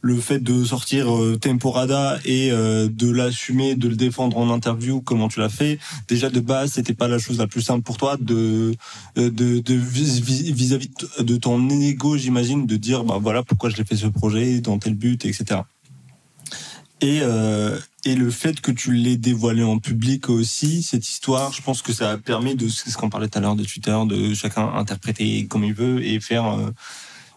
[0.02, 5.28] le fait de sortir euh, Temporada et de l'assumer, de le défendre en interview, comment
[5.28, 5.78] tu l'as fait,
[6.08, 8.74] déjà de base, c'était pas la chose la plus simple pour toi de
[9.16, 13.70] de, de vis- vis- vis-à-vis de- de ton ego, j'imagine, de dire bah voilà pourquoi
[13.70, 15.60] je l'ai fait ce projet, dans tel but, etc.
[17.02, 21.60] Et, euh, et le fait que tu l'aies dévoilé en public aussi, cette histoire, je
[21.60, 23.96] pense que ça a permis de, c'est ce qu'on parlait tout à l'heure de Twitter,
[24.06, 26.70] de chacun interpréter comme il veut et faire euh,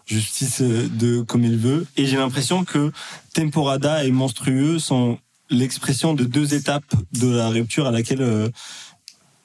[0.06, 1.86] justice euh, de comme il veut.
[1.96, 2.90] Et j'ai l'impression que
[3.34, 5.18] Temporada et Monstrueux sont
[5.50, 8.48] l'expression de deux étapes de la rupture à laquelle, euh,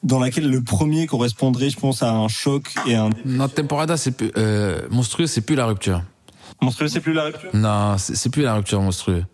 [0.03, 3.09] dans laquelle le premier correspondrait, je pense, à un choc et un.
[3.25, 6.03] Non, Temporada, c'est plus, euh, monstrueux, c'est plus la rupture.
[6.61, 7.49] Monstrueux, c'est plus la rupture?
[7.53, 9.25] Non, c'est c'est plus la rupture monstrueux.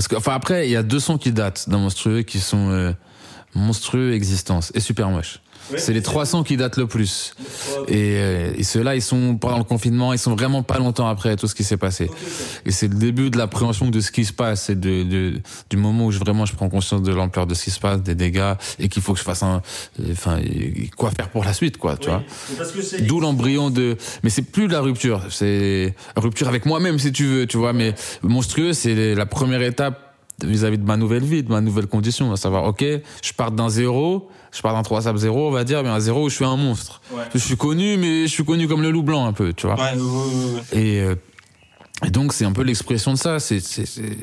[0.00, 2.70] Parce que, enfin, après, il y a deux sons qui datent dans monstrueux qui sont
[2.70, 2.90] euh,
[3.54, 5.40] monstrueux existence et super moche.
[5.76, 7.34] C'est les trois sons qui datent le plus.
[7.88, 11.36] Et, euh, et ceux-là, ils sont pendant le confinement, ils sont vraiment pas longtemps après
[11.36, 12.10] tout ce qui s'est passé.
[12.66, 15.40] Et c'est le début de l'appréhension de ce qui se passe et de, de-
[15.70, 18.02] du moment où je, vraiment je prends conscience de l'ampleur de ce qui se passe,
[18.02, 19.62] des dégâts, et qu'il faut que je fasse un,
[20.10, 22.22] enfin, et quoi faire pour la suite, quoi, tu vois.
[23.06, 23.96] D'où l'embryon de.
[24.22, 25.22] Mais c'est plus de la rupture.
[25.30, 27.72] C'est rupture avec moi-même, si tu veux, tu vois.
[27.72, 30.09] Mais monstrueux, c'est la première étape
[30.44, 32.32] vis-à-vis de ma nouvelle vie, de ma nouvelle condition.
[32.32, 32.84] À savoir, ok,
[33.22, 36.00] je pars d'un zéro, je pars d'un 3 sap zéro, on va dire, mais un
[36.00, 37.00] zéro où je suis un monstre.
[37.12, 37.22] Ouais.
[37.32, 39.76] Je suis connu, mais je suis connu comme le loup blanc un peu, tu vois.
[39.76, 40.80] Ouais, ouais, ouais, ouais.
[40.82, 41.14] Et, euh,
[42.04, 43.38] et donc c'est un peu l'expression de ça.
[43.40, 44.16] C'est c'est c'est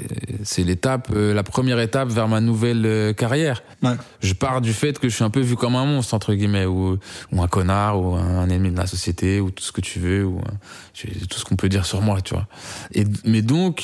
[0.44, 3.62] c'est l'étape, euh, la première étape vers ma nouvelle euh, carrière.
[3.84, 3.94] Ouais.
[4.22, 6.66] Je pars du fait que je suis un peu vu comme un monstre entre guillemets,
[6.66, 6.98] ou
[7.32, 10.26] ou un connard, ou un ennemi de la société, ou tout ce que tu veux,
[10.26, 12.48] ou euh, tout ce qu'on peut dire sur moi, tu vois.
[12.94, 13.84] Et mais donc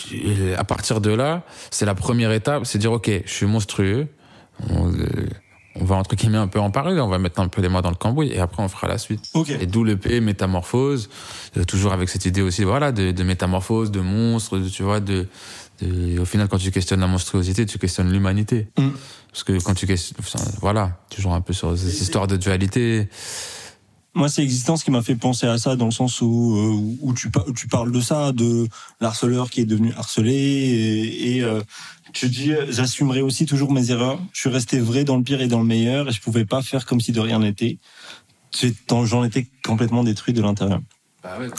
[0.58, 4.08] à partir de là, c'est la première étape, c'est dire ok, je suis monstrueux.
[5.94, 7.90] Va entre guillemets un peu en parler, on va mettre un peu les mains dans
[7.92, 9.30] le cambouis et après on fera la suite.
[9.62, 11.10] Et d'où le P, métamorphose,
[11.58, 15.00] euh, toujours avec cette idée aussi, voilà, de, de métamorphose, de monstre, de- tu vois,
[15.00, 15.28] de,
[15.82, 18.68] de- au final, quand tu questionnes la monstruosité, tu questionnes l'humanité.
[18.78, 18.90] Mm.
[19.32, 20.18] Parce que quand tu questionnes,
[20.62, 23.08] voilà, toujours un peu sur ces histoires de dualité.
[24.16, 27.14] Moi, c'est Existence qui m'a fait penser à ça dans le sens où, euh, où
[27.16, 28.68] tu, par- tu parles de ça, de
[29.02, 31.62] l'harceleur qui est devenu harcelé et, et euh,
[32.14, 34.20] tu dis, j'assumerai aussi toujours mes erreurs.
[34.32, 36.62] Je suis resté vrai dans le pire et dans le meilleur et je pouvais pas
[36.62, 37.78] faire comme si de rien n'était.
[38.90, 40.80] J'en étais complètement détruit de l'intérieur.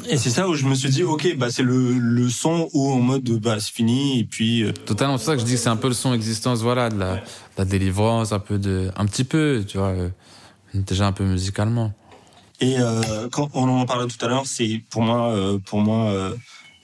[0.09, 2.93] Et c'est ça où je me suis dit, ok, bah c'est le, le son où
[2.93, 5.59] en mode, bah c'est fini et puis euh, Totalement, c'est ça que je dis que
[5.59, 7.23] c'est un peu le son existence, voilà, de la, de
[7.57, 10.11] la délivrance, un peu de, un petit peu, tu vois, euh,
[10.75, 11.95] déjà un peu musicalement.
[12.61, 16.35] Et euh, quand on en parlait tout à l'heure, c'est pour moi, pour moi,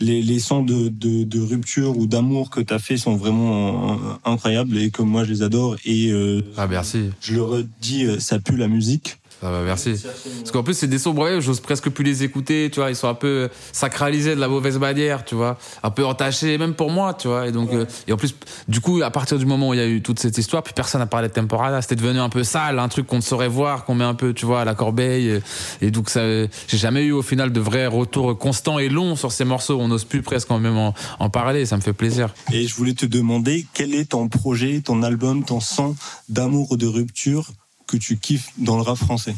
[0.01, 3.93] les, les sons de, de, de rupture ou d'amour que tu as fait sont vraiment
[3.93, 5.77] euh, incroyables et que moi je les adore.
[5.85, 7.11] Et euh, Ah, merci.
[7.21, 9.19] je le redis, euh, ça pue la musique.
[9.41, 9.95] Ça va, merci.
[10.41, 12.97] Parce qu'en plus, c'est des sons, ouais, j'ose presque plus les écouter, tu vois, ils
[12.97, 16.91] sont un peu sacralisés de la mauvaise manière, tu vois, un peu entachés, même pour
[16.91, 17.47] moi, tu vois.
[17.47, 18.35] Et donc, euh, et en plus,
[18.69, 20.75] du coup, à partir du moment où il y a eu toute cette histoire, puis
[20.75, 23.49] personne n'a parlé de Temporada, c'était devenu un peu sale, un truc qu'on ne saurait
[23.49, 25.41] voir, qu'on met un peu, tu vois, à la corbeille.
[25.81, 29.33] Et donc, ça, j'ai jamais eu au final de vrais retours constants et longs sur
[29.33, 29.79] ces morceaux.
[29.81, 32.35] On n'ose plus presque même en, en parler, ça me fait plaisir.
[32.53, 35.97] Et je voulais te demander quel est ton projet, ton album, ton son
[36.29, 37.51] d'amour ou de rupture
[37.91, 39.35] que tu kiffes dans le rap français.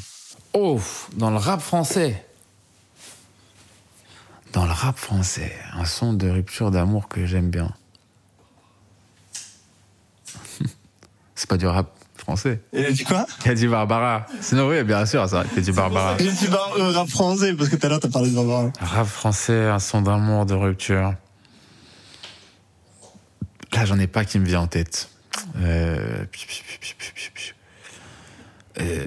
[0.53, 0.79] Oh,
[1.15, 2.23] dans le rap français.
[4.53, 7.73] Dans le rap français, un son de rupture d'amour que j'aime bien.
[11.35, 12.61] C'est pas du rap français.
[12.74, 13.27] Et tu dit quoi?
[13.47, 14.27] Il a du Barbara.
[14.43, 16.19] Sinon, oui, bien sûr, ça, il y a du Barbara.
[16.19, 18.70] J'ai dit bar- euh, rap français parce que tout à l'heure t'as parlé de Barbara.
[18.81, 21.15] Rap français, un son d'amour, de rupture.
[23.73, 25.09] Là, j'en ai pas qui me vient en tête.
[25.57, 26.27] Euh,
[28.81, 29.07] Euh,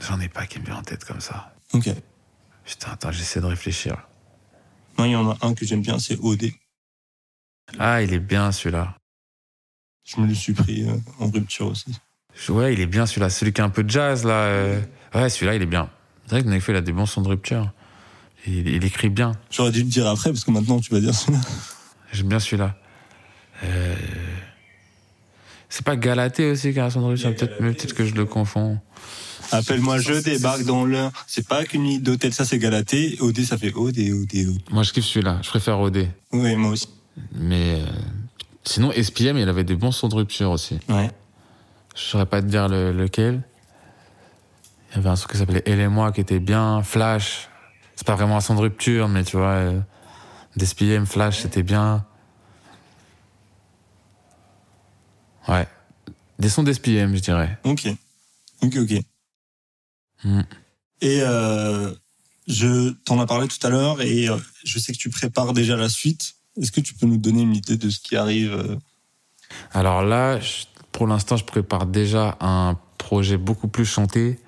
[0.00, 1.54] J'en ai pas qui me vient en tête comme ça.
[1.72, 1.88] Ok.
[2.64, 3.96] Putain, attends, j'essaie de réfléchir.
[4.96, 6.50] Moi, il y en a un que j'aime bien, c'est OD.
[7.78, 8.94] Ah, il est bien celui-là.
[10.04, 11.98] Je me le suis pris euh, en rupture aussi.
[12.48, 13.28] Ouais, il est bien celui-là.
[13.30, 14.32] Celui qui a un peu de jazz, là.
[14.44, 14.80] euh.
[15.14, 15.90] Ouais, celui-là, il est bien.
[16.26, 17.72] C'est vrai que Nekfeu, il a des bons sons de rupture.
[18.46, 19.32] Il, il écrit bien.
[19.50, 21.40] J'aurais dû le dire après parce que maintenant tu vas dire celui-là.
[22.12, 22.76] J'aime bien celui-là.
[23.64, 23.96] Euh...
[25.68, 27.34] C'est pas Galaté aussi qui a un son de rupture.
[27.34, 28.78] Peut-être peut que je le confonds.
[29.52, 31.10] Appelle-moi je débarque dans l'un.
[31.26, 33.16] C'est pas qu'une nuit d'hôtel, ça c'est Galatée.
[33.20, 34.60] OD, ça fait OD, OD, OD.
[34.70, 35.38] Moi, je kiffe celui-là.
[35.42, 36.06] Je préfère OD.
[36.32, 36.88] Oui, moi aussi.
[37.32, 37.86] Mais euh,
[38.64, 40.78] sinon, SPM, il avait des bons sons de rupture aussi.
[40.88, 41.10] Ouais.
[41.96, 43.42] Je saurais pas te dire le- lequel.
[44.90, 46.82] Il y avait un son qui s'appelait Elle et moi qui était bien.
[46.82, 47.48] Flash.
[47.96, 49.46] C'est pas vraiment un son de rupture, mais tu vois.
[49.48, 49.80] Euh,
[50.56, 52.04] d'SPM, Flash, c'était bien.
[55.48, 55.66] Ouais.
[56.38, 57.58] Des sons d'SPM, je dirais.
[57.64, 57.86] Ok.
[58.62, 59.02] Ok, ok.
[60.24, 60.42] Hmm.
[61.00, 61.92] Et euh,
[62.46, 65.76] je t'en as parlé tout à l'heure et euh, je sais que tu prépares déjà
[65.76, 66.34] la suite.
[66.60, 68.76] Est-ce que tu peux nous donner une idée de ce qui arrive euh
[69.72, 70.38] Alors là,
[70.92, 74.38] pour l'instant, je prépare déjà un projet beaucoup plus chanté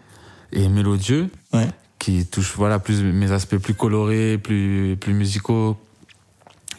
[0.52, 1.68] et mélodieux, Ouais.
[2.00, 5.78] qui touche voilà plus mes aspects plus colorés, plus plus musicaux,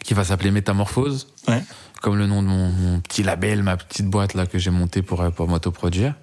[0.04, 1.64] qui va s'appeler Métamorphose, Ouais.
[2.02, 5.00] Comme le nom de mon, mon petit label, ma petite boîte là que j'ai montée
[5.02, 6.14] pour euh, pour m'autoproduire.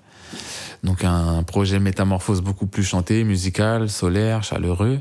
[0.83, 4.99] Donc un projet Métamorphose beaucoup plus chanté, musical, solaire, chaleureux.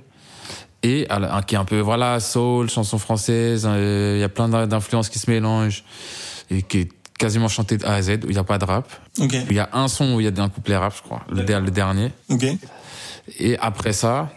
[0.85, 4.49] Et la- qui est un peu, voilà, soul, chanson française, euh, il y a plein
[4.49, 5.83] d'in- d'influences qui se mélangent
[6.51, 6.89] et qui est
[7.19, 8.89] quasiment chanté de A à Z, où il n'y a pas de rap.
[9.19, 9.35] Ok.
[9.51, 11.43] Il y a un son où il y a un couplet rap, je crois, le,
[11.43, 12.13] der- le dernier.
[12.29, 12.47] Ok.
[13.41, 14.31] Et après ça,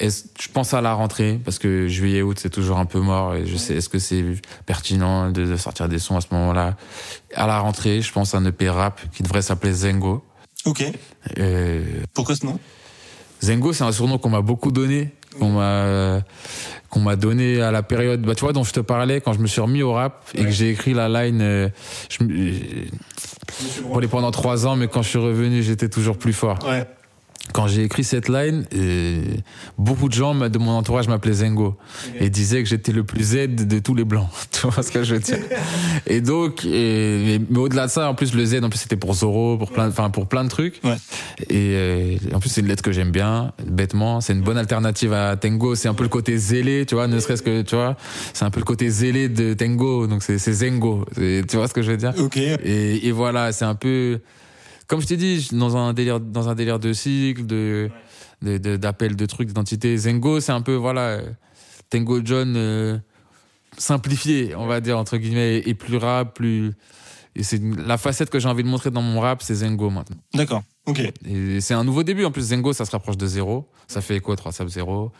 [0.00, 3.46] je pense à la rentrée, parce que juillet, août, c'est toujours un peu mort, et
[3.46, 4.24] je sais, est-ce que c'est
[4.66, 6.76] pertinent de, de sortir des sons à ce moment-là?
[7.34, 10.24] À la rentrée, je pense à un EP rap qui devrait s'appeler Zengo.
[10.64, 10.84] Ok.
[11.38, 12.58] Euh, Pourquoi ce nom?
[13.42, 16.20] Zengo, c'est un surnom qu'on m'a beaucoup donné, qu'on m'a
[16.88, 19.38] qu'on m'a donné à la période, bah tu vois, dont je te parlais quand je
[19.40, 21.40] me suis remis au rap et que j'ai écrit la line.
[21.42, 21.68] euh,
[22.08, 22.86] je, me- euh,
[23.82, 26.58] bon, pendant trois ans, mais quand je suis revenu, j'étais toujours plus fort.
[26.66, 26.86] Ouais.
[27.52, 29.22] Quand j'ai écrit cette line, euh,
[29.78, 31.76] beaucoup de gens de mon entourage m'appelaient Zengo
[32.18, 34.28] et disaient que j'étais le plus Z de tous les blancs.
[34.50, 35.38] Tu vois ce que je veux dire?
[36.06, 39.14] Et donc, et- mais, au-delà de ça, en plus le Z, en plus c'était pour
[39.14, 40.80] Zoro, pour plein, enfin pour plein de trucs.
[40.84, 40.96] Ouais.
[41.48, 44.20] Et euh, en plus c'est une lettre que j'aime bien, bêtement.
[44.20, 45.74] C'est une bonne alternative à Tengo.
[45.74, 47.96] C'est un peu le côté zélé, tu vois, ne serait-ce que, tu vois,
[48.34, 50.06] c'est un peu le côté zélé de Tengo.
[50.06, 51.04] Donc c'est Zengo.
[51.16, 52.12] Tu vois ce que je veux dire?
[52.18, 52.36] Ok.
[52.36, 54.20] et, et voilà, c'est un peu,
[54.88, 57.90] comme je t'ai dit, je- dans un délire, dans un délire de cycle, de,
[58.42, 59.96] de, de- d'appel de trucs d'identité.
[59.96, 61.20] Zengo, c'est un peu, voilà,
[61.90, 62.98] Tango John euh,
[63.78, 66.72] simplifié, on va dire, entre guillemets, et plus rap, plus.
[67.34, 70.16] Et c'est la facette que j'ai envie de montrer dans mon rap, c'est Zengo maintenant.
[70.34, 70.62] D'accord.
[70.86, 71.00] Ok.
[71.26, 72.24] Et c'est un nouveau début.
[72.24, 73.68] En plus, Zengo, ça se rapproche de zéro.
[73.88, 75.12] Ça fait écho 3 sub 0.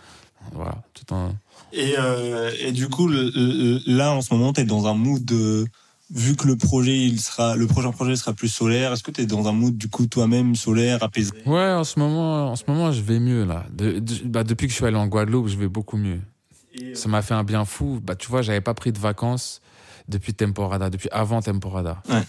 [0.53, 1.33] Voilà, tout en.
[1.73, 4.95] Et, euh, et du coup, le- le- là, en ce moment, tu es dans un
[4.95, 5.67] mood de.
[6.09, 9.23] Vu que le projet, il sera, le prochain projet sera plus solaire, est-ce que tu
[9.23, 11.33] es dans un mood, du coup, toi-même, solaire, apaisé?
[11.47, 13.67] Ouais, en ce moment, en ce moment, je vais mieux là.
[13.73, 16.21] De- de- bah, depuis que je suis allé en Guadeloupe, je vais beaucoup mieux.
[16.95, 18.01] Ça m'a fait un bien fou.
[18.05, 19.61] Bah, tu vois, j'avais pas pris de vacances
[20.09, 22.01] depuis Temporada, depuis avant Temporada.
[22.09, 22.23] Ouais.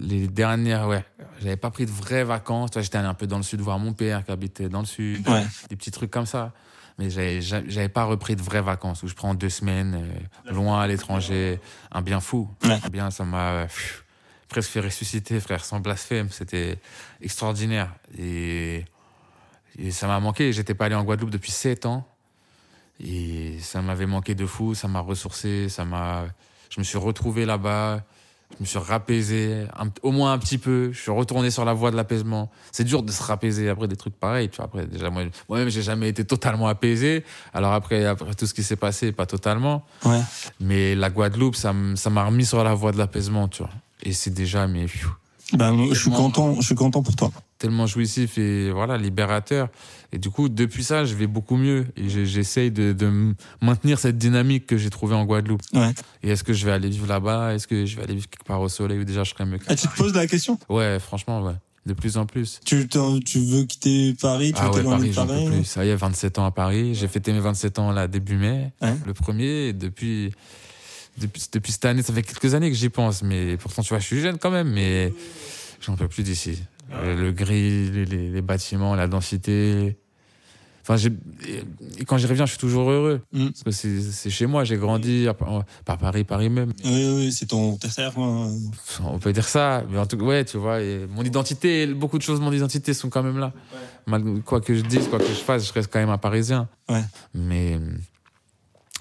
[0.00, 1.04] Les dernières, ouais,
[1.40, 2.70] j'avais pas pris de vraies vacances.
[2.72, 4.80] Tu vois, j'étais allé un peu dans le sud voir mon père qui habitait dans
[4.80, 5.46] le sud, Ouais.
[5.70, 6.52] des petits trucs comme ça.
[6.98, 9.94] Mais j'avais ja- j'avais pas repris de vraies vacances où je prends deux semaines
[10.48, 11.58] euh, loin à l'étranger,
[11.90, 12.48] un bien fou.
[12.64, 12.78] Ouais.
[12.84, 14.04] Un bien, ça m'a pff,
[14.48, 16.28] presque fait ressusciter, frère, sans blasphème.
[16.30, 16.78] C'était
[17.20, 17.94] extraordinaire.
[18.18, 18.84] Et,
[19.78, 20.52] et ça m'a manqué.
[20.52, 22.06] J'étais pas allé en Guadeloupe depuis sept ans.
[23.00, 24.74] Et ça m'avait manqué de fou.
[24.74, 25.68] Ça m'a ressourcé.
[25.68, 26.26] Ça m'a.
[26.70, 28.02] Je me suis retrouvé là-bas.
[28.58, 30.92] Je me suis rapaisé, un- au moins un petit peu.
[30.92, 32.50] Je suis retourné sur la voie de l'apaisement.
[32.70, 34.48] C'est dur de se rapaiser après des trucs pareils.
[34.48, 37.24] Tu vois, après, déjà, moi, moi-même, j'ai jamais été totalement apaisé.
[37.54, 39.84] Alors après, après tout ce qui s'est passé, pas totalement.
[40.04, 40.20] Ouais.
[40.60, 43.72] Mais la Guadeloupe, ça m'a remis sur la voie de l'apaisement, tu vois.
[44.04, 45.10] Et c'est déjà, mais pfiou,
[45.54, 47.30] Ben, je suis content, je suis content pour toi.
[47.58, 49.68] tellement jouissif et voilà, libérateur.
[50.12, 51.86] Et du coup, depuis ça, je vais beaucoup mieux.
[51.96, 55.62] Et j'essaye de, de maintenir cette dynamique que j'ai trouvée en Guadeloupe.
[55.72, 55.92] Ouais.
[56.22, 57.54] Et est-ce que je vais aller vivre là-bas?
[57.54, 59.58] Est-ce que je vais aller vivre quelque part au soleil ou déjà je serais mieux
[59.68, 60.58] Ah, tu te poses la question?
[60.68, 61.54] Ouais, franchement, ouais.
[61.84, 62.60] De plus en plus.
[62.64, 64.52] tu, veux quitter Paris?
[64.52, 65.46] Tu Ah veux ouais, Paris, de Paris?
[65.46, 65.64] plus.
[65.64, 66.94] Ça y est, 27 ans à Paris.
[66.94, 68.94] J'ai fêté mes 27 ans là début mai, Ouais.
[69.04, 69.68] le premier.
[69.68, 70.30] Et depuis,
[71.18, 73.22] depuis, depuis cette année, ça fait quelques années que j'y pense.
[73.22, 74.70] Mais pourtant, tu vois, je suis jeune quand même.
[74.70, 75.12] Mais
[75.80, 76.58] j'en peux plus d'ici.
[76.92, 79.96] Euh, Le gris, les, bâtiments, la densité.
[80.82, 80.96] Enfin,
[81.98, 83.20] et quand j'y reviens, je suis toujours heureux.
[83.32, 83.48] Mm.
[83.64, 85.28] Parce que c'est, chez moi, j'ai grandi,
[85.84, 86.72] pas Paris, Paris même.
[86.84, 87.78] Oui, oui, c'est ton
[88.14, 88.48] quoi.
[89.04, 92.18] On peut dire ça, mais en tout cas, ouais, tu vois, et mon identité, beaucoup
[92.18, 93.52] de choses de mon identité sont quand même là.
[94.44, 96.68] Quoi que je dise, quoi que je fasse, je reste quand même un Parisien.
[96.88, 97.02] Ouais.
[97.32, 97.78] Mais,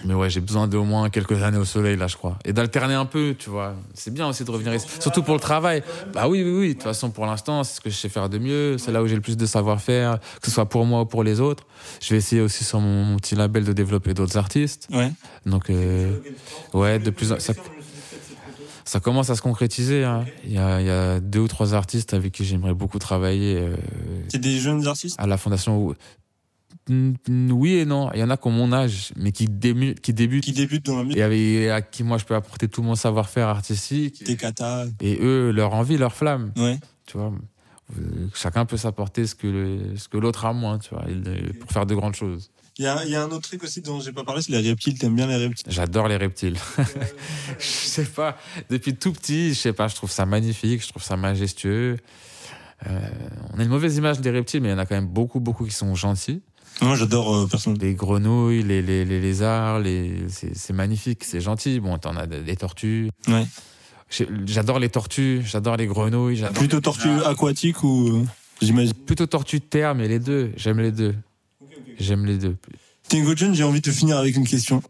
[0.06, 2.38] mais ouais, j'ai besoin d'au moins quelques années au soleil, là, je crois.
[2.45, 3.76] Et d'alterner un peu, tu vois.
[3.94, 4.88] C'est bien aussi de revenir ici.
[4.99, 5.84] Surtout pour le travail.
[6.14, 6.68] Bah oui, oui, oui.
[6.69, 8.78] De toute façon, pour l'instant, c'est ce que je sais faire de mieux.
[8.78, 11.23] C'est là où j'ai le plus de savoir-faire, que ce soit pour moi ou pour
[11.23, 11.65] les autres.
[12.02, 14.88] Je vais essayer aussi sur mon, mon petit label de développer d'autres artistes.
[14.91, 15.11] Ouais.
[15.45, 16.18] Donc, euh,
[16.73, 17.53] ouais, de plus en ça-
[18.84, 20.03] Ça commence à se concrétiser.
[20.03, 20.26] hein.
[20.44, 23.57] Il y, a, il y a deux ou trois artistes avec qui j'aimerais beaucoup travailler
[23.57, 23.76] euh,
[24.28, 25.15] C'est des jeunes artistes?
[25.19, 25.95] à la fondation.
[26.90, 28.12] Oui et non.
[28.14, 30.86] Il y en a qui ont mon âge, mais qui, dému- qui débutent qui débutent
[30.86, 31.18] dans la musique.
[31.18, 34.24] et avec, à qui moi je peux apporter tout mon savoir-faire artistique.
[34.26, 34.88] Des katas.
[34.99, 36.52] Et eux, leur envie, leur flamme.
[36.58, 36.80] Ouais.
[37.06, 37.32] Tu vois,
[38.34, 41.06] chacun peut s'apporter ce que le- ce que l'autre a moins, tu vois,
[41.60, 42.49] pour faire de grandes choses.
[42.78, 44.53] Il y a, il y a un autre truc aussi dont j'ai pas parlé, c'est
[44.53, 44.98] les reptiles.
[44.98, 45.72] T'aimes bien les reptiles?
[45.72, 46.56] J'adore les reptiles.
[47.60, 48.38] je sais pas,
[48.70, 51.98] depuis tout petit, je sais pas, je trouve ça magnifique, je trouve ça majestueux.
[52.88, 52.99] Euh,
[53.53, 55.40] on a une mauvaise image des reptiles, mais il y en a quand même beaucoup,
[55.40, 56.41] beaucoup qui sont gentils.
[56.81, 57.84] Moi, j'adore euh, personnellement.
[57.84, 60.26] Les grenouilles, les, les, les lézards, les...
[60.30, 61.80] c'est magnifique, c'est gentil.
[61.80, 63.10] Bon, t'en as des tortues.
[63.27, 63.45] Ouais.
[64.45, 66.43] J'adore les tortues, j'adore les grenouilles.
[66.53, 67.30] Plutôt les tortue lézards.
[67.30, 68.26] aquatique ou euh,
[68.61, 68.93] j'imagine?
[68.93, 71.15] Plutôt tortue de terre, mais les deux, j'aime les deux.
[71.99, 72.57] J'aime les deux.
[73.07, 74.81] Tingo John, j'ai envie de finir avec une question.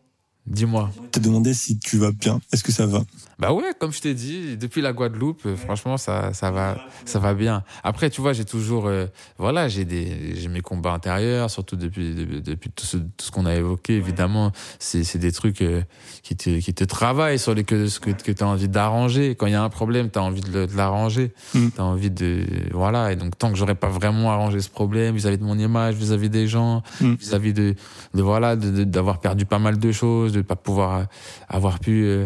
[0.47, 0.89] Dis-moi.
[1.11, 2.41] Te demander si tu vas bien.
[2.51, 3.03] Est-ce que ça va?
[3.37, 7.19] Bah ouais, comme je t'ai dit, depuis la Guadeloupe, euh, franchement, ça, ça va, ça
[7.19, 7.63] va bien.
[7.83, 9.05] Après, tu vois, j'ai toujours, euh,
[9.37, 13.31] voilà, j'ai des, j'ai mes combats intérieurs, surtout depuis, depuis, depuis tout ce, tout ce
[13.31, 13.93] qu'on a évoqué.
[13.97, 15.81] Évidemment, c'est, c'est des trucs euh,
[16.23, 19.35] qui te, qui te travaillent sur les que, ce que, que t'as envie d'arranger.
[19.35, 21.33] Quand il y a un problème, t'as envie de, l'arranger.
[21.53, 21.67] Mm.
[21.75, 23.11] T'as envie de, voilà.
[23.11, 26.29] Et donc, tant que j'aurais pas vraiment arrangé ce problème vis-à-vis de mon image, vis-à-vis
[26.31, 27.13] des gens, Mm.
[27.13, 27.75] vis-à-vis de,
[28.15, 31.03] de voilà, de- de- d'avoir perdu pas mal de choses, de pas pouvoir euh,
[31.49, 32.25] avoir pu euh,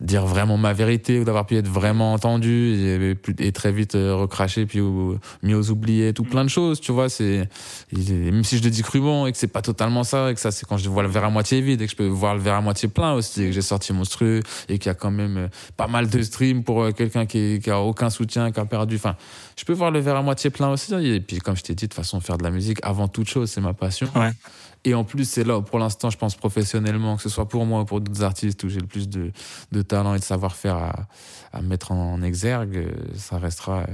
[0.00, 4.66] dire vraiment ma vérité ou d'avoir pu être vraiment entendu et, très vite euh, recraché
[4.66, 7.48] puis ou, mis aux oubliés tout plein de choses tu vois c'est
[7.92, 10.50] même si je le dis crûment et que c'est pas totalement ça et que ça
[10.50, 12.40] c'est quand je vois le verre à moitié vide et que je peux voir le
[12.40, 15.10] verre à moitié plein aussi et que j'ai sorti monstrueux et qu'il y a quand
[15.10, 18.96] même pas mal de streams pour quelqu'un qui, qui a aucun soutien qui a perdu
[18.96, 19.16] enfin
[19.56, 21.84] je peux voir le verre à moitié plein aussi et puis comme je t'ai dit
[21.84, 24.30] de toute façon faire de la musique avant toute chose c'est ma passion Ouais.
[24.86, 27.66] Et en plus, c'est là, où, pour l'instant, je pense professionnellement, que ce soit pour
[27.66, 29.32] moi ou pour d'autres artistes où j'ai le plus de,
[29.72, 31.08] de talent et de savoir-faire à,
[31.52, 33.86] à mettre en exergue, euh, ça restera euh,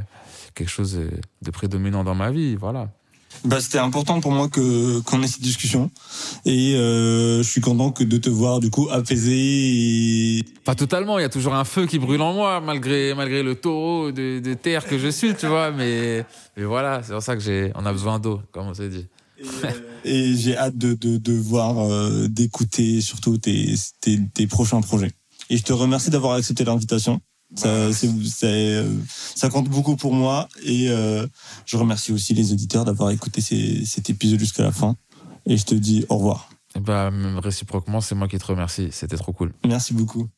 [0.54, 1.10] quelque chose euh,
[1.40, 2.56] de prédominant dans ma vie.
[2.56, 2.90] Voilà.
[3.44, 5.90] Bah, c'était important pour moi que qu'on ait cette discussion
[6.44, 9.32] et euh, je suis content que de te voir du coup apaisé
[10.38, 13.42] et Pas totalement, il y a toujours un feu qui brûle en moi, malgré, malgré
[13.42, 15.70] le taureau de, de terre que je suis, tu vois.
[15.70, 16.24] Mais,
[16.56, 19.06] mais voilà, c'est pour ça que j'ai, on a besoin d'eau, comme on s'est dit.
[20.04, 25.12] Et j'ai hâte de de, de voir euh, d'écouter surtout tes, tes tes prochains projets.
[25.50, 27.20] Et je te remercie d'avoir accepté l'invitation.
[27.54, 28.08] Ça, c'est,
[28.44, 28.88] euh,
[29.34, 31.26] ça compte beaucoup pour moi et euh,
[31.66, 34.96] je remercie aussi les auditeurs d'avoir écouté ces, cet épisode jusqu'à la fin.
[35.44, 36.48] Et je te dis au revoir.
[36.74, 38.88] Et bah, même réciproquement, c'est moi qui te remercie.
[38.90, 39.52] C'était trop cool.
[39.66, 40.28] Merci beaucoup.